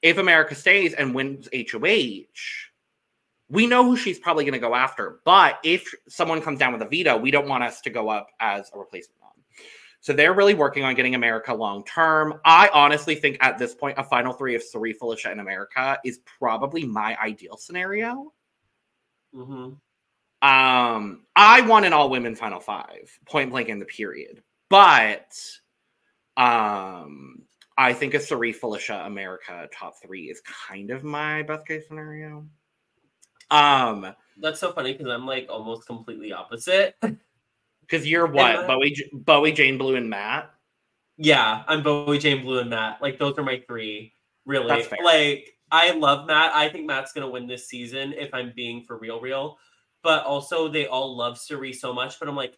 if 0.00 0.16
America 0.16 0.54
stays 0.54 0.94
and 0.94 1.14
wins 1.14 1.46
HOH, 1.52 2.70
we 3.50 3.66
know 3.66 3.84
who 3.84 3.96
she's 3.96 4.18
probably 4.18 4.44
going 4.44 4.54
to 4.54 4.58
go 4.58 4.74
after. 4.74 5.20
But 5.26 5.58
if 5.62 5.92
someone 6.08 6.40
comes 6.40 6.58
down 6.58 6.72
with 6.72 6.80
a 6.80 6.86
veto, 6.88 7.18
we 7.18 7.30
don't 7.30 7.48
want 7.48 7.62
us 7.64 7.82
to 7.82 7.90
go 7.90 8.08
up 8.08 8.30
as 8.40 8.70
a 8.74 8.78
replacement 8.78 9.19
on." 9.19 9.19
So 10.00 10.12
they're 10.14 10.32
really 10.34 10.54
working 10.54 10.84
on 10.84 10.94
getting 10.94 11.14
America 11.14 11.54
long 11.54 11.84
term. 11.84 12.40
I 12.44 12.70
honestly 12.72 13.14
think 13.14 13.36
at 13.40 13.58
this 13.58 13.74
point, 13.74 13.98
a 13.98 14.04
final 14.04 14.32
three 14.32 14.54
of 14.54 14.62
Cirie, 14.62 14.94
Felicia, 14.94 15.30
and 15.30 15.40
America 15.40 15.98
is 16.04 16.20
probably 16.38 16.84
my 16.86 17.16
ideal 17.22 17.56
scenario. 17.58 18.32
hmm 19.32 19.74
Um, 20.42 21.26
I 21.36 21.60
want 21.62 21.86
an 21.86 21.92
all 21.92 22.10
women 22.10 22.34
final 22.34 22.60
five, 22.60 23.18
point 23.26 23.50
blank 23.50 23.68
in 23.68 23.78
the 23.78 23.84
period. 23.84 24.42
But 24.70 25.36
um, 26.36 27.42
I 27.76 27.92
think 27.92 28.14
a 28.14 28.20
Cirie, 28.20 28.52
Felicia, 28.52 29.02
America 29.06 29.68
top 29.72 29.94
three 30.02 30.30
is 30.30 30.42
kind 30.68 30.90
of 30.90 31.04
my 31.04 31.42
best 31.42 31.66
case 31.66 31.86
scenario. 31.88 32.46
Um, 33.50 34.14
That's 34.36 34.60
so 34.60 34.72
funny 34.72 34.92
because 34.92 35.08
I'm 35.08 35.26
like 35.26 35.46
almost 35.50 35.86
completely 35.86 36.32
opposite. 36.32 36.96
because 37.90 38.06
you're 38.06 38.26
what 38.26 38.56
I- 38.56 38.66
Bowie, 38.66 39.10
Bowie, 39.12 39.52
Jane 39.52 39.78
Blue, 39.78 39.96
and 39.96 40.08
Matt. 40.08 40.50
yeah, 41.16 41.64
I'm 41.66 41.82
Bowie, 41.82 42.18
Jane 42.18 42.42
Blue, 42.42 42.58
and 42.60 42.70
Matt. 42.70 43.02
Like 43.02 43.18
those 43.18 43.36
are 43.38 43.42
my 43.42 43.62
three. 43.66 44.14
Really, 44.46 44.86
like 45.04 45.48
I 45.70 45.92
love 45.92 46.26
Matt. 46.26 46.52
I 46.54 46.68
think 46.68 46.86
Matt's 46.86 47.12
gonna 47.12 47.28
win 47.30 47.46
this 47.46 47.68
season 47.68 48.12
if 48.14 48.32
I'm 48.32 48.52
being 48.56 48.82
for 48.82 48.98
real, 48.98 49.20
real. 49.20 49.58
But 50.02 50.24
also, 50.24 50.66
they 50.68 50.86
all 50.86 51.14
love 51.16 51.38
Cirie 51.38 51.74
so 51.74 51.92
much. 51.92 52.18
But 52.18 52.28
I'm 52.28 52.34
like, 52.36 52.56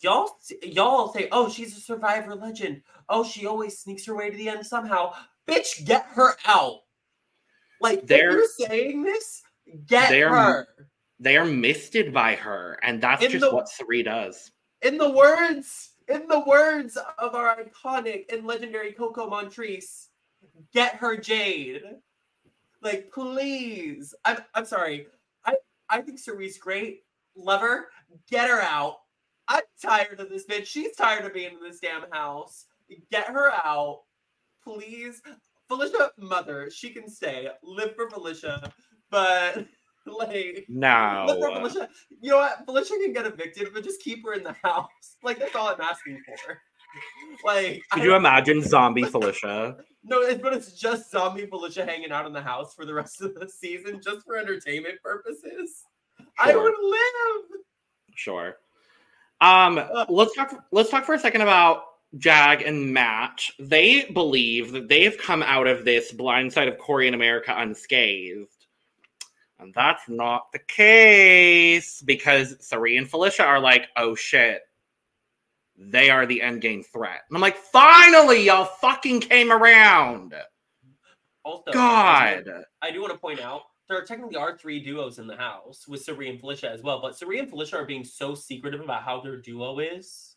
y'all, 0.00 0.30
y'all 0.62 1.12
say, 1.12 1.28
oh, 1.32 1.48
she's 1.50 1.76
a 1.76 1.80
survivor 1.80 2.34
legend. 2.36 2.82
Oh, 3.08 3.24
she 3.24 3.46
always 3.46 3.78
sneaks 3.80 4.06
her 4.06 4.14
way 4.14 4.30
to 4.30 4.36
the 4.36 4.48
end 4.48 4.64
somehow. 4.64 5.12
Bitch, 5.48 5.84
get 5.84 6.06
her 6.14 6.36
out. 6.46 6.80
Like 7.80 8.06
They're- 8.06 8.30
you're 8.30 8.46
saying 8.68 9.02
this, 9.02 9.42
get 9.86 10.08
they're- 10.10 10.28
her. 10.30 10.68
They 11.20 11.36
are 11.36 11.44
misted 11.44 12.12
by 12.14 12.34
her, 12.36 12.78
and 12.82 13.00
that's 13.02 13.24
In 13.24 13.30
just 13.32 13.44
the- 13.44 13.54
what 13.54 13.68
Cirie 13.68 14.02
does. 14.02 14.50
In 14.84 14.98
the 14.98 15.10
words 15.10 15.92
in 16.08 16.28
the 16.28 16.40
words 16.40 16.98
of 17.18 17.34
our 17.34 17.56
iconic 17.56 18.32
and 18.32 18.46
legendary 18.46 18.92
Coco 18.92 19.28
Montrese, 19.28 20.10
get 20.74 20.96
her 20.96 21.16
Jade. 21.16 21.82
Like, 22.82 23.10
please. 23.12 24.14
I'm 24.24 24.38
I'm 24.54 24.66
sorry. 24.66 25.06
I 25.46 25.54
I 25.88 26.02
think 26.02 26.18
Cirie's 26.18 26.58
great. 26.58 27.00
Love 27.34 27.62
her. 27.62 27.86
Get 28.30 28.50
her 28.50 28.60
out. 28.60 28.98
I'm 29.48 29.62
tired 29.82 30.20
of 30.20 30.28
this 30.28 30.46
bitch. 30.46 30.66
She's 30.66 30.94
tired 30.96 31.24
of 31.24 31.34
being 31.34 31.54
in 31.54 31.62
this 31.62 31.80
damn 31.80 32.04
house. 32.12 32.66
Get 33.10 33.26
her 33.28 33.50
out. 33.50 34.02
Please. 34.62 35.22
Felicia, 35.68 36.10
mother, 36.18 36.70
she 36.70 36.90
can 36.90 37.08
stay. 37.08 37.48
Live 37.62 37.96
for 37.96 38.10
Felicia. 38.10 38.70
But 39.10 39.66
like 40.18 40.66
No. 40.68 41.26
Felicia. 41.28 41.88
You 42.20 42.30
know 42.32 42.36
what? 42.38 42.64
Felicia 42.64 42.94
can 43.02 43.12
get 43.12 43.26
evicted, 43.26 43.68
but 43.72 43.84
just 43.84 44.00
keep 44.02 44.24
her 44.24 44.34
in 44.34 44.42
the 44.42 44.52
house. 44.62 45.16
Like 45.22 45.38
that's 45.38 45.54
all 45.56 45.68
I'm 45.68 45.80
asking 45.80 46.20
for. 46.26 46.58
Like, 47.44 47.82
Could 47.90 48.04
you 48.04 48.14
imagine 48.14 48.62
zombie 48.66 49.02
Felicia? 49.04 49.76
no, 50.04 50.20
it, 50.22 50.40
but 50.42 50.52
it's 50.52 50.72
just 50.72 51.10
zombie 51.10 51.46
Felicia 51.46 51.84
hanging 51.84 52.12
out 52.12 52.26
in 52.26 52.32
the 52.32 52.40
house 52.42 52.72
for 52.74 52.84
the 52.84 52.94
rest 52.94 53.20
of 53.20 53.34
the 53.34 53.48
season, 53.48 54.00
just 54.02 54.24
for 54.24 54.36
entertainment 54.36 55.02
purposes. 55.02 55.84
I 56.38 56.54
would 56.54 56.74
live. 56.80 57.60
Sure. 58.14 58.56
Um, 59.40 59.80
let's 60.08 60.34
talk. 60.36 60.54
Let's 60.70 60.88
talk 60.90 61.04
for 61.04 61.14
a 61.14 61.18
second 61.18 61.40
about 61.40 61.82
Jag 62.18 62.62
and 62.62 62.92
Matt. 62.94 63.42
They 63.58 64.04
believe 64.12 64.70
that 64.72 64.88
they 64.88 65.02
have 65.02 65.18
come 65.18 65.42
out 65.42 65.66
of 65.66 65.84
this 65.84 66.12
blind 66.12 66.52
side 66.52 66.68
of 66.68 66.78
Cory 66.78 67.08
in 67.08 67.14
America 67.14 67.52
unscathed, 67.56 68.53
and 69.64 69.74
that's 69.74 70.08
not 70.08 70.52
the 70.52 70.60
case 70.60 72.02
because 72.02 72.56
Cirie 72.60 72.96
and 72.96 73.08
Felicia 73.08 73.44
are 73.44 73.60
like, 73.60 73.88
"Oh 73.96 74.14
shit." 74.14 74.62
They 75.76 76.08
are 76.08 76.24
the 76.24 76.40
end 76.40 76.60
game 76.60 76.84
threat. 76.84 77.22
And 77.28 77.36
I'm 77.36 77.42
like, 77.42 77.56
finally, 77.56 78.44
y'all 78.44 78.64
fucking 78.64 79.20
came 79.20 79.50
around. 79.50 80.32
Also, 81.44 81.72
God. 81.72 82.44
I 82.80 82.90
do 82.92 83.00
want 83.00 83.12
to 83.12 83.18
point 83.18 83.40
out 83.40 83.62
there 83.88 83.98
are 83.98 84.04
technically 84.04 84.36
are 84.36 84.56
three 84.56 84.80
duos 84.80 85.18
in 85.18 85.26
the 85.26 85.36
house 85.36 85.86
with 85.86 86.02
Cirie 86.02 86.30
and 86.30 86.40
Felicia 86.40 86.70
as 86.70 86.82
well, 86.82 87.00
but 87.02 87.18
Cirie 87.18 87.38
and 87.38 87.50
Felicia 87.50 87.76
are 87.76 87.84
being 87.84 88.04
so 88.04 88.34
secretive 88.34 88.80
about 88.80 89.02
how 89.02 89.20
their 89.20 89.36
duo 89.36 89.78
is. 89.78 90.36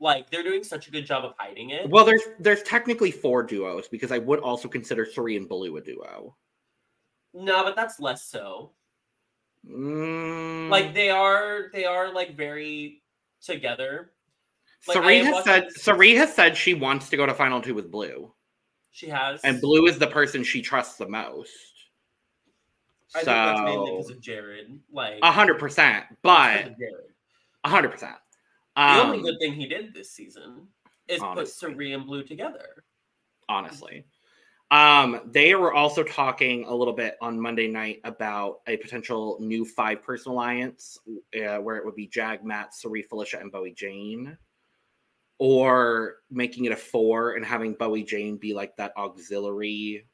Like 0.00 0.30
they're 0.30 0.42
doing 0.42 0.64
such 0.64 0.88
a 0.88 0.90
good 0.90 1.06
job 1.06 1.24
of 1.24 1.34
hiding 1.38 1.70
it. 1.70 1.88
Well, 1.88 2.04
there's 2.04 2.22
there's 2.38 2.62
technically 2.62 3.10
four 3.10 3.42
duos 3.42 3.88
because 3.88 4.10
I 4.10 4.18
would 4.18 4.40
also 4.40 4.68
consider 4.68 5.04
Cirie 5.04 5.36
and 5.36 5.48
Blue 5.48 5.76
a 5.76 5.80
duo. 5.80 6.36
No, 7.34 7.64
but 7.64 7.74
that's 7.76 7.98
less 8.00 8.24
so. 8.24 8.70
Mm. 9.68 10.68
Like 10.68 10.94
they 10.94 11.10
are, 11.10 11.70
they 11.72 11.84
are 11.84 12.12
like 12.12 12.36
very 12.36 13.02
together. 13.42 14.12
like, 14.86 14.94
Cirie 14.96 15.18
has 15.24 15.44
said 15.44 15.72
Cirie 15.72 16.14
has 16.14 16.34
said 16.34 16.56
she 16.56 16.74
wants 16.74 17.08
to 17.10 17.16
go 17.16 17.26
to 17.26 17.34
final 17.34 17.60
two 17.60 17.74
with 17.74 17.90
Blue, 17.90 18.32
She 18.92 19.08
has, 19.08 19.40
and 19.42 19.60
Blue 19.60 19.86
is 19.86 19.98
the 19.98 20.06
person 20.06 20.44
she 20.44 20.60
trusts 20.62 20.96
the 20.96 21.08
most. 21.08 21.50
I 23.14 23.18
think 23.18 23.26
that's 23.26 23.60
mainly 23.60 23.90
because 23.92 24.10
of 24.10 24.20
Jared. 24.20 24.78
Like 24.92 25.18
a 25.22 25.32
hundred 25.32 25.58
percent, 25.58 26.04
but 26.22 26.74
hundred 27.64 27.90
percent. 27.90 28.16
The 28.76 28.82
only 28.82 29.18
Um, 29.18 29.22
good 29.24 29.36
thing 29.40 29.54
he 29.54 29.66
did 29.66 29.94
this 29.94 30.10
season 30.10 30.66
is 31.08 31.20
honestly. 31.20 31.44
put 31.44 31.52
Cirie 31.52 31.92
and 31.92 32.04
Blue 32.06 32.22
together. 32.22 32.84
honestly. 33.48 34.04
Um, 34.74 35.20
they 35.26 35.54
were 35.54 35.72
also 35.72 36.02
talking 36.02 36.64
a 36.64 36.74
little 36.74 36.94
bit 36.94 37.16
on 37.20 37.38
Monday 37.38 37.68
night 37.68 38.00
about 38.02 38.58
a 38.66 38.76
potential 38.76 39.36
new 39.40 39.64
five 39.64 40.02
person 40.02 40.32
alliance 40.32 40.98
uh, 41.08 41.58
where 41.58 41.76
it 41.76 41.84
would 41.84 41.94
be 41.94 42.08
Jag, 42.08 42.44
Matt, 42.44 42.74
Cirie, 42.74 43.02
Felicia, 43.02 43.38
and 43.38 43.52
Bowie 43.52 43.72
Jane, 43.72 44.36
or 45.38 46.16
making 46.28 46.64
it 46.64 46.72
a 46.72 46.76
four 46.76 47.34
and 47.34 47.46
having 47.46 47.74
Bowie 47.74 48.02
Jane 48.02 48.36
be 48.36 48.52
like 48.52 48.76
that 48.76 48.92
auxiliary 48.96 50.08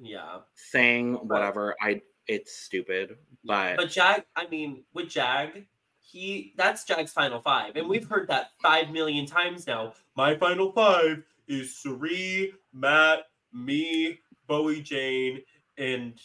Yeah, 0.00 0.38
thing. 0.72 1.16
Whatever. 1.16 1.76
I 1.82 2.00
it's 2.26 2.56
stupid, 2.56 3.16
but, 3.44 3.76
but 3.76 3.90
Jag, 3.90 4.24
I 4.34 4.46
mean, 4.46 4.82
with 4.94 5.10
Jag, 5.10 5.66
he 5.98 6.54
that's 6.56 6.84
Jag's 6.84 7.12
final 7.12 7.42
five, 7.42 7.76
and 7.76 7.86
we've 7.86 8.08
heard 8.08 8.28
that 8.28 8.52
five 8.62 8.92
million 8.92 9.26
times 9.26 9.66
now. 9.66 9.92
My 10.16 10.36
final 10.36 10.72
five 10.72 11.22
is 11.48 11.76
Cirie, 11.76 12.54
Matt, 12.72 13.24
me, 13.52 14.18
Bowie 14.46 14.82
Jane, 14.82 15.40
and 15.78 16.18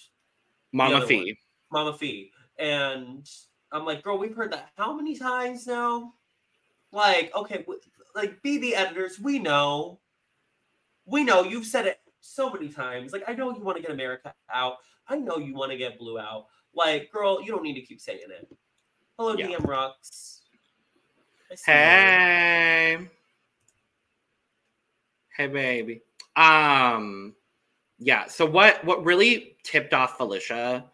Mama 0.72 1.06
Fee. 1.06 1.38
Mama 1.72 1.98
Fee. 1.98 2.32
And 2.58 3.30
I'm 3.72 3.86
like, 3.86 4.04
girl, 4.04 4.18
we've 4.18 4.36
heard 4.36 4.52
that 4.54 4.70
how 4.78 4.94
many 4.96 5.16
times 5.18 5.68
now? 5.68 6.14
Like, 6.92 7.34
okay, 7.36 7.66
like 8.16 8.42
be 8.42 8.58
the 8.58 8.76
editors. 8.76 9.20
We 9.20 9.40
know, 9.40 10.00
we 11.06 11.24
know. 11.24 11.44
You've 11.44 11.66
said 11.66 11.86
it 11.86 12.00
so 12.22 12.52
many 12.52 12.70
times. 12.70 13.12
Like, 13.12 13.24
I 13.28 13.34
know 13.34 13.54
you 13.56 13.62
want 13.62 13.78
to 13.78 13.82
get 13.82 13.92
America 13.92 14.34
out. 14.54 14.78
I 15.08 15.18
know 15.18 15.38
you 15.38 15.54
want 15.54 15.72
to 15.72 15.78
get 15.78 16.00
Blue 16.00 16.18
out. 16.18 16.48
Like, 16.74 17.12
girl, 17.12 17.42
you 17.42 17.52
don't 17.52 17.64
need 17.64 17.76
to 17.76 17.82
keep 17.82 18.02
saying 18.02 18.20
it. 18.30 18.50
Hello, 19.18 19.36
Yeah. 19.36 19.48
DM 19.48 19.68
Rocks. 19.68 20.42
See 21.56 21.72
you. 21.72 21.74
Hey. 21.74 23.10
Hey 25.38 25.48
baby. 25.48 26.02
Um 26.36 27.36
yeah, 27.98 28.28
so 28.28 28.46
what 28.46 28.84
what 28.84 29.04
really 29.06 29.58
tipped 29.64 29.94
off 29.94 30.18
Felicia 30.18 30.86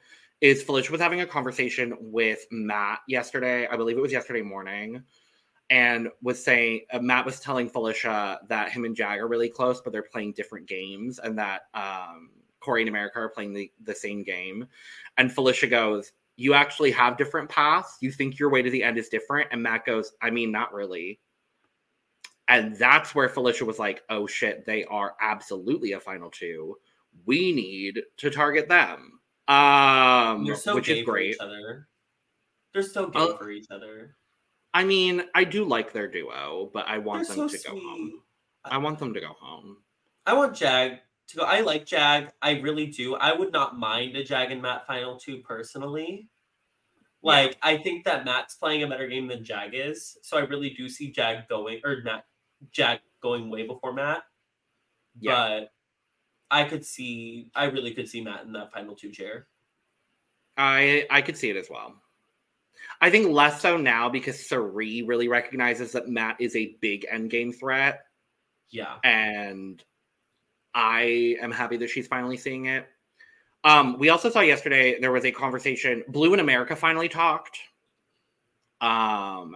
is 0.42 0.64
Felicia 0.64 0.92
was 0.92 1.02
having 1.02 1.22
a 1.22 1.26
conversation 1.26 1.96
with 2.00 2.46
Matt 2.52 3.00
yesterday. 3.08 3.68
I 3.68 3.76
believe 3.78 3.98
it 3.98 4.02
was 4.02 4.12
yesterday 4.12 4.42
morning. 4.42 5.04
And 5.70 6.10
was 6.22 6.44
saying 6.44 6.82
uh, 6.92 7.00
Matt 7.00 7.26
was 7.26 7.40
telling 7.40 7.70
Felicia 7.70 8.40
that 8.50 8.72
him 8.72 8.84
and 8.84 8.96
Jag 8.96 9.20
are 9.20 9.28
really 9.28 9.48
close, 9.48 9.80
but 9.80 9.94
they're 9.94 10.04
playing 10.04 10.34
different 10.34 10.68
games, 10.68 11.18
and 11.20 11.38
that 11.40 11.62
um, 11.74 12.32
Cory 12.60 12.82
and 12.82 12.90
America 12.90 13.20
are 13.20 13.30
playing 13.30 13.54
the, 13.54 13.72
the 13.84 13.96
same 13.96 14.22
game. 14.22 14.68
And 15.18 15.32
Felicia 15.32 15.68
goes, 15.68 16.12
you 16.36 16.54
actually 16.54 16.92
have 16.92 17.18
different 17.18 17.50
paths. 17.50 17.98
You 18.02 18.12
think 18.12 18.38
your 18.38 18.50
way 18.50 18.62
to 18.62 18.70
the 18.70 18.84
end 18.84 18.98
is 18.98 19.08
different. 19.08 19.48
And 19.52 19.64
Matt 19.64 19.86
goes, 19.86 20.12
I 20.22 20.30
mean, 20.30 20.52
not 20.52 20.74
really. 20.74 21.20
And 22.52 22.76
that's 22.76 23.16
where 23.16 23.30
Felicia 23.30 23.64
was 23.64 23.80
like, 23.80 24.02
oh 24.10 24.28
shit, 24.28 24.66
they 24.66 24.84
are 24.86 25.16
absolutely 25.22 25.94
a 25.94 26.02
final 26.02 26.30
two. 26.30 26.76
We 27.26 27.54
need 27.54 28.02
to 28.18 28.30
target 28.30 28.68
them. 28.68 29.22
Um, 29.48 30.44
They're 30.46 30.56
so 30.58 30.76
which 30.76 30.88
gay 30.88 31.00
is 31.00 31.06
for 31.06 31.12
great. 31.14 31.32
each 31.32 31.40
other. 31.40 31.88
They're 32.74 32.84
so 32.84 33.08
gay 33.08 33.20
Uh, 33.20 33.38
for 33.38 33.52
each 33.52 33.68
other. 33.72 34.18
I 34.74 34.84
mean, 34.84 35.24
I 35.34 35.46
do 35.46 35.64
like 35.64 35.94
their 35.94 36.10
duo, 36.10 36.70
but 36.74 36.86
I 36.90 36.98
want 36.98 37.26
They're 37.26 37.38
them 37.38 37.50
so 37.50 37.58
to 37.58 37.70
go 37.70 37.80
home. 37.80 38.22
I 38.66 38.78
want 38.78 39.00
them 39.00 39.14
to 39.14 39.22
go 39.22 39.34
home. 39.40 39.78
I 40.26 40.34
want 40.34 40.54
Jag 40.54 41.00
to 41.28 41.38
go. 41.38 41.44
I 41.44 41.62
like 41.62 41.86
Jag. 41.86 42.32
I 42.42 42.60
really 42.60 42.88
do. 42.88 43.16
I 43.16 43.34
would 43.34 43.54
not 43.54 43.80
mind 43.80 44.18
a 44.18 44.26
Jag 44.26 44.52
and 44.52 44.62
Matt 44.62 44.86
final 44.86 45.18
two 45.18 45.38
personally. 45.38 46.28
Like, 47.24 47.58
I 47.62 47.78
think 47.78 48.04
that 48.06 48.26
Matt's 48.26 48.56
playing 48.56 48.84
a 48.84 48.88
better 48.88 49.08
game 49.08 49.28
than 49.28 49.46
Jag 49.46 49.72
is. 49.74 50.18
So 50.22 50.38
I 50.38 50.42
really 50.42 50.72
do 50.72 50.90
see 50.90 51.12
Jag 51.12 51.48
going, 51.48 51.80
or 51.86 52.02
Matt, 52.04 52.26
Jag 52.72 53.00
going 53.22 53.50
way 53.50 53.66
before 53.66 53.94
Matt. 53.94 54.24
Yeah. 55.20 55.32
But 55.32 55.72
I 56.50 56.64
could 56.66 56.86
see, 56.86 57.50
I 57.56 57.66
really 57.66 57.94
could 57.94 58.08
see 58.08 58.22
Matt 58.22 58.44
in 58.44 58.54
that 58.54 58.72
final 58.72 58.96
two 58.96 59.12
chair. 59.12 59.48
I 60.58 61.08
I 61.10 61.22
could 61.22 61.38
see 61.38 61.50
it 61.50 61.56
as 61.56 61.70
well. 61.70 61.96
I 63.00 63.10
think 63.10 63.30
less 63.30 63.62
so 63.62 63.78
now 63.78 64.10
because 64.10 64.46
Cirie 64.46 65.02
really 65.02 65.28
recognizes 65.28 65.92
that 65.94 66.10
Matt 66.10 66.38
is 66.40 66.56
a 66.56 66.78
big 66.82 67.06
endgame 67.12 67.58
threat. 67.58 68.06
Yeah. 68.70 68.96
and 69.04 69.84
I 70.74 71.36
am 71.42 71.52
happy 71.52 71.78
that 71.78 71.90
she's 71.90 72.08
finally 72.08 72.38
seeing 72.38 72.66
it. 72.66 72.88
Um, 73.64 74.00
we 74.00 74.10
also 74.10 74.30
saw 74.30 74.40
yesterday 74.40 75.00
there 75.00 75.12
was 75.12 75.26
a 75.26 75.32
conversation. 75.32 76.04
Blue 76.08 76.34
in 76.34 76.40
America 76.40 76.76
finally 76.76 77.10
talked. 77.10 77.60
Um, 78.80 79.56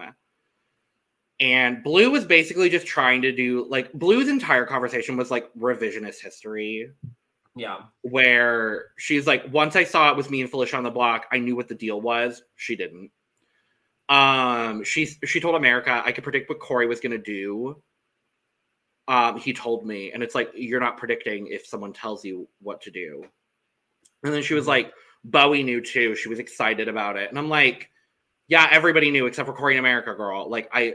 and 1.40 1.82
Blue 1.82 2.10
was 2.10 2.24
basically 2.24 2.68
just 2.70 2.86
trying 2.86 3.22
to 3.22 3.32
do 3.32 3.66
like 3.68 3.92
Blue's 3.92 4.28
entire 4.28 4.64
conversation 4.66 5.16
was 5.16 5.30
like 5.30 5.52
revisionist 5.54 6.20
history, 6.22 6.90
Yeah. 7.54 7.78
where 8.02 8.86
she's 8.96 9.26
like, 9.26 9.44
once 9.52 9.76
I 9.76 9.84
saw 9.84 10.10
it 10.10 10.16
was 10.16 10.30
me 10.30 10.40
and 10.40 10.50
Felicia 10.50 10.76
on 10.76 10.84
the 10.84 10.90
block, 10.90 11.26
I 11.30 11.38
knew 11.38 11.56
what 11.56 11.68
the 11.68 11.74
deal 11.74 12.00
was. 12.00 12.42
She 12.54 12.76
didn't. 12.76 13.10
Um, 14.08 14.84
she 14.84 15.06
she 15.24 15.40
told 15.40 15.56
America 15.56 16.02
I 16.04 16.12
could 16.12 16.24
predict 16.24 16.48
what 16.48 16.60
Cory 16.60 16.86
was 16.86 17.00
gonna 17.00 17.18
do 17.18 17.82
um, 19.08 19.38
he 19.38 19.52
told 19.52 19.86
me, 19.86 20.10
and 20.12 20.22
it's 20.22 20.34
like 20.34 20.50
you're 20.54 20.80
not 20.80 20.96
predicting 20.96 21.46
if 21.48 21.64
someone 21.66 21.92
tells 21.92 22.24
you 22.24 22.48
what 22.60 22.80
to 22.82 22.90
do. 22.90 23.24
And 24.24 24.32
then 24.34 24.42
she 24.42 24.54
was 24.54 24.64
Mhm. 24.64 24.68
like, 24.68 24.92
Bowie 25.22 25.62
knew 25.62 25.80
too. 25.80 26.16
She 26.16 26.28
was 26.28 26.38
excited 26.40 26.88
about 26.88 27.16
it, 27.16 27.28
and 27.30 27.38
I'm 27.38 27.48
like, 27.48 27.88
yeah, 28.48 28.66
everybody 28.70 29.10
knew 29.12 29.26
except 29.26 29.46
for 29.46 29.52
Cory 29.54 29.74
and 29.74 29.78
America, 29.80 30.12
girl. 30.14 30.48
Like 30.50 30.68
I, 30.72 30.94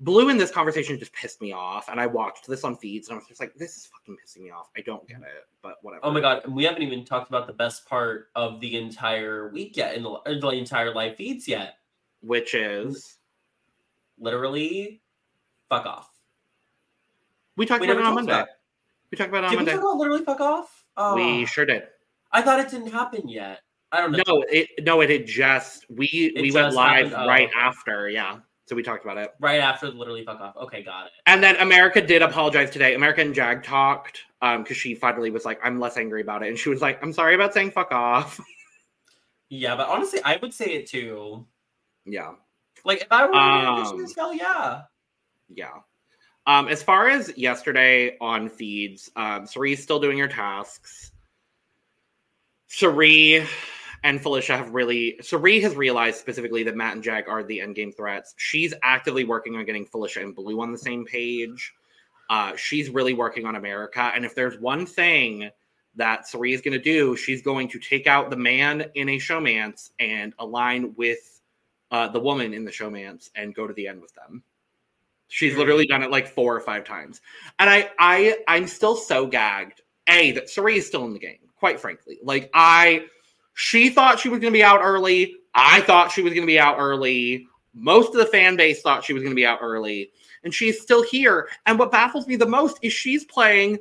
Blue 0.00 0.28
in 0.28 0.36
this 0.36 0.50
conversation 0.50 0.98
just 0.98 1.12
pissed 1.14 1.40
me 1.40 1.52
off, 1.52 1.88
and 1.88 1.98
I 1.98 2.06
watched 2.06 2.46
this 2.46 2.64
on 2.64 2.76
feeds, 2.76 3.08
and 3.08 3.14
I 3.14 3.18
was 3.18 3.26
just 3.26 3.40
like, 3.40 3.54
this 3.54 3.76
is 3.76 3.86
fucking 3.86 4.16
pissing 4.22 4.42
me 4.44 4.50
off. 4.50 4.68
I 4.76 4.82
don't 4.82 5.06
get 5.08 5.18
it, 5.18 5.46
but 5.62 5.76
whatever. 5.80 6.04
Oh 6.04 6.10
my 6.12 6.20
God. 6.20 6.42
We 6.46 6.64
haven't 6.64 6.82
even 6.82 7.04
talked 7.04 7.28
about 7.30 7.46
the 7.46 7.54
best 7.54 7.88
part 7.88 8.28
of 8.34 8.60
the 8.60 8.76
entire 8.76 9.48
week 9.48 9.76
yet, 9.76 9.94
in 9.94 10.02
the, 10.02 10.18
the 10.26 10.48
entire 10.50 10.94
live 10.94 11.16
feeds 11.16 11.48
yet. 11.48 11.78
Which 12.20 12.54
is 12.54 13.16
Literally, 14.18 15.00
fuck 15.68 15.86
off. 15.86 16.10
we 17.56 17.66
talked 17.66 17.82
We 17.82 17.90
about 17.90 18.00
it 18.00 18.06
on 18.06 18.14
Monday. 18.14 18.32
about 18.32 18.48
We 19.10 19.16
talked 19.18 19.28
about 19.30 19.44
it 19.44 19.46
on 19.46 19.50
Did 19.50 19.56
we 19.60 19.64
Monday. 19.64 19.72
talk 19.72 19.80
about 19.82 19.96
literally 19.98 20.24
fuck 20.24 20.40
off? 20.40 20.84
Oh, 20.96 21.14
we 21.14 21.46
sure 21.46 21.66
did. 21.66 21.84
I 22.32 22.42
thought 22.42 22.58
it 22.60 22.70
didn't 22.70 22.90
happen 22.92 23.28
yet. 23.28 23.60
I 23.92 24.00
don't 24.00 24.12
know. 24.12 24.22
No, 24.26 24.44
it 24.50 24.68
no, 24.82 25.00
it 25.00 25.10
had 25.10 25.26
just 25.26 25.86
we 25.90 26.06
It 26.06 26.42
we 26.42 26.50
went 26.50 26.74
live 26.74 27.06
happened? 27.08 27.24
Oh, 27.24 27.28
right 27.28 27.48
okay. 27.48 27.58
after, 27.58 28.08
yeah. 28.08 28.38
So 28.66 28.74
we 28.74 28.82
talked 28.82 29.04
about 29.04 29.16
it. 29.18 29.32
Right 29.40 29.60
after 29.60 29.88
literally 29.88 30.24
fuck 30.24 30.40
off. 30.40 30.56
Okay, 30.56 30.82
got 30.82 31.06
it. 31.06 31.12
And 31.26 31.42
then 31.42 31.56
America 31.56 32.00
did 32.04 32.20
apologize 32.22 32.70
today. 32.70 32.94
America 32.94 33.20
and 33.20 33.34
Jag 33.34 33.62
talked 33.62 34.22
um 34.42 34.62
because 34.62 34.76
she 34.76 34.94
finally 34.94 35.30
was 35.30 35.44
like, 35.44 35.60
I'm 35.62 35.78
less 35.80 35.96
angry 35.96 36.20
about 36.20 36.42
it. 36.42 36.48
And 36.48 36.58
she 36.58 36.68
was 36.68 36.82
like, 36.82 37.00
I'm 37.02 37.12
sorry 37.12 37.34
about 37.34 37.54
saying 37.54 37.70
fuck 37.72 37.92
off. 37.92 38.40
Yeah, 39.48 39.76
but 39.76 39.86
honestly, 39.88 40.18
I 40.24 40.38
would 40.42 40.52
say 40.52 40.72
it 40.72 40.88
too. 40.88 41.46
yeah, 42.04 42.32
Like 42.84 43.02
if 43.02 43.06
I 43.12 43.26
were 43.26 43.32
Um, 43.32 43.94
in 43.94 44.00
um, 44.00 44.06
hell 44.16 44.34
yeah. 44.34 44.82
yeah. 45.48 45.70
Um, 46.48 46.66
as 46.66 46.82
far 46.82 47.08
as 47.08 47.32
yesterday 47.38 48.16
on 48.20 48.48
feeds, 48.48 49.08
um, 49.14 49.46
Cirie's 49.46 49.80
still 49.80 50.00
doing 50.00 50.18
her 50.18 50.26
tasks. 50.26 51.12
Cirie 52.66 53.46
and 54.02 54.20
Felicia 54.20 54.56
have 54.56 54.70
really 54.70 55.18
Cirie 55.20 55.60
has 55.60 55.74
realized 55.74 56.18
specifically 56.18 56.62
that 56.64 56.76
Matt 56.76 56.94
and 56.94 57.02
Jag 57.02 57.28
are 57.28 57.42
the 57.42 57.58
endgame 57.58 57.94
threats. 57.94 58.34
She's 58.36 58.74
actively 58.82 59.24
working 59.24 59.56
on 59.56 59.64
getting 59.64 59.86
Felicia 59.86 60.22
and 60.22 60.34
Blue 60.34 60.60
on 60.60 60.72
the 60.72 60.78
same 60.78 61.04
page. 61.04 61.74
Uh, 62.28 62.56
she's 62.56 62.90
really 62.90 63.14
working 63.14 63.46
on 63.46 63.56
America. 63.56 64.10
And 64.14 64.24
if 64.24 64.34
there's 64.34 64.58
one 64.58 64.84
thing 64.84 65.50
that 65.94 66.26
Cirie 66.26 66.52
is 66.52 66.60
going 66.60 66.76
to 66.76 66.82
do, 66.82 67.16
she's 67.16 67.42
going 67.42 67.68
to 67.68 67.78
take 67.78 68.06
out 68.06 68.30
the 68.30 68.36
man 68.36 68.86
in 68.94 69.08
a 69.08 69.16
showmance 69.16 69.90
and 69.98 70.34
align 70.38 70.94
with 70.96 71.40
uh, 71.90 72.08
the 72.08 72.20
woman 72.20 72.52
in 72.52 72.64
the 72.64 72.70
showmance 72.70 73.30
and 73.34 73.54
go 73.54 73.66
to 73.66 73.74
the 73.74 73.86
end 73.86 74.00
with 74.00 74.14
them. 74.14 74.42
She's 75.28 75.56
literally 75.56 75.86
done 75.86 76.02
it 76.02 76.10
like 76.10 76.28
four 76.28 76.54
or 76.54 76.60
five 76.60 76.84
times. 76.84 77.20
And 77.58 77.68
I, 77.68 77.90
I, 77.98 78.38
I'm 78.46 78.66
still 78.66 78.96
so 78.96 79.26
gagged. 79.26 79.82
A 80.08 80.32
that 80.32 80.48
Cirie 80.48 80.78
is 80.78 80.86
still 80.86 81.04
in 81.04 81.12
the 81.12 81.18
game. 81.18 81.38
Quite 81.56 81.80
frankly, 81.80 82.18
like 82.22 82.48
I, 82.54 83.06
she 83.58 83.88
thought 83.88 84.20
she 84.20 84.28
was 84.28 84.38
going 84.38 84.52
to 84.52 84.56
be 84.56 84.62
out 84.62 84.80
early. 84.82 85.34
I 85.54 85.80
thought 85.80 86.12
she 86.12 86.20
was 86.20 86.34
going 86.34 86.42
to 86.42 86.46
be 86.46 86.58
out 86.58 86.76
early. 86.78 87.48
Most 87.72 88.08
of 88.08 88.16
the 88.20 88.26
fan 88.26 88.54
base 88.54 88.82
thought 88.82 89.02
she 89.02 89.14
was 89.14 89.22
going 89.22 89.32
to 89.32 89.36
be 89.36 89.46
out 89.46 89.60
early, 89.62 90.10
and 90.44 90.52
she's 90.52 90.82
still 90.82 91.02
here. 91.02 91.48
And 91.64 91.78
what 91.78 91.90
baffles 91.90 92.26
me 92.26 92.36
the 92.36 92.44
most 92.46 92.78
is 92.82 92.92
she's 92.92 93.24
playing 93.24 93.78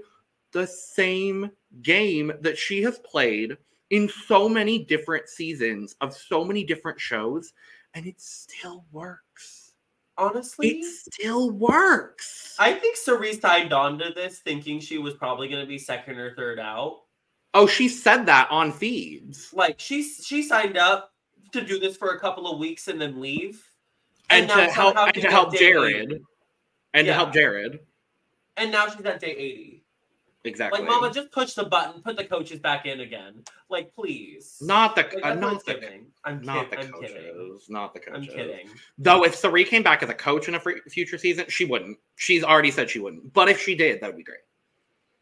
the 0.53 0.65
same 0.65 1.51
game 1.81 2.31
that 2.39 2.57
she 2.57 2.81
has 2.83 2.99
played 2.99 3.57
in 3.89 4.09
so 4.27 4.47
many 4.47 4.79
different 4.85 5.27
seasons 5.27 5.97
of 5.99 6.15
so 6.15 6.45
many 6.45 6.63
different 6.63 6.99
shows, 6.99 7.51
and 7.93 8.05
it 8.05 8.19
still 8.19 8.85
works. 8.93 9.73
Honestly, 10.17 10.69
It 10.69 10.85
still 10.85 11.51
works. 11.51 12.55
I 12.57 12.73
think 12.73 12.95
Cirie's 12.95 13.41
signed 13.41 13.73
on 13.73 13.99
to 13.99 14.13
this 14.15 14.39
thinking 14.39 14.79
she 14.79 14.97
was 14.97 15.15
probably 15.15 15.49
gonna 15.49 15.65
be 15.65 15.77
second 15.77 16.17
or 16.17 16.33
third 16.35 16.59
out. 16.59 17.01
Oh, 17.55 17.65
she 17.65 17.87
said 17.87 18.25
that 18.25 18.51
on 18.51 18.71
feeds. 18.71 19.51
Like 19.53 19.79
she 19.79 20.03
she 20.03 20.43
signed 20.43 20.77
up 20.77 21.13
to 21.53 21.61
do 21.61 21.79
this 21.79 21.95
for 21.95 22.09
a 22.09 22.19
couple 22.19 22.51
of 22.51 22.59
weeks 22.59 22.87
and 22.89 22.99
then 23.01 23.19
leave. 23.21 23.67
And, 24.29 24.47
now 24.47 24.55
to 24.57 24.71
help 24.71 24.97
and 24.97 25.13
to 25.15 25.29
help 25.31 25.55
Jared. 25.55 26.11
80. 26.11 26.21
And 26.93 27.07
to 27.07 27.13
help 27.13 27.31
Jared. 27.33 27.79
And 28.57 28.71
now 28.71 28.87
she's 28.89 29.05
at 29.05 29.19
day 29.19 29.31
80. 29.31 29.83
Exactly. 30.43 30.79
Like, 30.81 30.89
mama, 30.89 31.11
just 31.11 31.31
push 31.31 31.53
the 31.53 31.63
button, 31.65 32.01
put 32.01 32.17
the 32.17 32.23
coaches 32.25 32.59
back 32.59 32.85
in 32.85 32.99
again. 32.99 33.43
Like, 33.69 33.93
please. 33.95 34.57
not 34.61 34.95
the 34.95 35.01
Like, 35.01 35.25
uh, 35.25 35.33
not 35.35 35.65
the. 35.65 36.01
I'm, 36.23 36.41
not 36.41 36.69
kid- 36.69 36.77
the 36.79 36.83
I'm 36.85 36.91
coaches. 36.91 37.11
kidding. 37.11 37.59
Not 37.69 37.93
the 37.93 37.99
coaches. 37.99 38.29
I'm 38.29 38.35
kidding. 38.35 38.69
Though 38.97 39.23
if 39.23 39.35
Cirie 39.35 39.63
came 39.65 39.81
back 39.81 40.03
as 40.03 40.09
a 40.09 40.13
coach 40.13 40.47
in 40.47 40.55
a 40.55 40.59
fr- 40.59 40.71
future 40.89 41.17
season, 41.17 41.45
she 41.49 41.65
wouldn't. 41.65 41.97
She's 42.15 42.43
already 42.43 42.69
said 42.71 42.89
she 42.89 42.99
wouldn't. 42.99 43.33
But 43.33 43.49
if 43.49 43.61
she 43.61 43.75
did, 43.75 44.01
that 44.01 44.07
would 44.07 44.17
be 44.17 44.23
great. 44.23 44.39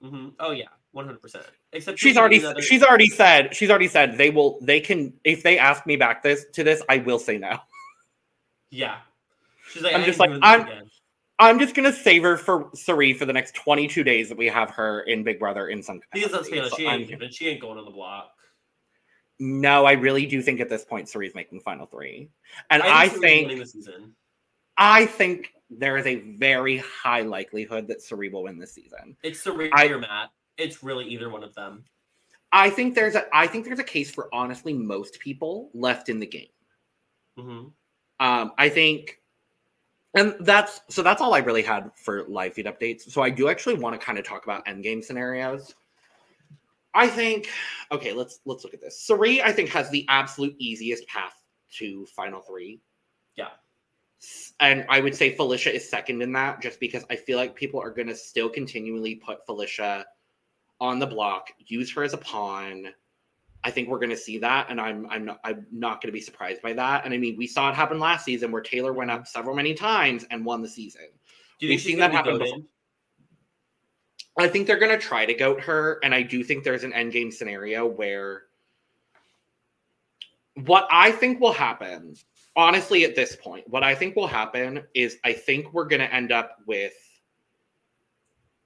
hmm 0.01 0.29
Oh 0.39 0.51
yeah, 0.51 0.65
100. 0.93 1.21
percent 1.21 1.45
Except 1.73 1.99
She's 1.99 2.17
already 2.17 2.37
another- 2.39 2.61
she's 2.61 2.81
already 2.83 3.07
said 3.07 3.55
she's 3.55 3.69
already 3.69 3.87
said 3.87 4.17
they 4.17 4.29
will 4.29 4.57
they 4.61 4.79
can 4.79 5.13
if 5.23 5.43
they 5.43 5.57
ask 5.59 5.85
me 5.85 5.95
back 5.95 6.23
this 6.23 6.45
to 6.53 6.63
this 6.63 6.81
I 6.89 6.97
will 6.97 7.19
say 7.19 7.37
no. 7.37 7.57
yeah. 8.69 8.97
She's 9.71 9.81
like, 9.83 9.95
I'm 9.95 10.01
I 10.01 10.05
just 10.05 10.19
like, 10.19 10.29
I'm- 10.41 10.61
again. 10.61 10.89
I'm 11.39 11.57
just 11.59 11.73
gonna 11.75 11.91
save 11.91 12.21
her 12.23 12.37
for 12.37 12.69
Cirie 12.75 13.13
for 13.13 13.25
the 13.25 13.33
next 13.33 13.55
22 13.55 14.03
days 14.03 14.29
that 14.29 14.37
we 14.37 14.45
have 14.47 14.69
her 14.69 15.01
in 15.01 15.23
Big 15.23 15.39
Brother 15.39 15.67
in 15.69 15.81
some 15.81 15.99
Because 16.13 16.31
let's 16.31 16.47
capacity. 16.47 16.53
be 16.53 16.59
honest, 16.59 16.75
she 16.77 16.85
ain't 16.85 17.07
giving, 17.09 17.29
she 17.31 17.47
ain't 17.47 17.59
going 17.59 17.79
on 17.79 17.85
the 17.85 17.91
block. 17.91 18.31
No, 19.39 19.83
I 19.85 19.93
really 19.93 20.27
do 20.27 20.41
think 20.43 20.59
at 20.59 20.69
this 20.69 20.85
point 20.85 21.09
Cirie's 21.09 21.33
making 21.33 21.59
final 21.61 21.87
three. 21.87 22.29
And 22.69 22.83
I, 22.83 23.07
Cirie's 23.07 23.19
think. 23.75 23.97
I 24.77 25.05
think 25.07 25.53
there 25.71 25.97
is 25.97 26.05
a 26.05 26.17
very 26.37 26.77
high 26.77 27.21
likelihood 27.21 27.87
that 27.87 28.01
Cirie 28.03 28.29
will 28.29 28.43
win 28.43 28.59
this 28.59 28.73
season. 28.73 29.17
It's 29.23 29.39
Serena 29.41 29.71
I- 29.75 29.87
or 29.87 29.97
Matt. 29.99 30.29
It's 30.58 30.84
really 30.84 31.06
either 31.06 31.30
one 31.30 31.43
of 31.43 31.54
them. 31.56 31.84
I 32.51 32.70
think 32.70 32.93
there's 32.93 33.16
a 33.16 33.26
I 33.34 33.47
think 33.47 33.66
there's 33.66 33.80
a 33.80 33.84
case 33.84 34.12
for 34.12 34.30
honestly 34.34 34.74
most 34.74 35.20
people 35.20 35.72
left 35.74 36.10
in 36.10 36.20
the 36.20 36.28
game. 36.28 36.47
hmm 37.36 37.66
Um, 38.20 38.51
I 38.58 38.70
think, 38.70 39.22
and 40.14 40.36
that's 40.41 40.82
so 40.89 41.01
that's 41.01 41.22
all 41.22 41.34
I 41.34 41.39
really 41.39 41.64
had 41.64 41.89
for 41.95 42.26
live 42.28 42.54
feed 42.54 42.68
updates. 42.68 43.12
So 43.12 43.24
I 43.24 43.32
do 43.32 43.49
actually 43.49 43.76
want 43.76 43.99
to 43.99 44.06
kind 44.06 44.20
of 44.20 44.26
talk 44.26 44.43
about 44.43 44.66
endgame 44.68 45.04
scenarios. 45.04 45.74
I 46.93 47.08
think, 47.08 47.49
okay, 47.91 48.14
let's 48.14 48.39
let's 48.45 48.64
look 48.64 48.76
at 48.76 48.82
this. 48.82 48.99
Cirie, 48.99 49.41
I 49.41 49.51
think, 49.51 49.70
has 49.70 49.89
the 49.89 50.06
absolute 50.10 50.56
easiest 50.60 51.08
path 51.08 51.34
to 51.78 52.06
final 52.06 52.41
three. 52.41 52.82
Yeah. 53.36 53.49
And 54.60 54.86
I 54.89 55.01
would 55.01 55.16
say 55.16 55.36
Felicia 55.36 55.74
is 55.74 55.89
second 55.89 56.22
in 56.22 56.32
that, 56.34 56.62
just 56.62 56.80
because 56.80 57.04
I 57.10 57.16
feel 57.16 57.38
like 57.38 57.56
people 57.56 57.82
are 57.82 57.89
going 57.89 58.08
to 58.08 58.16
still 58.16 58.47
continually 58.47 59.16
put 59.16 59.43
Felicia 59.47 60.06
on 60.84 60.99
the 60.99 61.07
block, 61.07 61.47
use 61.65 61.89
her 61.93 62.03
as 62.03 62.13
a 62.13 62.17
pawn. 62.17 62.89
I 63.63 63.71
think 63.71 63.88
we're 63.88 63.99
going 63.99 64.09
to 64.09 64.17
see 64.17 64.38
that, 64.39 64.69
and 64.69 64.81
I'm 64.81 65.07
I'm 65.09 65.23
not, 65.23 65.39
I'm 65.45 65.65
not 65.71 66.01
going 66.01 66.09
to 66.09 66.13
be 66.13 66.19
surprised 66.19 66.61
by 66.61 66.73
that. 66.73 67.05
And 67.05 67.13
I 67.13 67.17
mean, 67.17 67.38
we 67.38 67.47
saw 67.47 67.69
it 67.69 67.75
happen 67.75 67.99
last 67.99 68.25
season 68.25 68.51
where 68.51 68.61
Taylor 68.61 68.91
went 68.91 69.09
up 69.09 69.25
several 69.25 69.55
many 69.55 69.73
times 69.73 70.25
and 70.29 70.43
won 70.43 70.61
the 70.61 70.67
season. 70.67 71.05
Do 71.59 71.67
you 71.67 71.71
We've 71.71 71.79
think 71.81 71.91
seen 71.93 71.99
that 71.99 72.11
happen 72.11 72.38
goated? 72.38 72.65
I 74.38 74.49
think 74.49 74.67
they're 74.67 74.79
going 74.79 74.91
to 74.91 74.97
try 74.97 75.25
to 75.25 75.34
goat 75.34 75.61
her, 75.61 75.99
and 76.03 76.13
I 76.13 76.21
do 76.21 76.43
think 76.43 76.65
there's 76.65 76.84
an 76.84 76.91
end 76.91 77.13
game 77.13 77.31
scenario 77.31 77.88
where 77.88 78.43
what 80.65 80.86
I 80.91 81.13
think 81.13 81.39
will 81.39 81.53
happen, 81.53 82.15
honestly, 82.57 83.05
at 83.05 83.15
this 83.15 83.38
point, 83.38 83.65
what 83.69 83.84
I 83.84 83.95
think 83.95 84.17
will 84.17 84.27
happen 84.27 84.84
is 84.93 85.17
I 85.23 85.31
think 85.31 85.71
we're 85.71 85.86
going 85.86 86.01
to 86.01 86.13
end 86.13 86.34
up 86.34 86.57
with 86.67 86.93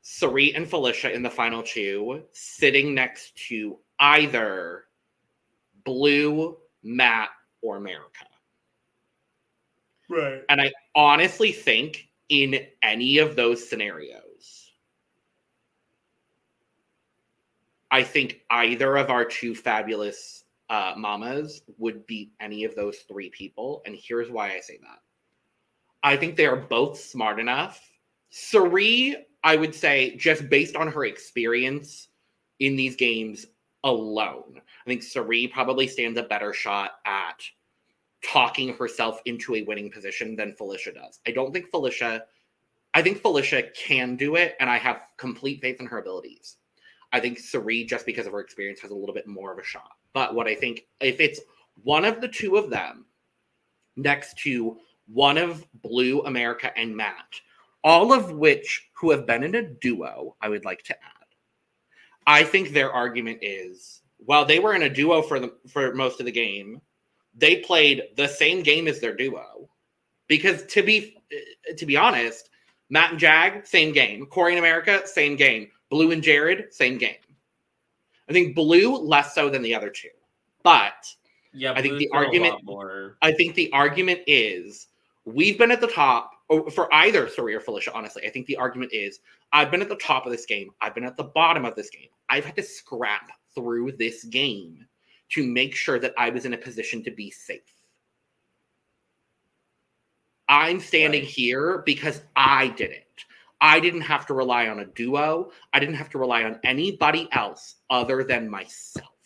Sarit 0.07 0.55
and 0.55 0.67
Felicia 0.67 1.13
in 1.13 1.21
the 1.21 1.29
final 1.29 1.61
two, 1.61 2.23
sitting 2.31 2.93
next 2.93 3.35
to 3.49 3.77
either 3.99 4.85
Blue, 5.83 6.55
Matt, 6.81 7.29
or 7.61 7.75
America. 7.75 8.25
Right. 10.09 10.43
And 10.47 10.61
I 10.61 10.71
honestly 10.95 11.51
think 11.51 12.07
in 12.29 12.67
any 12.81 13.17
of 13.17 13.35
those 13.35 13.67
scenarios, 13.67 14.71
I 17.91 18.01
think 18.03 18.41
either 18.49 18.95
of 18.95 19.09
our 19.09 19.25
two 19.25 19.55
fabulous 19.55 20.45
uh, 20.69 20.93
mamas 20.95 21.63
would 21.77 22.07
beat 22.07 22.31
any 22.39 22.63
of 22.63 22.75
those 22.75 22.99
three 22.99 23.29
people. 23.29 23.81
And 23.85 23.93
here's 24.01 24.31
why 24.31 24.53
I 24.53 24.61
say 24.61 24.77
that. 24.77 24.99
I 26.01 26.15
think 26.15 26.37
they 26.37 26.45
are 26.45 26.55
both 26.55 26.97
smart 26.97 27.41
enough. 27.41 27.81
Cirie, 28.29 29.25
I 29.43 29.55
would 29.55 29.73
say, 29.73 30.15
just 30.15 30.49
based 30.49 30.75
on 30.75 30.87
her 30.89 31.05
experience 31.05 32.09
in 32.59 32.75
these 32.75 32.95
games 32.95 33.45
alone, 33.83 34.55
I 34.57 34.89
think 34.89 35.03
Cirie 35.03 35.47
probably 35.47 35.87
stands 35.87 36.19
a 36.19 36.23
better 36.23 36.53
shot 36.53 36.93
at 37.05 37.41
talking 38.23 38.73
herself 38.73 39.21
into 39.25 39.55
a 39.55 39.63
winning 39.63 39.91
position 39.91 40.35
than 40.35 40.55
Felicia 40.55 40.91
does. 40.91 41.19
I 41.27 41.31
don't 41.31 41.53
think 41.53 41.69
Felicia, 41.69 42.23
I 42.93 43.01
think 43.01 43.21
Felicia 43.21 43.63
can 43.75 44.15
do 44.15 44.35
it, 44.35 44.55
and 44.59 44.69
I 44.69 44.77
have 44.77 45.01
complete 45.17 45.61
faith 45.61 45.79
in 45.79 45.85
her 45.85 45.99
abilities. 45.99 46.57
I 47.13 47.19
think 47.19 47.39
Cirie, 47.39 47.85
just 47.85 48.05
because 48.05 48.25
of 48.25 48.33
her 48.33 48.39
experience, 48.39 48.79
has 48.81 48.91
a 48.91 48.95
little 48.95 49.15
bit 49.15 49.27
more 49.27 49.51
of 49.53 49.59
a 49.59 49.63
shot. 49.63 49.91
But 50.13 50.33
what 50.33 50.47
I 50.47 50.55
think, 50.55 50.87
if 50.99 51.19
it's 51.19 51.39
one 51.83 52.05
of 52.05 52.21
the 52.21 52.27
two 52.27 52.57
of 52.57 52.69
them 52.69 53.05
next 53.95 54.37
to 54.39 54.77
one 55.07 55.37
of 55.37 55.65
Blue, 55.81 56.21
America, 56.23 56.77
and 56.77 56.95
Matt, 56.95 57.39
all 57.83 58.11
of 58.13 58.31
which 58.31 58.89
who 58.93 59.11
have 59.11 59.25
been 59.25 59.43
in 59.43 59.55
a 59.55 59.61
duo, 59.63 60.35
I 60.41 60.49
would 60.49 60.65
like 60.65 60.83
to 60.83 60.95
add. 60.95 61.25
I 62.25 62.43
think 62.43 62.69
their 62.69 62.91
argument 62.91 63.39
is, 63.41 64.01
while 64.17 64.43
they 64.45 64.59
were 64.59 64.73
in 64.73 64.83
a 64.83 64.89
duo 64.89 65.21
for 65.21 65.39
the 65.39 65.53
for 65.67 65.93
most 65.93 66.19
of 66.19 66.25
the 66.25 66.31
game. 66.31 66.81
They 67.39 67.57
played 67.57 68.01
the 68.15 68.27
same 68.27 68.63
game 68.63 68.87
as 68.87 68.99
their 68.99 69.13
duo, 69.15 69.69
because 70.27 70.63
to 70.65 70.81
be 70.81 71.17
to 71.77 71.85
be 71.85 71.95
honest, 71.95 72.49
Matt 72.89 73.11
and 73.11 73.19
Jag, 73.19 73.67
same 73.67 73.93
game. 73.93 74.25
Cory 74.25 74.53
and 74.53 74.59
America, 74.59 75.05
same 75.05 75.35
game. 75.35 75.69
Blue 75.91 76.09
and 76.11 76.23
Jared, 76.23 76.73
same 76.73 76.97
game. 76.97 77.13
I 78.27 78.33
think 78.33 78.55
Blue 78.55 78.97
less 78.97 79.35
so 79.35 79.49
than 79.51 79.61
the 79.61 79.75
other 79.75 79.91
two, 79.91 80.09
but 80.63 81.05
Yeah, 81.53 81.73
I 81.73 81.81
think 81.83 81.99
the 81.99 82.09
argument- 82.11 82.63
more. 82.63 83.17
I 83.21 83.31
think 83.33 83.53
the 83.53 83.71
argument 83.71 84.21
is 84.25 84.87
we've 85.25 85.59
been 85.59 85.69
at 85.69 85.79
the 85.79 85.87
top 85.87 86.31
Oh, 86.49 86.69
for 86.69 86.93
either 86.93 87.27
Cirie 87.27 87.55
or 87.55 87.59
Felicia, 87.59 87.93
honestly. 87.93 88.25
I 88.25 88.29
think 88.29 88.45
the 88.45 88.55
argument 88.57 88.93
is 88.93 89.19
I've 89.51 89.69
been 89.71 89.81
at 89.81 89.89
the 89.89 89.97
top 89.97 90.25
of 90.25 90.31
this 90.31 90.45
game. 90.45 90.69
I've 90.81 90.95
been 90.95 91.03
at 91.03 91.17
the 91.17 91.25
bottom 91.25 91.65
of 91.65 91.75
this 91.75 91.89
game. 91.89 92.07
I've 92.29 92.45
had 92.45 92.55
to 92.55 92.63
scrap 92.63 93.31
through 93.53 93.93
this 93.93 94.23
game 94.25 94.85
to 95.29 95.45
make 95.45 95.75
sure 95.75 95.99
that 95.99 96.13
I 96.17 96.29
was 96.29 96.45
in 96.45 96.53
a 96.53 96.57
position 96.57 97.03
to 97.03 97.11
be 97.11 97.29
safe. 97.31 97.61
I'm 100.47 100.79
standing 100.79 101.23
Right. 101.23 101.29
here 101.29 101.79
because 101.85 102.21
I 102.35 102.69
did 102.69 102.91
it. 102.91 103.25
I 103.59 103.79
didn't 103.81 104.01
have 104.01 104.25
to 104.27 104.33
rely 104.33 104.67
on 104.69 104.79
a 104.79 104.85
duo. 104.85 105.51
I 105.73 105.79
didn't 105.79 105.95
have 105.95 106.09
to 106.11 106.17
rely 106.19 106.43
on 106.43 106.59
anybody 106.63 107.27
else 107.33 107.75
other 107.89 108.23
than 108.23 108.49
myself. 108.49 109.16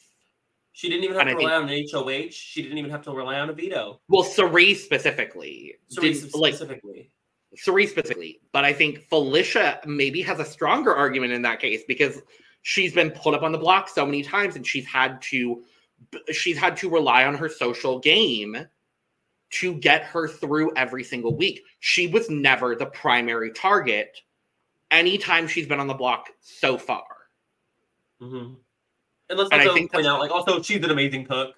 She 0.82 0.90
didn't 0.90 1.04
even 1.04 1.16
have 1.16 1.28
And 1.28 1.30
to 1.30 1.36
I 1.36 1.38
think- 1.38 1.50
rely 1.52 1.62
on 1.62 1.70
an 1.70 1.86
HOH. 2.26 2.32
She 2.32 2.64
didn't 2.64 2.80
even 2.80 2.90
have 2.90 3.04
to 3.04 3.12
rely 3.12 3.40
on 3.40 3.52
a 3.52 3.54
veto. 3.54 4.02
Well, 4.08 4.24
Cirie 4.24 4.74
specifically. 4.74 5.76
Cirie's 5.90 6.34
like, 6.34 6.56
specifically. 6.56 7.12
Cirie's 7.56 7.92
specifically, 7.92 8.42
but 8.52 8.66
I 8.66 8.74
think 8.74 9.08
Felicia 9.08 9.80
maybe 9.86 10.24
has 10.24 10.40
a 10.40 10.46
stronger 10.46 10.96
argument 10.96 11.34
in 11.34 11.44
that 11.44 11.60
case 11.60 11.84
because 11.88 12.20
she's 12.64 12.94
been 12.94 13.12
put 13.12 13.36
up 13.36 13.44
on 13.44 13.52
the 13.52 13.60
block 13.60 13.90
so 13.90 14.08
many 14.08 14.24
times 14.24 14.56
and 14.56 14.66
she's 14.66 14.88
had 14.88 15.22
to 15.30 15.64
she's 16.32 16.58
had 16.58 16.76
to 16.78 16.90
rely 16.90 17.26
on 17.26 17.36
her 17.36 17.48
social 17.48 18.00
game 18.00 18.58
to 19.52 19.74
get 19.76 20.02
her 20.06 20.28
through 20.28 20.74
every 20.76 21.04
single 21.04 21.36
week. 21.36 21.62
She 21.80 22.08
was 22.08 22.28
never 22.28 22.76
the 22.76 22.88
primary 22.88 23.52
target 23.52 24.20
anytime 24.90 25.48
she's 25.48 25.68
been 25.68 25.80
on 25.80 25.86
the 25.86 25.94
block 25.94 26.30
so 26.40 26.76
far. 26.80 27.06
hmm 28.20 28.54
And 29.32 29.40
let's 29.40 29.50
And 29.52 29.62
I 29.62 29.66
also 29.66 29.74
think 29.76 29.92
point 29.92 30.04
that's- 30.04 30.14
out, 30.14 30.20
like, 30.20 30.32
also 30.32 30.62
she's 30.62 30.84
an 30.84 30.92
amazing 30.92 31.26
cook. 31.26 31.56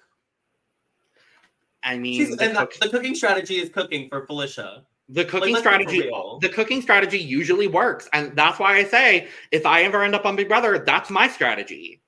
I 1.82 1.98
mean, 1.98 2.14
She's, 2.14 2.36
the, 2.36 2.44
and 2.44 2.56
cook- 2.56 2.74
the 2.80 2.88
cooking 2.88 3.14
strategy 3.14 3.56
is 3.56 3.68
cooking 3.68 4.08
for 4.08 4.24
Felicia. 4.26 4.84
the 5.10 5.24
cooking 5.24 5.54
for 5.54 5.60
strategy 5.60 6.10
the 6.40 6.48
cooking 6.48 6.80
strategy 6.80 7.18
usually 7.18 7.66
works 7.66 8.08
and 8.14 8.34
that's 8.34 8.58
why 8.58 8.74
i 8.78 8.82
say 8.84 9.28
if 9.52 9.66
i 9.66 9.82
ever 9.82 10.02
end 10.02 10.14
up 10.14 10.24
on 10.24 10.34
big 10.34 10.48
brother 10.48 10.78
that's 10.78 11.10
my 11.10 11.28
strategy 11.28 12.00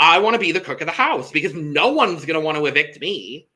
i 0.00 0.18
want 0.18 0.34
to 0.34 0.38
be 0.40 0.50
the 0.50 0.58
cook 0.58 0.80
of 0.80 0.86
the 0.88 0.92
house 0.92 1.30
because 1.30 1.54
no 1.54 1.92
one's 1.92 2.24
going 2.24 2.34
to 2.34 2.40
want 2.44 2.58
to 2.58 2.66
evict 2.66 3.00
me 3.00 3.46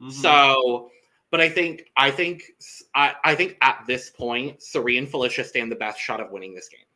Mhm. 0.00 0.10
so 0.10 0.90
but 1.30 1.42
i 1.42 1.50
think 1.50 1.90
i 1.98 2.10
think 2.10 2.44
I, 2.94 3.12
I 3.22 3.34
think 3.34 3.58
at 3.60 3.84
this 3.86 4.08
point 4.08 4.62
Cirie 4.62 4.96
and 4.96 5.06
felicia 5.06 5.44
stand 5.44 5.70
the 5.70 5.76
best 5.76 6.00
shot 6.00 6.20
of 6.22 6.30
winning 6.30 6.54
this 6.54 6.70
game 6.70 6.86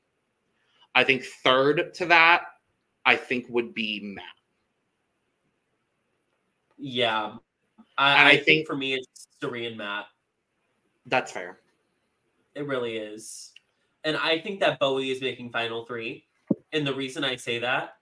i 0.95 1.05
think 1.05 1.25
third 1.45 1.93
to 1.93 2.07
that 2.07 2.47
i 3.09 3.17
think 3.17 3.47
would 3.49 3.73
be 3.75 4.01
matt 4.15 4.25
yeah, 6.81 7.35
I, 7.97 8.13
I 8.15 8.29
I 8.29 8.31
think, 8.35 8.45
think- 8.45 8.67
for 8.69 8.77
me 8.77 8.95
it's 8.95 9.27
Cirie 9.41 9.67
and 9.67 9.77
Matt. 9.77 10.07
that's 11.07 11.33
fair 11.33 11.59
It 12.55 12.67
really 12.67 12.97
is, 12.97 13.53
and 14.05 14.17
I 14.17 14.39
think 14.39 14.61
that 14.61 14.79
Bowie 14.79 15.11
is 15.11 15.21
making 15.21 15.51
final 15.51 15.85
three, 15.85 16.27
and 16.73 16.87
the 16.87 16.95
reason 16.95 17.25
I 17.25 17.37
say 17.37 17.59
that 17.59 17.95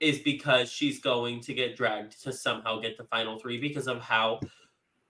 is 0.00 0.20
because 0.20 0.70
she's 0.70 1.00
going 1.00 1.40
to 1.42 1.52
get 1.54 1.76
dragged 1.76 2.22
to 2.22 2.32
somehow 2.32 2.78
get 2.80 2.96
the 2.96 3.04
final 3.04 3.38
three 3.38 3.60
because 3.60 3.88
of 3.88 4.00
how 4.00 4.40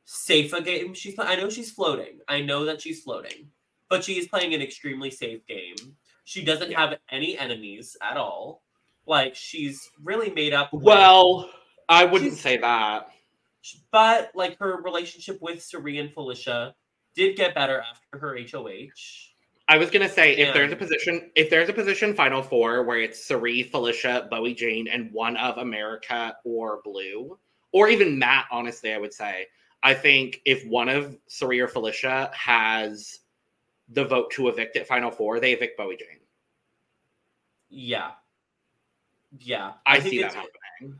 safe 0.05 0.53
a 0.55 0.62
game 0.62 0.95
she's 0.95 1.14
playing. 1.14 1.31
I 1.31 1.37
know 1.37 1.51
she's 1.51 1.70
floating. 1.70 2.18
I 2.29 2.41
know 2.41 2.64
that 2.64 2.81
she's 2.81 3.03
floating, 3.03 3.51
but 3.91 4.03
she 4.03 4.18
is 4.18 4.26
playing 4.26 4.55
an 4.55 4.62
extremely 4.62 5.11
safe 5.11 5.47
game. 5.47 5.76
She 6.24 6.43
doesn't 6.45 6.70
Yeah. 6.70 6.81
have 6.89 6.99
any 7.11 7.37
enemies 7.39 7.97
at 8.01 8.16
all. 8.16 8.62
Like 9.09 9.34
she's 9.34 9.90
really 10.02 10.30
made 10.30 10.52
up. 10.52 10.72
with- 10.72 10.84
well 10.84 11.50
i 11.88 12.04
wouldn't 12.04 12.34
say 12.34 12.59
that 12.59 13.09
but 13.90 14.30
like 14.34 14.59
her 14.59 14.80
relationship 14.82 15.40
with 15.40 15.62
Cirie 15.62 15.98
and 15.98 16.12
Felicia 16.12 16.74
did 17.14 17.36
get 17.36 17.54
better 17.54 17.80
after 17.80 18.18
her 18.18 18.38
HOH. 18.38 19.32
I 19.68 19.76
was 19.76 19.90
gonna 19.90 20.09
say 20.09 20.36
if 20.36 20.54
there's 20.54 20.72
a 20.72 20.76
position, 20.76 21.30
if 21.34 21.50
there's 21.50 21.68
a 21.68 21.72
position 21.72 22.14
final 22.14 22.42
four 22.42 22.84
where 22.84 23.00
it's 23.00 23.24
Cirie, 23.24 23.62
Felicia, 23.64 24.26
Bowie, 24.30 24.54
Jane, 24.54 24.88
and 24.88 25.12
one 25.12 25.36
of 25.36 25.59
America 25.59 26.36
or 26.44 26.80
Blue, 26.84 27.38
or 27.72 27.88
even 27.88 28.18
Matt. 28.18 28.46
Honestly, 28.50 28.92
I 28.92 28.98
would 28.98 29.12
say 29.12 29.46
I 29.82 29.92
think 29.94 30.40
if 30.44 30.66
one 30.66 30.88
of 30.88 31.18
Cirie 31.26 31.61
or 31.61 31.68
Felicia 31.68 32.30
has 32.34 33.20
the 33.90 34.04
vote 34.04 34.30
to 34.32 34.48
evict 34.48 34.76
at 34.76 34.86
final 34.86 35.11
four, 35.11 35.40
they 35.40 35.52
evict 35.52 35.76
Bowie 35.76 35.96
Jane. 35.96 36.20
Yeah. 37.68 38.12
Yeah. 39.41 39.72
I, 39.86 40.01
think 40.01 40.11
see 40.12 40.22
that 40.22 40.34
happening. 40.34 40.99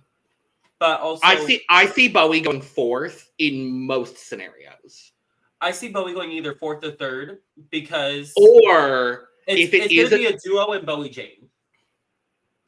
But 0.78 1.01
also, 1.01 1.26
I 1.26 1.45
see 1.45 1.62
I 1.68 1.86
see 1.86 2.09
Bowie 2.09 2.41
going 2.41 2.62
fourth 2.62 3.30
in 3.39 3.86
most 3.86 4.16
scenarios. 4.28 5.12
I 5.61 5.72
see 5.72 5.89
Bowie 5.89 6.14
going 6.14 6.30
either 6.30 6.55
fourth 6.55 6.84
or 6.84 6.93
third 6.93 7.39
because 7.70 8.32
Or 8.36 9.28
it's, 9.49 9.61
if 9.61 9.74
it 9.74 9.91
it's 9.91 9.93
is 9.95 10.11
gonna 10.11 10.22
be 10.22 10.26
a 10.26 10.39
duo 10.39 10.72
and 10.72 10.86
Bowie 10.86 11.09
Jane. 11.09 11.49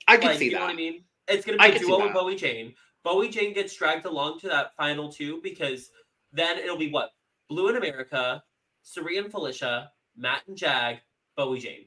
I 0.09 0.17
can 0.17 0.31
Like, 0.31 0.39
see 0.39 0.47
you 0.47 0.53
know 0.53 0.59
that. 0.59 0.65
what 0.65 0.73
I 0.73 0.77
mean? 0.77 1.05
It's 1.29 1.47
gonna 1.47 1.59
be 1.59 1.65
I 1.65 1.69
a 1.69 1.79
duo 1.79 2.03
with 2.03 2.13
Bowie 2.13 2.35
Jane. 2.35 2.75
Bowie 3.05 3.29
Jane 3.29 3.55
gets 3.55 3.75
dragged 3.77 4.07
along 4.07 4.41
to 4.41 4.49
that 4.49 4.75
final 4.77 5.11
two 5.11 5.41
because 5.43 5.91
then 6.33 6.59
it'll 6.59 6.77
be 6.77 6.91
what? 6.91 7.11
Blue 7.49 7.69
in 7.69 7.77
America, 7.77 8.43
Cirie 8.83 9.19
and 9.19 9.31
Felicia, 9.31 9.93
Matt 10.17 10.43
and 10.49 10.57
Jag, 10.57 10.99
Bowie 11.37 11.61
Jane. 11.61 11.87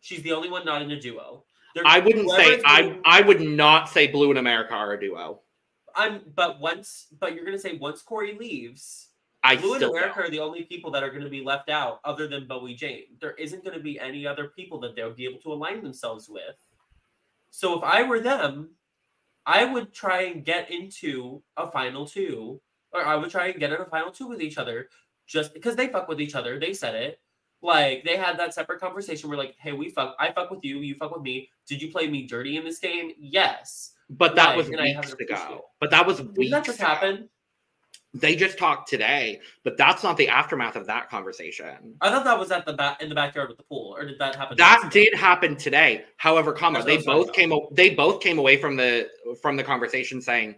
She's 0.00 0.22
the 0.22 0.32
only 0.32 0.48
one 0.48 0.64
not 0.64 0.80
in 0.82 0.90
a 0.92 1.00
duo. 1.00 1.44
They're- 1.74 1.84
I 1.86 1.98
wouldn't 2.00 2.30
say 2.30 2.60
I 2.64 2.98
I 3.04 3.20
would 3.20 3.40
not 3.40 3.88
say 3.88 4.06
Blue 4.08 4.30
and 4.30 4.38
America 4.38 4.74
are 4.74 4.92
a 4.92 5.00
duo. 5.00 5.42
I'm 5.94 6.22
but 6.34 6.60
once 6.60 7.06
but 7.18 7.34
you're 7.34 7.44
gonna 7.44 7.58
say 7.58 7.76
once 7.76 8.02
Cory 8.02 8.36
leaves, 8.38 9.08
I 9.42 9.56
Blue 9.56 9.74
and 9.74 9.82
America 9.82 10.16
don't. 10.16 10.26
are 10.26 10.30
the 10.30 10.40
only 10.40 10.64
people 10.64 10.90
that 10.92 11.02
are 11.02 11.10
going 11.10 11.24
to 11.24 11.30
be 11.30 11.42
left 11.42 11.70
out 11.70 12.00
other 12.04 12.28
than 12.28 12.46
Bowie 12.46 12.74
Jane. 12.74 13.16
There 13.20 13.32
isn't 13.34 13.64
going 13.64 13.76
to 13.76 13.82
be 13.82 13.98
any 13.98 14.26
other 14.26 14.48
people 14.48 14.78
that 14.80 14.94
they'll 14.94 15.14
be 15.14 15.24
able 15.24 15.40
to 15.40 15.52
align 15.52 15.82
themselves 15.82 16.28
with. 16.28 16.56
So 17.50 17.76
if 17.78 17.82
I 17.82 18.02
were 18.02 18.20
them, 18.20 18.70
I 19.46 19.64
would 19.64 19.94
try 19.94 20.24
and 20.24 20.44
get 20.44 20.70
into 20.70 21.42
a 21.56 21.70
final 21.70 22.06
two, 22.06 22.60
or 22.92 23.04
I 23.04 23.16
would 23.16 23.30
try 23.30 23.46
and 23.48 23.58
get 23.58 23.72
in 23.72 23.80
a 23.80 23.86
final 23.86 24.12
two 24.12 24.28
with 24.28 24.42
each 24.42 24.58
other 24.58 24.90
just 25.26 25.54
because 25.54 25.74
they 25.74 25.88
fuck 25.88 26.06
with 26.06 26.20
each 26.20 26.34
other. 26.34 26.58
They 26.58 26.74
said 26.74 26.94
it. 26.94 27.20
Like 27.62 28.04
they 28.04 28.16
had 28.16 28.38
that 28.38 28.54
separate 28.54 28.80
conversation 28.80 29.28
where 29.28 29.38
like, 29.38 29.54
hey, 29.58 29.72
we 29.72 29.90
fuck, 29.90 30.16
I 30.18 30.32
fuck 30.32 30.50
with 30.50 30.64
you, 30.64 30.78
you 30.78 30.94
fuck 30.94 31.12
with 31.12 31.22
me. 31.22 31.50
Did 31.66 31.82
you 31.82 31.90
play 31.90 32.08
me 32.08 32.26
dirty 32.26 32.56
in 32.56 32.64
this 32.64 32.78
game? 32.78 33.12
Yes. 33.18 33.92
But 34.08 34.34
that 34.36 34.48
Right, 34.48 34.56
was 34.56 34.70
weeks 34.70 35.12
ago. 35.12 35.66
But 35.78 35.90
that 35.90 36.06
was 36.06 36.22
weeks 36.22 36.50
that 36.52 36.64
just 36.64 36.80
happened. 36.80 37.28
They 38.12 38.34
just 38.34 38.58
talked 38.58 38.88
today, 38.88 39.40
but 39.62 39.76
that's 39.76 40.02
not 40.02 40.16
the 40.16 40.28
aftermath 40.28 40.74
of 40.74 40.84
that 40.86 41.08
conversation. 41.08 41.94
I 42.00 42.10
thought 42.10 42.24
that 42.24 42.36
was 42.36 42.50
at 42.50 42.66
the 42.66 42.72
back 42.72 43.00
in 43.00 43.08
the 43.08 43.14
backyard 43.14 43.50
with 43.50 43.58
the 43.58 43.62
pool, 43.62 43.94
or 43.96 44.04
did 44.04 44.18
that 44.18 44.34
happen? 44.34 44.56
That 44.56 44.90
did 44.90 45.14
happen 45.14 45.54
today. 45.54 46.04
However, 46.16 46.52
comma 46.52 46.78
That's 46.78 46.86
what 46.86 46.92
I 46.92 46.96
they 46.96 47.02
both 47.04 47.32
came 47.32 47.52
they 47.70 47.90
both 47.90 48.20
came 48.20 48.40
away 48.40 48.56
from 48.56 48.74
the 48.74 49.08
from 49.40 49.56
the 49.56 49.62
conversation 49.62 50.20
saying, 50.20 50.56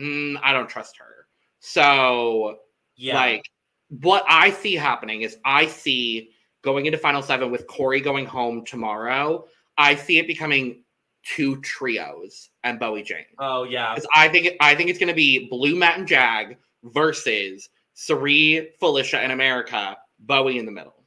"Mm, 0.00 0.40
"I 0.42 0.52
don't 0.52 0.68
trust 0.68 0.96
her." 0.98 1.28
So, 1.60 2.58
Yeah. 2.96 3.14
like, 3.14 3.44
what 3.90 4.24
I 4.28 4.50
see 4.50 4.74
happening 4.74 5.22
is 5.22 5.38
I 5.44 5.66
see 5.66 6.32
going 6.72 6.86
into 6.86 6.98
Final 6.98 7.22
Seven 7.22 7.50
with 7.50 7.66
Cory 7.66 8.00
going 8.00 8.26
home 8.26 8.64
tomorrow. 8.64 9.46
I 9.76 9.94
see 9.94 10.18
it 10.18 10.26
becoming 10.26 10.82
two 11.24 11.60
trios 11.62 12.50
and 12.64 12.78
Bowie 12.78 13.02
Jane. 13.02 13.24
oh 13.38 13.64
yeah. 13.64 13.94
Because 13.94 14.08
I 14.14 14.28
think 14.28 14.50
I 14.60 14.74
think 14.74 14.90
it's 14.90 14.98
going 14.98 15.08
to 15.08 15.14
be 15.14 15.48
Blue 15.48 15.76
Matt 15.76 15.98
and 15.98 16.06
Jag 16.06 16.56
versus 16.84 17.68
Cirie, 17.94 18.70
Felicia, 18.80 19.18
and 19.20 19.32
America. 19.32 19.96
Bowie 20.20 20.58
in 20.58 20.66
the 20.66 20.72
middle, 20.72 21.04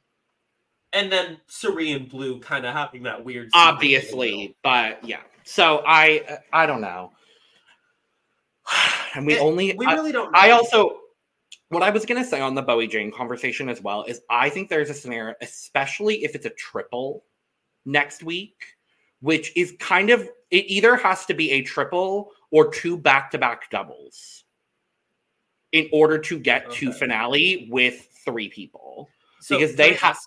And 0.94 1.12
then 1.12 1.38
Cirie 1.46 1.92
and 1.92 2.08
Blue 2.08 2.40
kind 2.40 2.64
of 2.64 2.72
having 2.72 3.02
that 3.02 3.22
weird. 3.24 3.48
secret 3.48 3.60
in 3.60 3.66
the 3.68 3.72
obviously. 3.74 4.56
But 4.62 5.04
yeah, 5.04 5.20
so 5.44 5.82
I 5.86 6.38
I 6.52 6.64
don't 6.66 6.80
know. 6.80 7.12
And 9.14 9.26
we 9.26 9.34
It- 9.34 9.40
only 9.42 9.74
We 9.76 9.84
I, 9.86 9.92
really 9.94 10.12
don't. 10.12 10.32
Know. 10.32 10.38
I 10.38 10.50
also 10.52 10.98
what 11.72 11.82
I 11.82 11.88
was 11.90 12.04
going 12.04 12.22
to 12.22 12.28
say 12.28 12.40
on 12.40 12.54
the 12.54 12.60
Bowie 12.62 12.86
Jane 12.86 13.10
conversation 13.10 13.68
as 13.70 13.80
well 13.80 14.04
is 14.04 14.20
I 14.28 14.50
think 14.50 14.68
there's 14.68 14.90
a 14.90 14.94
scenario, 14.94 15.34
especially 15.40 16.22
if 16.22 16.34
it's 16.34 16.44
a 16.44 16.50
triple 16.50 17.24
next 17.86 18.22
week, 18.22 18.62
which 19.20 19.56
is 19.56 19.74
kind 19.80 20.10
of 20.10 20.20
it 20.50 20.66
either 20.68 20.96
has 20.96 21.24
to 21.26 21.34
be 21.34 21.50
a 21.52 21.62
triple 21.62 22.30
or 22.50 22.70
two 22.70 22.98
back 22.98 23.30
to 23.30 23.38
back 23.38 23.70
doubles 23.70 24.44
in 25.72 25.88
order 25.92 26.18
to 26.18 26.38
get 26.38 26.70
to 26.72 26.92
finale 26.92 27.68
with 27.70 28.06
three 28.24 28.50
people. 28.50 29.08
So 29.40 29.58
because 29.58 29.74
they 29.74 29.94
have- 29.94 30.18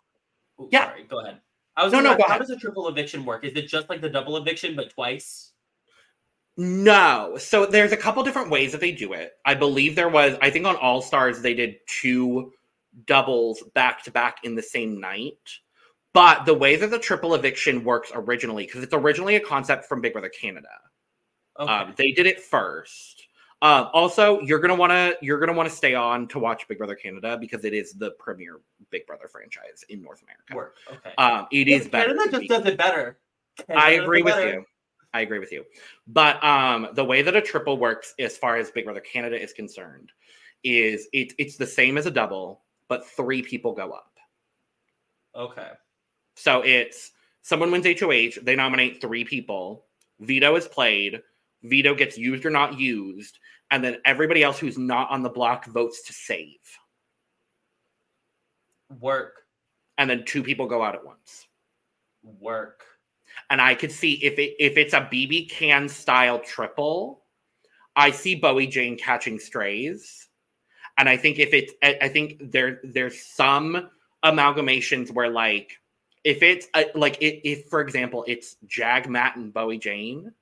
Ooh, 0.60 0.68
Yeah. 0.72 0.90
Sorry, 0.90 1.04
go 1.04 1.20
ahead. 1.20 1.42
I 1.78 1.84
was 1.84 1.94
No, 1.94 2.00
no, 2.00 2.12
ask, 2.12 2.22
How 2.22 2.26
ahead. 2.28 2.40
does 2.42 2.50
a 2.50 2.56
triple 2.56 2.88
eviction 2.88 3.24
work? 3.26 3.44
Is 3.44 3.54
it 3.56 3.68
just 3.68 3.90
like 3.90 4.02
the 4.02 4.10
double 4.10 4.38
eviction 4.38 4.76
but 4.76 4.90
twice? 4.90 5.52
No. 6.58 7.38
So 7.38 7.66
there's 7.66 7.92
a 7.92 7.98
couple 7.98 8.24
different 8.24 8.50
ways 8.50 8.72
that 8.72 8.82
they 8.82 8.92
do 8.92 9.14
it. 9.14 9.34
I 9.46 9.54
believe 9.56 9.96
there 9.96 10.10
was, 10.10 10.38
I 10.42 10.50
think 10.50 10.66
on 10.66 10.76
All 10.78 11.02
Stars, 11.02 11.42
they 11.42 11.54
did 11.54 11.76
two 11.88 12.54
doubles 13.06 13.62
back 13.74 14.04
to 14.04 14.12
back 14.12 14.38
in 14.44 14.56
the 14.56 14.62
same 14.64 15.00
night. 15.00 15.38
But 16.14 16.46
the 16.46 16.54
way 16.54 16.78
that 16.78 16.92
the 16.92 17.00
triple 17.00 17.36
eviction 17.36 17.84
works 17.84 18.10
originally, 18.14 18.66
because 18.66 18.84
it's 18.84 18.94
originally 18.94 19.36
a 19.36 19.40
concept 19.42 19.86
from 19.86 20.00
Big 20.00 20.14
Brother 20.14 20.30
Canada, 20.30 20.70
Okay. 21.60 21.72
um, 21.72 21.94
they 21.98 22.12
did 22.12 22.26
it 22.26 22.42
first. 22.42 23.28
Um, 23.62 23.90
also, 23.94 24.40
you're 24.42 24.60
gonna 24.60 24.76
want 24.76 24.92
to 24.92 25.18
you're 25.22 25.40
gonna 25.40 25.54
want 25.54 25.70
to 25.70 25.76
stay 25.76 25.96
on 25.96 26.28
to 26.28 26.40
watch 26.40 26.68
Big 26.68 26.78
Brother 26.78 26.96
Canada 26.96 27.38
because 27.40 27.64
it 27.66 27.74
is 27.74 27.94
the 27.94 28.12
premier 28.20 28.60
Big 28.92 29.06
Brother 29.08 29.28
franchise 29.30 29.84
in 29.90 30.02
North 30.02 30.22
America. 30.24 30.56
Work. 30.56 30.76
Okay. 30.92 31.16
Um, 31.18 31.48
it 31.52 31.68
is 31.70 31.88
better. 31.88 32.14
Canada 32.14 32.38
just 32.40 32.50
does 32.50 32.66
it 32.66 32.78
better. 32.78 33.18
Canada 33.66 33.86
I 33.86 33.90
agree 33.92 34.22
with 34.22 34.36
better. 34.36 34.52
you. 34.54 34.66
I 35.16 35.22
agree 35.22 35.40
with 35.40 35.52
you. 35.54 35.64
But 36.08 36.44
um 36.44 36.90
the 36.94 37.06
way 37.06 37.22
that 37.22 37.36
a 37.36 37.42
triple 37.42 37.78
works 37.78 38.14
as 38.20 38.38
far 38.38 38.58
as 38.58 38.70
Big 38.70 38.84
Brother 38.84 39.00
Canada 39.00 39.42
is 39.42 39.54
concerned 39.54 40.12
is 40.64 41.08
it, 41.14 41.34
it's 41.38 41.56
the 41.58 41.66
same 41.66 41.98
as 41.98 42.06
a 42.06 42.12
double, 42.12 42.64
but 42.90 43.08
three 43.08 43.42
people 43.42 43.72
go 43.72 43.92
up. 43.92 44.18
Okay. 45.36 45.70
So 46.36 46.62
it's 46.64 47.12
someone 47.44 47.72
wins 47.72 47.86
HOH, 47.86 48.42
they 48.44 48.56
nominate 48.56 49.00
three 49.00 49.24
people, 49.24 49.86
veto 50.20 50.56
is 50.56 50.68
played, 50.68 51.22
veto 51.64 51.96
gets 51.96 52.18
used 52.18 52.46
or 52.46 52.50
not 52.50 52.78
used, 52.78 53.40
and 53.72 53.84
then 53.84 53.98
everybody 54.04 54.44
else 54.44 54.60
who's 54.60 54.78
not 54.78 55.10
on 55.12 55.24
the 55.24 55.30
block 55.30 55.66
votes 55.68 56.02
to 56.04 56.14
save. 56.14 56.60
Work. 59.00 59.44
And 59.98 60.10
then 60.10 60.26
two 60.26 60.44
people 60.44 60.68
go 60.68 60.84
out 60.84 60.96
at 60.96 61.06
once. 61.06 61.48
Work. 62.24 62.84
And 63.50 63.62
I 63.62 63.76
could 63.76 63.92
see 63.92 64.14
if 64.24 64.40
it 64.40 64.56
if 64.60 64.78
it's 64.78 64.94
a 64.94 65.02
BB 65.02 65.50
can 65.50 65.88
style 65.90 66.40
triple, 66.40 67.24
I 67.96 68.12
see 68.12 68.36
Bowie 68.36 68.68
Jane 68.68 68.98
catching 68.98 69.40
strays, 69.40 70.28
and 70.98 71.08
I 71.08 71.18
think 71.18 71.40
if 71.40 71.54
it's 71.54 71.74
I, 71.84 71.98
I 72.04 72.10
think 72.10 72.52
there 72.52 72.80
there's 72.84 73.22
some 73.22 73.90
amalgamations 74.24 75.12
where 75.12 75.30
like 75.30 75.80
if 76.24 76.42
it's 76.42 76.68
uh 76.74 76.86
like 76.96 77.22
it, 77.22 77.48
if 77.48 77.68
for 77.70 77.82
example 77.82 78.26
it's 78.28 78.58
Jag 78.66 79.08
Matt 79.08 79.36
and 79.36 79.54
Bowie 79.54 79.78
Jane, 79.78 80.34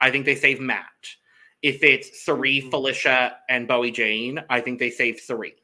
I 0.00 0.10
think 0.10 0.24
they 0.26 0.34
save 0.34 0.60
Matt. 0.60 0.84
If 1.62 1.82
it's 1.82 2.24
Cirie, 2.24 2.62
Mhm. 2.62 2.70
Felicia, 2.70 3.38
and 3.48 3.68
Bowie 3.68 3.92
Jane, 3.92 4.42
I 4.50 4.60
think 4.60 4.78
they 4.80 4.90
save 4.90 5.18
Cirie. 5.20 5.54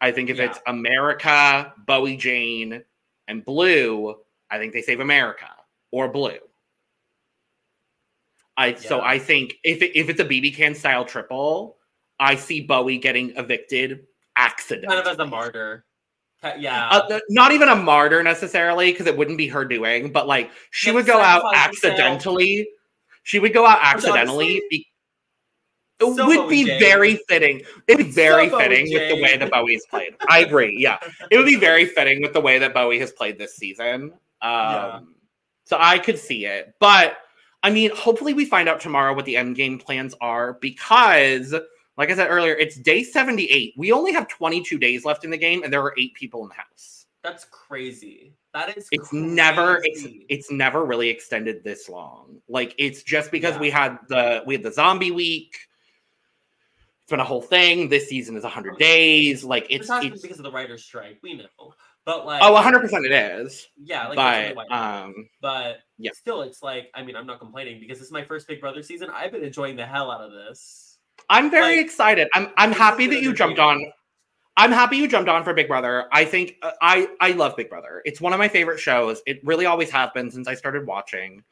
I 0.00 0.10
think 0.10 0.30
if 0.30 0.38
Yeah. 0.38 0.46
it's 0.46 0.58
America, 0.66 1.74
Bowie 1.86 2.16
Jane, 2.16 2.82
and 3.28 3.44
Blue, 3.44 4.16
I 4.50 4.58
think 4.58 4.72
they 4.72 4.82
save 4.82 5.00
America 5.00 5.55
or 5.96 6.08
Blue. 6.08 6.36
I 8.58 8.74
so 8.74 9.00
I 9.00 9.18
think 9.18 9.54
if 9.64 9.80
it, 9.82 9.98
if 9.98 10.10
it's 10.10 10.20
a 10.20 10.24
BB 10.24 10.54
can 10.54 10.74
style 10.74 11.04
triple, 11.06 11.78
I 12.20 12.36
see 12.36 12.60
Bowie 12.60 12.98
getting 12.98 13.30
evicted 13.36 14.06
accident. 14.36 14.88
Kind 14.88 15.00
of 15.00 15.06
as 15.06 15.18
a 15.18 15.26
martyr. 15.26 15.84
Yeah. 16.58 16.88
Uh, 16.90 17.18
not 17.30 17.52
even 17.52 17.68
a 17.70 17.74
martyr 17.76 18.22
necessarily, 18.22 18.92
because 18.92 19.06
it 19.06 19.16
wouldn't 19.16 19.38
be 19.38 19.48
her 19.48 19.64
doing, 19.64 20.12
but 20.12 20.26
like 20.26 20.50
she 20.70 20.88
Yeah, 20.88 20.94
would 20.94 21.06
go 21.06 21.18
out 21.20 21.42
accidentally. 21.54 22.68
She 23.22 23.38
would 23.38 23.54
go 23.54 23.66
out 23.66 23.78
accidentally. 23.82 24.62
be- 24.70 24.86
it 25.98 26.14
so 26.14 26.26
would 26.26 26.36
Bowie 26.36 26.64
be 26.64 26.78
very 26.78 27.18
fitting. 27.26 27.62
It'd 27.88 28.06
be 28.06 28.12
very 28.12 28.50
fitting 28.50 28.92
with 28.92 29.08
the 29.08 29.22
way 29.22 29.38
that 29.38 29.50
Bowie 29.50 29.76
is 29.76 29.86
played. 29.88 30.14
I 30.28 30.40
agree. 30.40 30.76
Yeah, 30.78 30.98
it 31.30 31.38
would 31.38 31.46
be 31.46 31.56
very 31.56 31.86
fitting 31.86 32.20
with 32.20 32.34
the 32.34 32.40
way 32.40 32.58
that 32.58 32.74
Bowie 32.74 32.98
has 32.98 33.12
played 33.12 33.38
this 33.38 33.56
season. 33.56 34.12
Um, 34.42 34.50
Yeah. 34.50 35.00
So 35.66 35.76
I 35.78 35.98
could 35.98 36.18
see 36.18 36.46
it, 36.46 36.74
but 36.80 37.18
I 37.62 37.70
mean, 37.70 37.90
hopefully 37.94 38.32
we 38.32 38.44
find 38.44 38.68
out 38.68 38.80
tomorrow 38.80 39.14
what 39.14 39.24
the 39.24 39.36
end 39.36 39.56
game 39.56 39.78
plans 39.78 40.14
are 40.20 40.54
because, 40.54 41.52
like 41.96 42.10
I 42.10 42.14
said 42.14 42.28
earlier, 42.30 42.54
it's 42.54 42.76
day 42.76 43.02
seventy-eight. 43.02 43.74
We 43.76 43.90
only 43.92 44.12
have 44.12 44.28
twenty-two 44.28 44.78
days 44.78 45.04
left 45.04 45.24
in 45.24 45.30
the 45.30 45.36
game, 45.36 45.64
and 45.64 45.72
there 45.72 45.82
are 45.82 45.92
eight 45.98 46.14
people 46.14 46.42
in 46.44 46.48
the 46.48 46.54
house. 46.54 47.06
That's 47.24 47.44
crazy. 47.46 48.32
That 48.54 48.76
is. 48.78 48.86
It's 48.92 49.12
never 49.12 49.80
it's 49.82 50.06
it's 50.28 50.50
never 50.52 50.84
really 50.84 51.08
extended 51.08 51.64
this 51.64 51.88
long. 51.88 52.40
Like 52.48 52.72
it's 52.78 53.02
just 53.02 53.32
because 53.32 53.54
Yeah. 53.56 53.60
we 53.60 53.70
had 53.70 53.98
the 54.08 54.44
we 54.46 54.54
had 54.54 54.62
the 54.62 54.72
zombie 54.72 55.10
week. 55.10 55.58
It's 57.02 57.10
been 57.10 57.20
a 57.20 57.24
whole 57.24 57.42
thing. 57.42 57.88
This 57.88 58.08
season 58.08 58.36
is 58.36 58.44
100 58.44 58.78
days. 58.78 59.42
Like 59.42 59.64
It's 59.64 59.80
it's 59.80 59.88
not 59.88 60.04
it's 60.04 60.22
because 60.22 60.38
of 60.38 60.44
the 60.44 60.52
writer's 60.52 60.84
strike. 60.84 61.18
We 61.22 61.34
know, 61.34 61.74
but 62.06 62.24
like. 62.24 62.40
oh 62.42 62.52
100 62.52 62.80
percent 62.80 63.04
it 63.04 63.12
is. 63.12 63.68
Yeah, 63.76 64.08
like 64.08 64.16
but 64.16 64.56
really 64.56 64.68
um 64.70 65.28
but 65.42 65.80
yeah. 65.98 66.12
still, 66.14 66.42
it's 66.42 66.62
like 66.62 66.90
I 66.94 67.02
mean, 67.02 67.16
I'm 67.16 67.26
not 67.26 67.40
complaining 67.40 67.80
because 67.80 67.98
this 67.98 68.06
is 68.06 68.12
my 68.12 68.24
first 68.24 68.48
Big 68.48 68.60
Brother 68.60 68.82
season. 68.82 69.10
I've 69.14 69.32
been 69.32 69.44
enjoying 69.44 69.76
the 69.76 69.84
hell 69.84 70.10
out 70.10 70.22
of 70.22 70.32
this. 70.32 70.98
I'm 71.28 71.50
very 71.50 71.76
Like, 71.76 71.84
excited. 71.84 72.28
I'm 72.32 72.48
I'm 72.56 72.72
happy 72.72 73.06
that 73.08 73.20
you 73.20 73.34
jumped 73.34 73.58
on. 73.58 73.84
I'm 74.56 74.72
happy 74.72 74.96
you 74.96 75.08
jumped 75.08 75.28
on 75.28 75.44
for 75.44 75.52
Big 75.52 75.68
Brother. 75.68 76.06
I 76.12 76.24
think 76.24 76.56
uh, 76.62 76.70
I 76.80 77.08
I 77.20 77.32
love 77.32 77.56
Big 77.56 77.68
Brother. 77.68 78.02
It's 78.04 78.20
one 78.20 78.32
of 78.32 78.38
my 78.38 78.48
favorite 78.48 78.78
shows. 78.78 79.20
It 79.26 79.44
really 79.44 79.66
always 79.66 79.90
has 79.90 80.10
been 80.14 80.30
since 80.30 80.48
I 80.48 80.54
started 80.54 80.86
watching. 80.86 81.42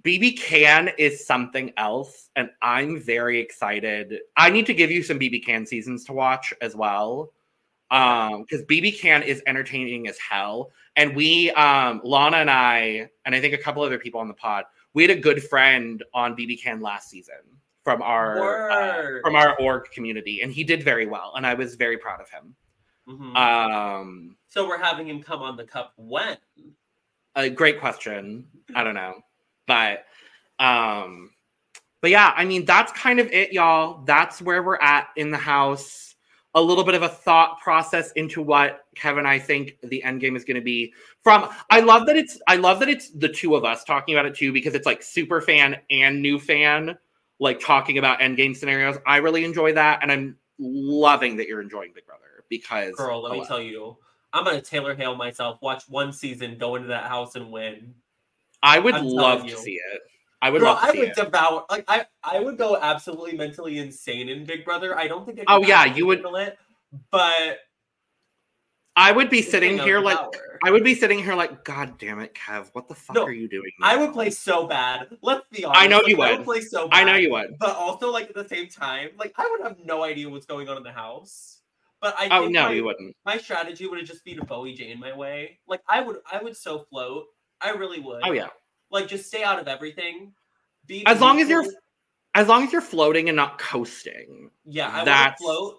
BB 0.00 0.38
Can 0.38 0.90
is 0.98 1.26
something 1.26 1.70
else, 1.76 2.30
and 2.34 2.48
I'm 2.62 2.98
very 2.98 3.38
excited. 3.38 4.20
I 4.36 4.48
need 4.48 4.64
to 4.66 4.74
give 4.74 4.90
you 4.90 5.02
some 5.02 5.18
BB 5.18 5.44
Can 5.44 5.66
seasons 5.66 6.04
to 6.06 6.14
watch 6.14 6.54
as 6.62 6.74
well. 6.74 7.32
Um, 7.92 8.42
because 8.42 8.64
BB 8.64 8.98
Can 8.98 9.22
is 9.22 9.42
entertaining 9.46 10.08
as 10.08 10.18
hell. 10.18 10.72
And 10.96 11.14
we, 11.14 11.50
um, 11.52 12.00
Lana 12.02 12.38
and 12.38 12.50
I, 12.50 13.10
and 13.24 13.34
I 13.34 13.40
think 13.40 13.54
a 13.54 13.58
couple 13.58 13.82
other 13.82 13.98
people 13.98 14.20
on 14.20 14.28
the 14.28 14.34
pod, 14.34 14.64
we 14.94 15.02
had 15.02 15.10
a 15.10 15.20
good 15.20 15.42
friend 15.42 16.02
on 16.14 16.34
BB 16.34 16.62
Can 16.62 16.80
last 16.80 17.10
season 17.10 17.36
from 17.84 18.02
our 18.02 18.70
uh, 18.70 19.20
from 19.22 19.34
our 19.36 19.58
org 19.58 19.90
community, 19.90 20.42
and 20.42 20.52
he 20.52 20.64
did 20.64 20.82
very 20.82 21.06
well, 21.06 21.32
and 21.36 21.46
I 21.46 21.54
was 21.54 21.74
very 21.74 21.98
proud 21.98 22.20
of 22.20 22.30
him. 22.30 22.54
Mhm. 23.08 23.36
Um, 23.36 24.36
so 24.48 24.66
we're 24.66 24.78
having 24.78 25.08
him 25.08 25.22
come 25.22 25.42
on 25.42 25.56
the 25.56 25.64
cup 25.64 25.92
when? 25.96 26.38
a 27.34 27.48
great 27.48 27.80
question. 27.80 28.46
I 28.74 28.84
don't 28.84 28.94
know, 28.94 29.22
but 29.66 30.04
um, 30.58 31.30
but 32.00 32.10
yeah, 32.10 32.32
I 32.36 32.44
mean 32.44 32.64
that's 32.64 32.92
kind 32.92 33.18
of 33.20 33.26
it, 33.32 33.52
y'all. 33.52 34.04
That's 34.04 34.40
where 34.40 34.62
we're 34.62 34.80
at 34.80 35.08
in 35.16 35.30
the 35.30 35.38
house. 35.38 36.11
A 36.54 36.60
little 36.60 36.84
bit 36.84 36.94
of 36.94 37.02
a 37.02 37.08
thought 37.08 37.60
process 37.60 38.12
into 38.12 38.42
what 38.42 38.84
Kevin 38.94 39.24
I 39.24 39.38
think 39.38 39.78
the 39.82 40.02
end 40.02 40.20
game 40.20 40.36
is 40.36 40.44
going 40.44 40.56
to 40.56 40.60
be. 40.60 40.92
From 41.22 41.48
I 41.70 41.80
love 41.80 42.06
that 42.06 42.16
it's 42.16 42.38
I 42.46 42.56
love 42.56 42.78
that 42.80 42.90
it's 42.90 43.08
the 43.10 43.28
two 43.28 43.54
of 43.54 43.64
us 43.64 43.84
talking 43.84 44.14
about 44.14 44.26
it 44.26 44.34
too 44.34 44.52
because 44.52 44.74
it's 44.74 44.84
like 44.84 45.02
super 45.02 45.40
fan 45.40 45.76
and 45.90 46.20
new 46.20 46.38
fan 46.38 46.98
like 47.42 47.58
talking 47.58 47.98
about 47.98 48.22
end 48.22 48.36
game 48.36 48.54
scenarios. 48.54 48.96
I 49.04 49.16
really 49.16 49.44
enjoy 49.44 49.72
that, 49.72 49.98
and 50.02 50.12
I'm 50.12 50.36
loving 50.58 51.36
that 51.38 51.48
you're 51.48 51.60
enjoying 51.60 51.92
Big 51.92 52.06
Brother 52.06 52.44
because 52.48 52.94
Girl, 52.94 53.20
let 53.20 53.32
me 53.32 53.44
tell 53.44 53.60
you, 53.60 53.96
I'm 54.32 54.44
gonna 54.44 54.62
Taylor 54.62 54.94
Hale 54.94 55.16
myself. 55.16 55.58
Watch 55.60 55.82
one 55.88 56.12
season, 56.12 56.56
go 56.56 56.76
into 56.76 56.88
that 56.88 57.04
house 57.04 57.34
and 57.34 57.50
win. 57.50 57.94
I 58.62 58.78
would 58.78 58.94
I'm 58.94 59.04
love 59.04 59.46
to 59.46 59.56
see 59.56 59.80
it. 59.92 60.02
I 60.42 60.50
would 60.50 60.60
Girl, 60.60 60.72
love 60.74 60.80
to 60.82 60.88
I 60.88 60.90
would 60.90 61.08
it. 61.10 61.14
devour. 61.14 61.64
Like 61.70 61.84
I, 61.86 62.04
I 62.24 62.40
would 62.40 62.58
go 62.58 62.76
absolutely 62.76 63.36
mentally 63.36 63.78
insane 63.78 64.28
in 64.28 64.44
Big 64.44 64.64
Brother. 64.64 64.98
I 64.98 65.06
don't 65.06 65.24
think. 65.24 65.38
I 65.38 65.44
oh, 65.48 65.60
could 65.60 65.64
Oh, 65.64 65.68
yeah, 65.68 65.84
you 65.84 66.04
would- 66.06 66.18
handle 66.18 66.36
it, 66.36 66.58
but 67.12 67.58
I 68.96 69.12
would 69.12 69.30
be 69.30 69.40
sitting 69.40 69.78
here 69.78 70.00
like 70.00 70.18
devour. 70.18 70.58
I 70.64 70.70
would 70.70 70.84
be 70.84 70.94
sitting 70.94 71.18
here 71.20 71.34
like, 71.34 71.64
God 71.64 71.96
damn 71.98 72.18
it, 72.20 72.34
Kev, 72.34 72.68
what 72.72 72.88
the 72.88 72.94
fuck 72.94 73.16
No, 73.16 73.24
are 73.24 73.32
you 73.32 73.48
doing? 73.48 73.70
I 73.82 73.96
would 73.96 74.12
play 74.12 74.30
so 74.30 74.66
bad. 74.66 75.08
Let's 75.22 75.46
be 75.50 75.64
honest. 75.64 75.80
I 75.80 75.86
know 75.86 75.98
like, 75.98 76.08
you 76.08 76.20
I 76.20 76.32
would. 76.36 76.44
play 76.44 76.60
so 76.60 76.88
bad. 76.88 76.98
I 76.98 77.04
know 77.04 77.16
you 77.16 77.30
would. 77.30 77.56
But 77.58 77.74
also, 77.76 78.10
like 78.10 78.28
at 78.28 78.34
the 78.34 78.46
same 78.48 78.68
time, 78.68 79.10
like 79.18 79.32
I 79.36 79.48
would 79.50 79.66
have 79.66 79.78
no 79.84 80.02
idea 80.04 80.28
what's 80.28 80.46
going 80.46 80.68
on 80.68 80.76
in 80.76 80.82
the 80.82 80.92
house. 80.92 81.60
But 82.00 82.16
I 82.18 82.28
Oh 82.36 82.48
no, 82.48 82.64
my, 82.64 82.72
you 82.72 82.84
wouldn't. 82.84 83.14
my 83.24 83.38
strategy 83.38 83.86
would 83.86 83.98
have 84.00 84.08
just 84.08 84.24
be 84.24 84.34
to 84.34 84.44
Bowie 84.44 84.74
Jane 84.74 84.98
my 84.98 85.12
way. 85.16 85.60
Like 85.68 85.82
I 85.88 86.00
would, 86.02 86.16
I 86.30 86.42
would 86.42 86.56
so 86.56 86.80
float. 86.90 87.26
I 87.60 87.70
really 87.70 88.00
would. 88.00 88.22
Oh 88.24 88.32
yeah. 88.32 88.48
Like 88.92 89.08
just 89.08 89.26
stay 89.26 89.42
out 89.42 89.58
of 89.58 89.66
everything. 89.66 90.32
Be 90.86 91.04
As 91.06 91.20
long 91.20 91.40
as 91.40 91.48
you're 91.48 91.64
as 92.34 92.48
long 92.48 92.64
as 92.64 92.72
you're 92.72 92.80
floating 92.80 93.28
and 93.28 93.36
not 93.36 93.58
coasting. 93.58 94.50
Yeah, 94.64 94.88
I 94.88 95.04
want 95.04 95.36
to 95.36 95.42
float. 95.42 95.78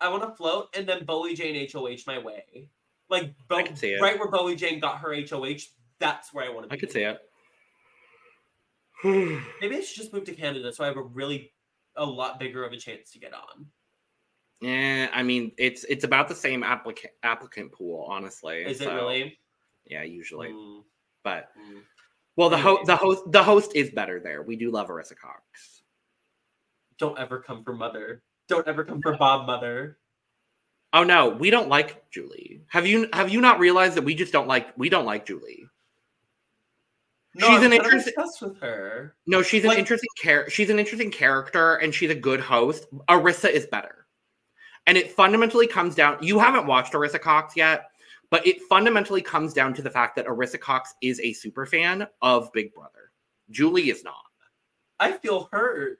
I 0.00 0.08
want 0.08 0.22
to 0.22 0.30
float, 0.36 0.68
and 0.76 0.88
then 0.88 1.04
Bowie 1.04 1.34
Jane 1.34 1.68
HOH 1.70 2.04
my 2.06 2.18
way. 2.18 2.68
Like 3.10 3.34
Bo- 3.48 3.56
I 3.56 3.62
can 3.62 3.76
see 3.76 3.94
it. 3.94 4.00
right 4.00 4.18
where 4.18 4.30
Bowie 4.30 4.54
Jane 4.54 4.78
got 4.78 4.98
her 4.98 5.14
HOH. 5.14 5.60
That's 5.98 6.32
where 6.32 6.44
I 6.44 6.50
want 6.50 6.64
to 6.64 6.68
be. 6.68 6.76
I 6.76 6.78
could 6.78 6.92
see 6.92 7.02
it. 7.02 7.18
Maybe 9.60 9.76
I 9.76 9.80
should 9.80 9.96
just 9.96 10.12
move 10.12 10.24
to 10.24 10.34
Canada 10.34 10.72
so 10.72 10.84
I 10.84 10.88
have 10.88 10.96
a 10.96 11.02
really 11.02 11.52
a 11.96 12.04
lot 12.04 12.38
bigger 12.38 12.64
of 12.64 12.72
a 12.72 12.76
chance 12.76 13.10
to 13.12 13.18
get 13.18 13.32
on. 13.32 13.66
Yeah, 14.60 15.08
I 15.12 15.22
mean 15.22 15.52
it's 15.56 15.84
it's 15.84 16.04
about 16.04 16.28
the 16.28 16.34
same 16.34 16.62
applicant 16.62 17.12
applicant 17.22 17.72
pool, 17.72 18.06
honestly. 18.08 18.64
Is 18.64 18.80
it 18.80 18.88
really? 18.88 19.38
Yeah, 19.86 20.02
usually. 20.02 20.48
Mm, 20.48 20.82
But 21.24 21.48
mm. 21.58 21.80
Well, 22.38 22.48
the 22.48 22.56
host 22.56 22.86
the 22.86 22.94
host 22.94 23.22
the 23.32 23.42
host 23.42 23.72
is 23.74 23.90
better 23.90 24.20
there. 24.20 24.42
We 24.42 24.54
do 24.54 24.70
love 24.70 24.86
Arisa 24.86 25.16
Cox. 25.18 25.82
Don't 26.96 27.18
ever 27.18 27.40
come 27.40 27.64
for 27.64 27.72
mother. 27.74 28.22
Don't 28.46 28.64
ever 28.68 28.84
come 28.84 29.02
for 29.02 29.16
Bob 29.16 29.48
mother. 29.48 29.98
Oh 30.92 31.02
no, 31.02 31.30
we 31.30 31.50
don't 31.50 31.68
like 31.68 32.08
Julie. 32.12 32.60
Have 32.68 32.86
you 32.86 33.08
have 33.12 33.28
you 33.28 33.40
not 33.40 33.58
realized 33.58 33.96
that 33.96 34.04
we 34.04 34.14
just 34.14 34.32
don't 34.32 34.46
like 34.46 34.68
we 34.78 34.88
don't 34.88 35.04
like 35.04 35.26
Julie? 35.26 35.68
No, 37.34 37.48
She's 37.48 37.56
I'm 37.58 37.64
an 37.64 37.70
kind 37.72 37.80
of 37.80 37.86
interest- 37.86 38.12
obsessed 38.16 38.42
with 38.42 38.60
her. 38.60 39.16
No, 39.26 39.42
she's 39.42 39.64
an 39.64 39.72
interesting 39.72 40.08
char- 40.14 40.48
she's 40.48 40.70
an 40.70 40.78
interesting 40.78 41.10
character 41.10 41.74
and 41.74 41.92
she's 41.92 42.10
a 42.10 42.14
good 42.14 42.38
host. 42.38 42.86
Arisa 43.08 43.50
is 43.50 43.66
better. 43.66 44.06
And 44.86 44.96
it 44.96 45.10
fundamentally 45.10 45.66
comes 45.66 45.96
down 45.96 46.18
you 46.22 46.38
haven't 46.38 46.66
watched 46.68 46.92
Arisa 46.92 47.20
Cox 47.20 47.56
yet, 47.56 47.90
but 48.30 48.46
it 48.46 48.60
fundamentally 48.62 49.22
comes 49.22 49.52
down 49.52 49.74
to 49.74 49.82
the 49.82 49.90
fact 49.90 50.16
that 50.16 50.26
Arisa 50.26 50.60
Cox 50.60 50.94
is 51.02 51.20
a 51.20 51.32
super 51.32 51.66
fan 51.66 52.06
of 52.22 52.52
Big 52.52 52.74
Brother. 52.74 53.12
Julie 53.50 53.90
is 53.90 54.04
not. 54.04 54.14
I 55.00 55.12
feel 55.12 55.48
hurt. 55.52 55.98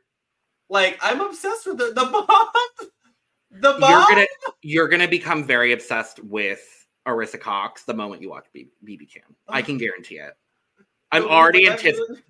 Like 0.68 0.98
I'm 1.00 1.20
obsessed 1.20 1.66
with 1.66 1.78
the 1.78 1.86
the 1.92 2.04
Bob. 2.04 2.48
The 3.50 3.70
You're 3.70 3.80
Bob. 3.80 4.08
gonna 4.10 4.26
you're 4.60 4.88
gonna 4.88 5.08
become 5.08 5.42
very 5.42 5.72
obsessed 5.72 6.22
with 6.22 6.86
Arisa 7.06 7.40
Cox 7.40 7.84
the 7.84 7.94
moment 7.94 8.20
you 8.20 8.28
watch 8.28 8.44
B- 8.52 8.68
BB 8.84 9.10
Can. 9.10 9.22
I 9.48 9.62
can 9.62 9.78
guarantee 9.78 10.16
it. 10.18 10.34
I'm 11.12 11.24
already 11.24 11.66
anticipating. 11.66 12.22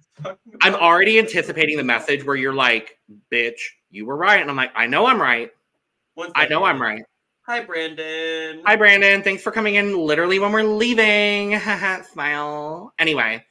I'm 0.63 0.77
already 0.77 1.19
anticipating 1.19 1.77
the 1.77 1.83
message 1.83 2.25
where 2.25 2.37
you're 2.37 2.55
like, 2.55 3.01
"Bitch, 3.33 3.59
you 3.91 4.07
were 4.07 4.17
right," 4.17 4.41
and 4.41 4.49
I'm 4.49 4.57
like, 4.57 4.71
"I 4.77 4.87
know 4.87 5.07
I'm 5.07 5.21
right. 5.21 5.51
I 6.37 6.47
know. 6.47 6.63
I'm 6.65 6.81
right." 6.81 7.03
Hi, 7.49 7.61
Brandon. 7.65 8.61
Hi, 8.67 8.77
Brandon. 8.77 9.23
Thanks 9.23 9.43
for 9.43 9.51
coming 9.51 9.77
in 9.77 9.97
literally 9.97 10.39
when 10.39 10.53
we're 10.53 10.63
leaving. 10.65 11.59
Smile. 12.13 12.93
Anyway, 12.99 13.43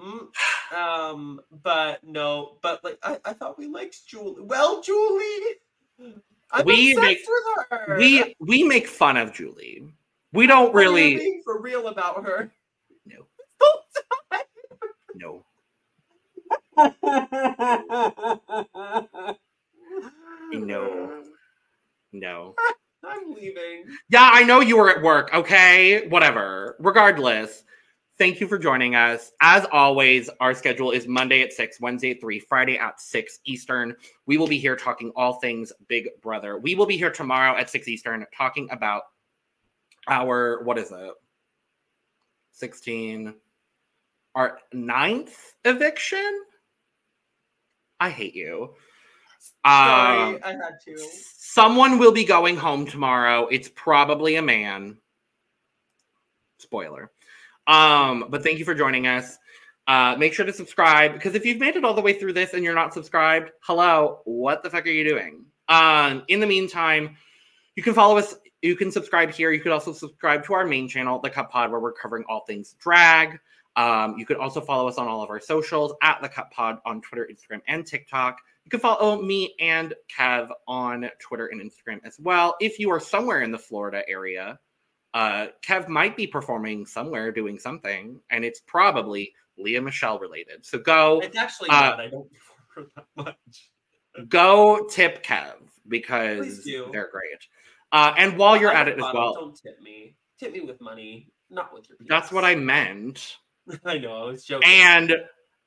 Mm, 0.00 0.28
um, 0.74 1.40
but 1.62 2.02
no, 2.02 2.56
but 2.62 2.82
like 2.82 2.98
I, 3.02 3.18
I 3.24 3.32
thought 3.34 3.58
we 3.58 3.66
liked 3.66 4.06
Julie. 4.06 4.40
Well, 4.42 4.80
Julie, 4.82 5.56
I'm 6.50 6.64
We 6.64 6.94
make- 6.96 7.18
we 7.98 8.34
we 8.40 8.62
make 8.64 8.86
fun 8.88 9.16
of 9.18 9.32
Julie. 9.34 9.84
We 10.32 10.46
don't 10.46 10.70
Are 10.70 10.74
really. 10.78 11.42
for 11.44 11.60
real 11.60 11.88
about 11.88 12.24
her. 12.24 12.50
No. 15.14 15.44
No, 20.52 20.58
No. 20.66 21.22
no. 22.12 22.54
I'm 23.04 23.32
leaving. 23.32 23.84
Yeah, 24.10 24.28
I 24.32 24.42
know 24.42 24.60
you 24.60 24.76
were 24.76 24.90
at 24.90 25.02
work. 25.02 25.32
Okay, 25.32 26.06
whatever. 26.08 26.76
Regardless, 26.78 27.64
thank 28.18 28.40
you 28.40 28.46
for 28.46 28.58
joining 28.58 28.94
us. 28.94 29.32
As 29.40 29.66
always, 29.72 30.28
our 30.40 30.52
schedule 30.54 30.90
is 30.90 31.08
Monday 31.08 31.42
at 31.42 31.52
6, 31.52 31.80
Wednesday 31.80 32.10
at 32.10 32.20
3, 32.20 32.38
Friday 32.40 32.78
at 32.78 33.00
6 33.00 33.38
Eastern. 33.46 33.96
We 34.26 34.36
will 34.36 34.46
be 34.46 34.58
here 34.58 34.76
talking 34.76 35.12
all 35.16 35.34
things 35.40 35.72
Big 35.88 36.08
Brother. 36.20 36.58
We 36.58 36.74
will 36.74 36.86
be 36.86 36.98
here 36.98 37.10
tomorrow 37.10 37.56
at 37.56 37.70
6 37.70 37.88
Eastern 37.88 38.26
talking 38.36 38.68
about 38.70 39.04
our, 40.06 40.62
what 40.64 40.76
is 40.78 40.92
it? 40.92 41.14
16, 42.52 43.34
our 44.34 44.58
ninth 44.72 45.54
eviction? 45.64 46.42
I 47.98 48.10
hate 48.10 48.34
you. 48.34 48.74
Sorry, 49.64 50.34
Um, 50.34 50.38
I 50.42 50.50
had 50.52 50.80
to. 50.84 50.96
Someone 51.36 51.98
will 51.98 52.12
be 52.12 52.24
going 52.24 52.56
home 52.56 52.86
tomorrow. 52.86 53.46
It's 53.48 53.68
probably 53.74 54.36
a 54.36 54.42
man. 54.42 54.98
Spoiler. 56.58 57.10
Um, 57.66 58.26
but 58.30 58.42
thank 58.42 58.58
you 58.58 58.64
for 58.64 58.74
joining 58.74 59.06
us. 59.06 59.38
Uh, 59.86 60.14
make 60.16 60.32
sure 60.32 60.46
to 60.46 60.52
subscribe 60.52 61.12
because 61.14 61.34
if 61.34 61.44
you've 61.44 61.58
made 61.58 61.74
it 61.74 61.84
all 61.84 61.94
the 61.94 62.00
way 62.00 62.12
through 62.12 62.32
this 62.32 62.54
and 62.54 62.62
you're 62.62 62.74
not 62.74 62.94
subscribed, 62.94 63.50
hello, 63.60 64.20
what 64.24 64.62
the 64.62 64.70
fuck 64.70 64.86
are 64.86 64.90
you 64.90 65.04
doing? 65.04 65.44
Um, 65.68 66.22
in 66.28 66.40
the 66.40 66.46
meantime, 66.46 67.16
you 67.74 67.82
can 67.82 67.94
follow 67.94 68.16
us. 68.18 68.36
You 68.62 68.76
can 68.76 68.92
subscribe 68.92 69.30
here. 69.30 69.50
You 69.52 69.60
could 69.60 69.72
also 69.72 69.92
subscribe 69.92 70.44
to 70.44 70.52
our 70.54 70.66
main 70.66 70.88
channel, 70.88 71.18
the 71.18 71.30
Cup 71.30 71.50
Pod, 71.50 71.70
where 71.70 71.80
we're 71.80 71.92
covering 71.92 72.24
all 72.28 72.44
things 72.44 72.76
drag. 72.78 73.40
Um, 73.76 74.16
you 74.18 74.26
could 74.26 74.36
also 74.36 74.60
follow 74.60 74.86
us 74.86 74.98
on 74.98 75.08
all 75.08 75.22
of 75.22 75.30
our 75.30 75.40
socials 75.40 75.94
at 76.02 76.20
the 76.20 76.28
Cup 76.28 76.50
Pod 76.50 76.78
on 76.84 77.00
Twitter, 77.00 77.28
Instagram, 77.32 77.62
and 77.66 77.86
TikTok. 77.86 78.38
You 78.70 78.78
can 78.78 78.88
follow 78.88 79.20
me 79.20 79.56
and 79.58 79.94
Kev 80.16 80.48
on 80.68 81.10
Twitter 81.18 81.48
and 81.48 81.60
Instagram 81.60 81.98
as 82.04 82.20
well. 82.20 82.54
If 82.60 82.78
you 82.78 82.88
are 82.92 83.00
somewhere 83.00 83.42
in 83.42 83.50
the 83.50 83.58
Florida 83.58 84.04
area, 84.08 84.60
uh, 85.12 85.48
Kev 85.66 85.88
might 85.88 86.16
be 86.16 86.24
performing 86.24 86.86
somewhere 86.86 87.32
doing 87.32 87.58
something, 87.58 88.20
and 88.30 88.44
it's 88.44 88.60
probably 88.60 89.34
Lea 89.58 89.80
Michele 89.80 90.20
related. 90.20 90.64
So 90.64 90.78
go 90.78 91.18
It's 91.18 91.36
actually 91.36 91.70
uh, 91.70 91.80
not. 91.80 92.00
I 92.00 92.06
don't 92.10 92.28
prefer 92.68 92.88
that 92.94 93.06
much. 93.16 93.70
go 94.28 94.86
tip 94.88 95.24
Kev 95.24 95.56
because 95.88 96.62
they're 96.62 97.10
great. 97.10 97.44
Uh, 97.90 98.14
and 98.16 98.38
while 98.38 98.56
you're 98.56 98.70
at 98.70 98.86
it 98.86 98.98
as 98.98 99.12
well, 99.12 99.34
Don't 99.34 99.60
tip 99.60 99.80
me. 99.82 100.14
Tip 100.38 100.52
me 100.52 100.60
with 100.60 100.80
money, 100.80 101.26
not 101.50 101.74
with 101.74 101.88
your. 101.88 101.98
that's 102.08 102.30
what 102.30 102.44
I 102.44 102.54
meant. 102.54 103.36
I 103.84 103.98
know. 103.98 104.12
I 104.12 104.24
was 104.26 104.44
joking. 104.44 104.68
and 104.68 105.16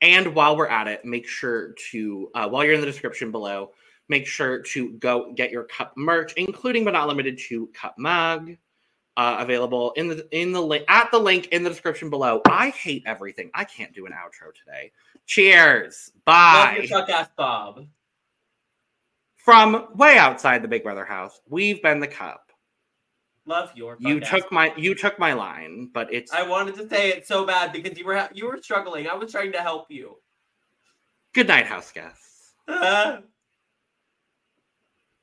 and 0.03 0.35
while 0.35 0.55
we're 0.55 0.67
at 0.67 0.87
it 0.87 1.03
make 1.03 1.27
sure 1.27 1.73
to 1.91 2.29
uh, 2.35 2.47
while 2.47 2.63
you're 2.63 2.75
in 2.75 2.79
the 2.79 2.85
description 2.85 3.31
below 3.31 3.71
make 4.09 4.27
sure 4.27 4.61
to 4.61 4.91
go 4.91 5.33
get 5.33 5.49
your 5.49 5.63
cup 5.63 5.93
merch 5.97 6.33
including 6.33 6.83
but 6.83 6.91
not 6.91 7.07
limited 7.07 7.39
to 7.39 7.67
cup 7.73 7.95
mug 7.97 8.55
uh, 9.17 9.37
available 9.39 9.91
in 9.91 10.07
the 10.07 10.27
in 10.31 10.51
the 10.51 10.61
link 10.61 10.85
at 10.87 11.11
the 11.11 11.19
link 11.19 11.47
in 11.47 11.63
the 11.63 11.69
description 11.69 12.09
below. 12.09 12.41
I 12.47 12.69
hate 12.69 13.03
everything. 13.05 13.51
I 13.53 13.63
can't 13.63 13.93
do 13.93 14.05
an 14.05 14.11
outro 14.11 14.53
today. 14.53 14.91
Cheers. 15.25 16.11
Bye. 16.25 16.87
ass 17.09 17.29
Bob. 17.37 17.85
From 19.35 19.87
way 19.95 20.17
outside 20.17 20.61
the 20.63 20.67
Big 20.67 20.83
Brother 20.83 21.05
house, 21.05 21.41
we've 21.49 21.81
been 21.81 21.99
the 21.99 22.07
cup. 22.07 22.49
Love 23.45 23.71
your. 23.75 23.97
You 23.99 24.19
took 24.19 24.51
my 24.51 24.73
you 24.77 24.95
took 24.95 25.19
my 25.19 25.33
line, 25.33 25.89
but 25.93 26.13
it's 26.13 26.31
I 26.31 26.47
wanted 26.47 26.75
to 26.75 26.87
say 26.87 27.09
it 27.09 27.27
so 27.27 27.45
bad 27.45 27.73
because 27.73 27.97
you 27.97 28.05
were 28.05 28.15
ha- 28.15 28.29
you 28.33 28.47
were 28.47 28.57
struggling. 28.61 29.07
I 29.07 29.15
was 29.15 29.31
trying 29.31 29.51
to 29.51 29.61
help 29.61 29.87
you. 29.89 30.17
good 31.33 31.47
night, 31.47 31.65
house 31.65 31.91
guests. 31.91 32.53